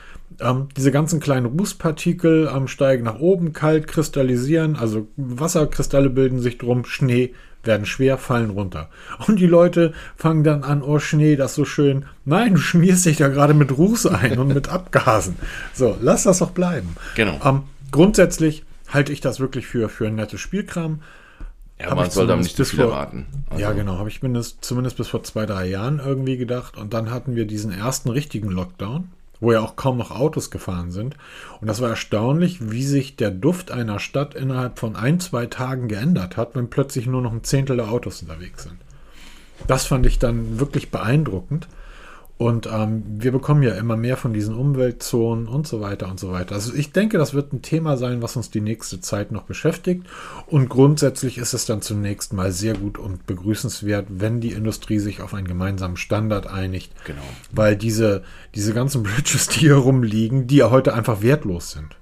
Ähm, 0.41 0.69
diese 0.77 0.91
ganzen 0.91 1.21
kleinen 1.21 1.47
Rußpartikel 1.47 2.51
ähm, 2.55 2.69
steigen 2.69 3.05
nach 3.05 3.19
oben, 3.19 3.53
kalt, 3.53 3.87
kristallisieren, 3.87 4.77
also 4.77 5.09
Wasserkristalle 5.17 6.11
bilden 6.11 6.41
sich 6.41 6.59
drum, 6.59 6.85
Schnee 6.85 7.35
werden 7.67 7.87
schwer, 7.87 8.19
fallen 8.19 8.51
runter. 8.51 8.91
Und 9.27 9.39
die 9.39 9.47
Leute 9.47 9.95
fangen 10.17 10.45
dann 10.45 10.65
an, 10.65 10.83
oh 10.83 10.99
Schnee, 10.99 11.37
das 11.37 11.53
ist 11.53 11.57
so 11.57 11.65
schön. 11.65 12.05
Nein, 12.25 12.55
du 12.55 12.61
schmierst 12.61 13.07
dich 13.07 13.17
da 13.17 13.29
gerade 13.29 13.55
mit 13.55 13.77
Ruß 13.77 14.07
ein 14.07 14.39
und 14.39 14.49
mit 14.49 14.69
Abgasen. 14.69 15.37
So, 15.73 15.97
lass 16.01 16.25
das 16.25 16.39
doch 16.39 16.51
bleiben. 16.51 16.97
Genau. 17.15 17.41
Ähm, 17.45 17.63
grundsätzlich 17.91 18.65
halte 18.89 19.13
ich 19.13 19.21
das 19.21 19.41
wirklich 19.41 19.67
für, 19.67 19.89
für 19.89 20.07
ein 20.07 20.15
nettes 20.15 20.41
Spielkram. 20.41 21.01
Ja, 21.79 21.91
Hab 21.91 21.97
man 21.97 22.07
ich 22.07 22.13
soll 22.13 22.27
da 22.27 22.35
zumindest 22.35 22.59
nicht 22.59 22.69
zu 22.69 22.77
viel 22.77 22.85
erwarten. 22.85 23.27
Also, 23.51 23.63
Ja, 23.63 23.73
genau, 23.73 23.99
habe 23.99 24.09
ich 24.09 24.23
mindest, 24.23 24.65
zumindest 24.65 24.97
bis 24.97 25.09
vor 25.09 25.25
zwei, 25.25 25.45
drei 25.45 25.67
Jahren 25.67 26.01
irgendwie 26.05 26.37
gedacht. 26.37 26.77
Und 26.77 26.95
dann 26.95 27.11
hatten 27.11 27.35
wir 27.35 27.47
diesen 27.47 27.73
ersten 27.73 28.11
richtigen 28.11 28.51
Lockdown, 28.51 29.09
wo 29.41 29.53
ja 29.53 29.61
auch 29.61 29.77
kaum 29.77 29.99
noch 29.99 30.11
Autos 30.11 30.51
gefahren 30.51 30.91
sind. 30.91 31.17
Und 31.61 31.69
das 31.69 31.81
war 31.81 31.91
erstaunlich, 31.91 32.71
wie 32.71 32.85
sich 32.85 33.17
der 33.17 33.31
Duft 33.31 33.71
einer 33.71 33.99
Stadt 33.99 34.35
innerhalb 34.35 34.79
von 34.79 34.97
ein, 34.97 35.21
zwei 35.21 35.47
Tagen 35.47 35.89
geändert 35.89 36.37
hat, 36.37 36.55
wenn 36.55 36.71
plötzlich 36.71 37.07
nur 37.07 37.23
noch 37.23 37.33
ein 37.33 37.45
Zehntel 37.45 37.77
der 37.77 37.91
Autos 37.91 38.23
unterwegs 38.23 38.65
sind. 38.65 38.77
Das 39.67 39.87
fand 39.87 40.07
ich 40.07 40.19
dann 40.19 40.59
wirklich 40.59 40.91
beeindruckend. 40.91 41.69
Und 42.37 42.67
ähm, 42.67 43.05
wir 43.07 43.31
bekommen 43.31 43.63
ja 43.63 43.75
immer 43.75 43.97
mehr 43.97 44.17
von 44.17 44.33
diesen 44.33 44.57
Umweltzonen 44.57 45.47
und 45.47 45.69
so 45.69 45.81
weiter 45.81 46.09
und 46.09 46.19
so 46.19 46.33
weiter. 46.33 46.57
Also 46.57 46.75
ich 46.75 46.91
denke, 46.91 47.17
das 47.17 47.33
wird 47.33 47.53
ein 47.53 47.63
Thema 47.63 47.97
sein, 47.97 48.23
was 48.23 48.35
uns 48.35 48.51
die 48.51 48.61
nächste 48.61 49.01
Zeit 49.01 49.31
noch 49.31 49.45
beschäftigt. 49.45 50.05
Und 50.47 50.69
grundsätzlich 50.69 51.39
ist 51.39 51.55
es 51.55 51.65
dann 51.65 51.81
zunächst 51.81 52.33
mal 52.33 52.51
sehr 52.51 52.75
gut 52.75 52.99
und 52.99 53.27
begrüßenswert, 53.27 54.07
wenn 54.09 54.41
die 54.41 54.53
Industrie 54.53 54.99
sich 54.99 55.21
auf 55.21 55.33
einen 55.33 55.47
gemeinsamen 55.47 55.97
Standard 55.97 56.49
einigt. 56.49 56.93
Genau. 57.05 57.23
Weil 57.53 57.77
diese, 57.77 58.25
diese 58.55 58.75
ganzen 58.75 59.05
Bridges, 59.05 59.47
die 59.49 59.61
hier 59.61 59.77
rumliegen, 59.77 60.49
die 60.49 60.57
ja 60.57 60.71
heute 60.71 60.93
einfach 60.93 61.23
wertlos 61.23 61.71
sind. 61.71 61.97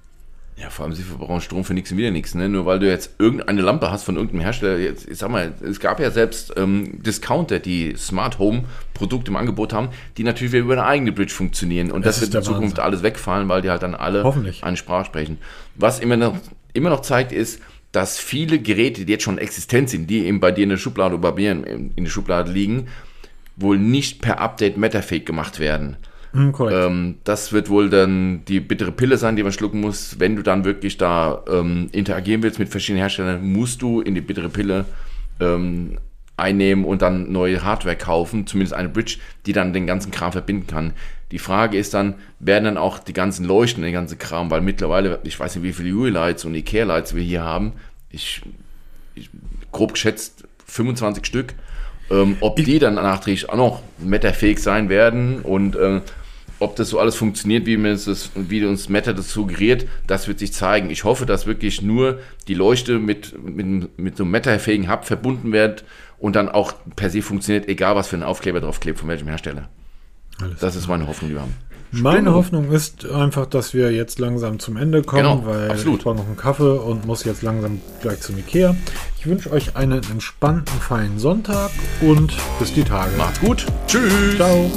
Ja, 0.55 0.69
vor 0.69 0.85
allem 0.85 0.93
sie 0.93 1.01
verbrauchen 1.03 1.41
Strom 1.41 1.63
für 1.63 1.73
nichts 1.73 1.91
und 1.91 1.97
wieder 1.97 2.11
nichts. 2.11 2.35
Ne? 2.35 2.47
Nur 2.47 2.65
weil 2.65 2.79
du 2.79 2.87
jetzt 2.87 3.15
irgendeine 3.17 3.61
Lampe 3.61 3.89
hast 3.91 4.03
von 4.03 4.15
irgendeinem 4.15 4.41
Hersteller. 4.41 4.77
Jetzt, 4.77 5.09
ich 5.09 5.17
sag 5.17 5.29
mal, 5.31 5.51
es 5.67 5.79
gab 5.79 5.99
ja 5.99 6.11
selbst 6.11 6.53
ähm, 6.57 7.01
Discounter, 7.01 7.59
die 7.59 7.95
Smart 7.97 8.37
Home 8.39 8.65
Produkte 8.93 9.31
im 9.31 9.35
Angebot 9.35 9.73
haben, 9.73 9.89
die 10.17 10.23
natürlich 10.23 10.53
wieder 10.53 10.63
über 10.63 10.73
eine 10.73 10.85
eigene 10.85 11.11
Bridge 11.11 11.33
funktionieren. 11.33 11.91
Und 11.91 12.05
Das 12.05 12.19
das, 12.19 12.31
wird 12.31 12.35
in 12.35 12.43
Zukunft 12.43 12.77
Wahnsinn. 12.77 12.83
alles 12.83 13.03
wegfallen, 13.03 13.49
weil 13.49 13.61
die 13.63 13.69
halt 13.71 13.81
dann 13.81 13.95
alle 13.95 14.23
Hoffentlich. 14.23 14.63
eine 14.63 14.77
Sprache 14.77 15.05
sprechen. 15.05 15.39
Was 15.75 15.99
immer 15.99 16.17
noch, 16.17 16.37
immer 16.73 16.91
noch 16.91 17.01
zeigt, 17.01 17.31
ist, 17.31 17.59
dass 17.91 18.19
viele 18.19 18.59
Geräte, 18.59 19.05
die 19.05 19.11
jetzt 19.11 19.23
schon 19.23 19.37
existent 19.39 19.89
sind, 19.89 20.07
die 20.09 20.25
eben 20.25 20.39
bei 20.39 20.51
dir 20.51 20.63
in 20.63 20.69
der 20.69 20.77
Schublade 20.77 21.15
oder 21.15 21.31
bei 21.31 21.35
mir 21.41 21.51
in, 21.51 21.91
in 21.95 22.03
der 22.03 22.11
Schublade 22.11 22.51
liegen, 22.51 22.87
wohl 23.55 23.77
nicht 23.77 24.21
per 24.21 24.39
Update 24.39 24.77
metafähig 24.77 25.25
gemacht 25.25 25.59
werden. 25.59 25.97
Hm, 26.33 26.51
korrekt. 26.51 26.77
Ähm, 26.79 27.15
das 27.23 27.53
wird 27.53 27.69
wohl 27.69 27.89
dann 27.89 28.43
die 28.47 28.59
bittere 28.59 28.91
Pille 28.91 29.17
sein, 29.17 29.35
die 29.35 29.43
man 29.43 29.51
schlucken 29.51 29.79
muss. 29.79 30.19
Wenn 30.19 30.35
du 30.35 30.41
dann 30.41 30.65
wirklich 30.65 30.97
da 30.97 31.43
ähm, 31.47 31.89
interagieren 31.91 32.41
willst 32.41 32.59
mit 32.59 32.69
verschiedenen 32.69 33.01
Herstellern, 33.01 33.51
musst 33.51 33.81
du 33.81 34.01
in 34.01 34.15
die 34.15 34.21
bittere 34.21 34.49
Pille 34.49 34.85
ähm, 35.39 35.97
einnehmen 36.35 36.85
und 36.85 37.03
dann 37.03 37.31
neue 37.31 37.63
Hardware 37.63 37.95
kaufen, 37.95 38.47
zumindest 38.47 38.73
eine 38.73 38.89
Bridge, 38.89 39.17
die 39.45 39.53
dann 39.53 39.73
den 39.73 39.85
ganzen 39.85 40.11
Kram 40.11 40.31
verbinden 40.31 40.65
kann. 40.65 40.93
Die 41.31 41.39
Frage 41.39 41.77
ist 41.77 41.93
dann, 41.93 42.15
werden 42.39 42.65
dann 42.65 42.77
auch 42.77 42.99
die 42.99 43.13
ganzen 43.13 43.45
Leuchten, 43.45 43.83
den 43.83 43.93
ganzen 43.93 44.17
Kram, 44.17 44.49
weil 44.49 44.61
mittlerweile, 44.61 45.19
ich 45.23 45.39
weiß 45.39 45.55
nicht, 45.55 45.63
wie 45.63 45.73
viele 45.73 45.93
UI-Lights 45.93 46.45
und 46.45 46.55
Ikea-Lights 46.55 47.15
wir 47.15 47.23
hier 47.23 47.43
haben, 47.43 47.73
ich, 48.09 48.41
ich 49.13 49.29
grob 49.71 49.93
geschätzt 49.93 50.45
25 50.65 51.25
Stück, 51.25 51.53
ähm, 52.09 52.37
ob 52.39 52.55
die 52.55 52.79
dann 52.79 52.95
nachträglich 52.95 53.49
auch 53.49 53.55
noch 53.55 53.81
metafähig 53.99 54.59
sein 54.59 54.89
werden 54.89 55.41
und 55.41 55.75
äh, 55.75 56.01
ob 56.63 56.75
das 56.75 56.89
so 56.89 56.99
alles 56.99 57.15
funktioniert, 57.15 57.65
wie, 57.65 57.77
mir 57.77 57.91
das, 57.91 58.31
wie 58.35 58.65
uns 58.65 58.89
Meta 58.89 59.13
das 59.13 59.31
suggeriert, 59.31 59.85
das 60.07 60.27
wird 60.27 60.39
sich 60.39 60.53
zeigen. 60.53 60.89
Ich 60.89 61.03
hoffe, 61.03 61.25
dass 61.25 61.45
wirklich 61.45 61.81
nur 61.81 62.19
die 62.47 62.53
Leuchte 62.53 62.99
mit, 62.99 63.35
mit, 63.43 63.97
mit 63.99 64.17
so 64.17 64.23
einem 64.23 64.31
metafähigen 64.31 64.91
Hub 64.91 65.05
verbunden 65.05 65.51
wird 65.51 65.83
und 66.17 66.35
dann 66.35 66.49
auch 66.49 66.73
per 66.95 67.09
se 67.09 67.21
funktioniert, 67.21 67.67
egal 67.67 67.95
was 67.95 68.07
für 68.07 68.15
ein 68.15 68.23
Aufkleber 68.23 68.61
drauf 68.61 68.79
klebt, 68.79 68.99
von 68.99 69.09
welchem 69.09 69.27
Hersteller. 69.27 69.69
Alles 70.41 70.59
Das 70.59 70.75
ist 70.75 70.87
meine 70.87 71.07
Hoffnung, 71.07 71.29
die 71.29 71.35
wir 71.35 71.41
haben. 71.41 71.55
Meine 71.95 72.33
Hoffnung 72.33 72.71
ist 72.71 73.07
einfach, 73.07 73.45
dass 73.45 73.75
wir 73.75 73.91
jetzt 73.91 74.17
langsam 74.17 74.57
zum 74.57 74.77
Ende 74.77 75.03
kommen, 75.03 75.21
Genau, 75.21 75.45
weil 75.45 75.69
absolut. 75.69 75.99
ich 75.99 76.03
brauche 76.03 76.15
noch 76.15 76.25
einen 76.25 76.37
Kaffee 76.37 76.79
und 76.79 77.05
muss 77.05 77.23
jetzt 77.23 77.43
langsam 77.43 77.81
gleich 78.01 78.19
zum 78.19 78.35
Ikea. 78.39 78.75
Ich 79.19 79.27
wünsche 79.27 79.51
euch 79.51 79.75
einen 79.75 80.01
entspannten, 80.11 80.73
feinen 80.79 81.19
Sonntag 81.19 81.69
und 82.01 82.33
bis 82.59 82.73
die 82.73 82.83
Tage. 82.83 83.11
Macht's 83.15 83.39
gut. 83.39 83.67
Tschüss. 83.85 84.35
Ciao. 84.37 84.71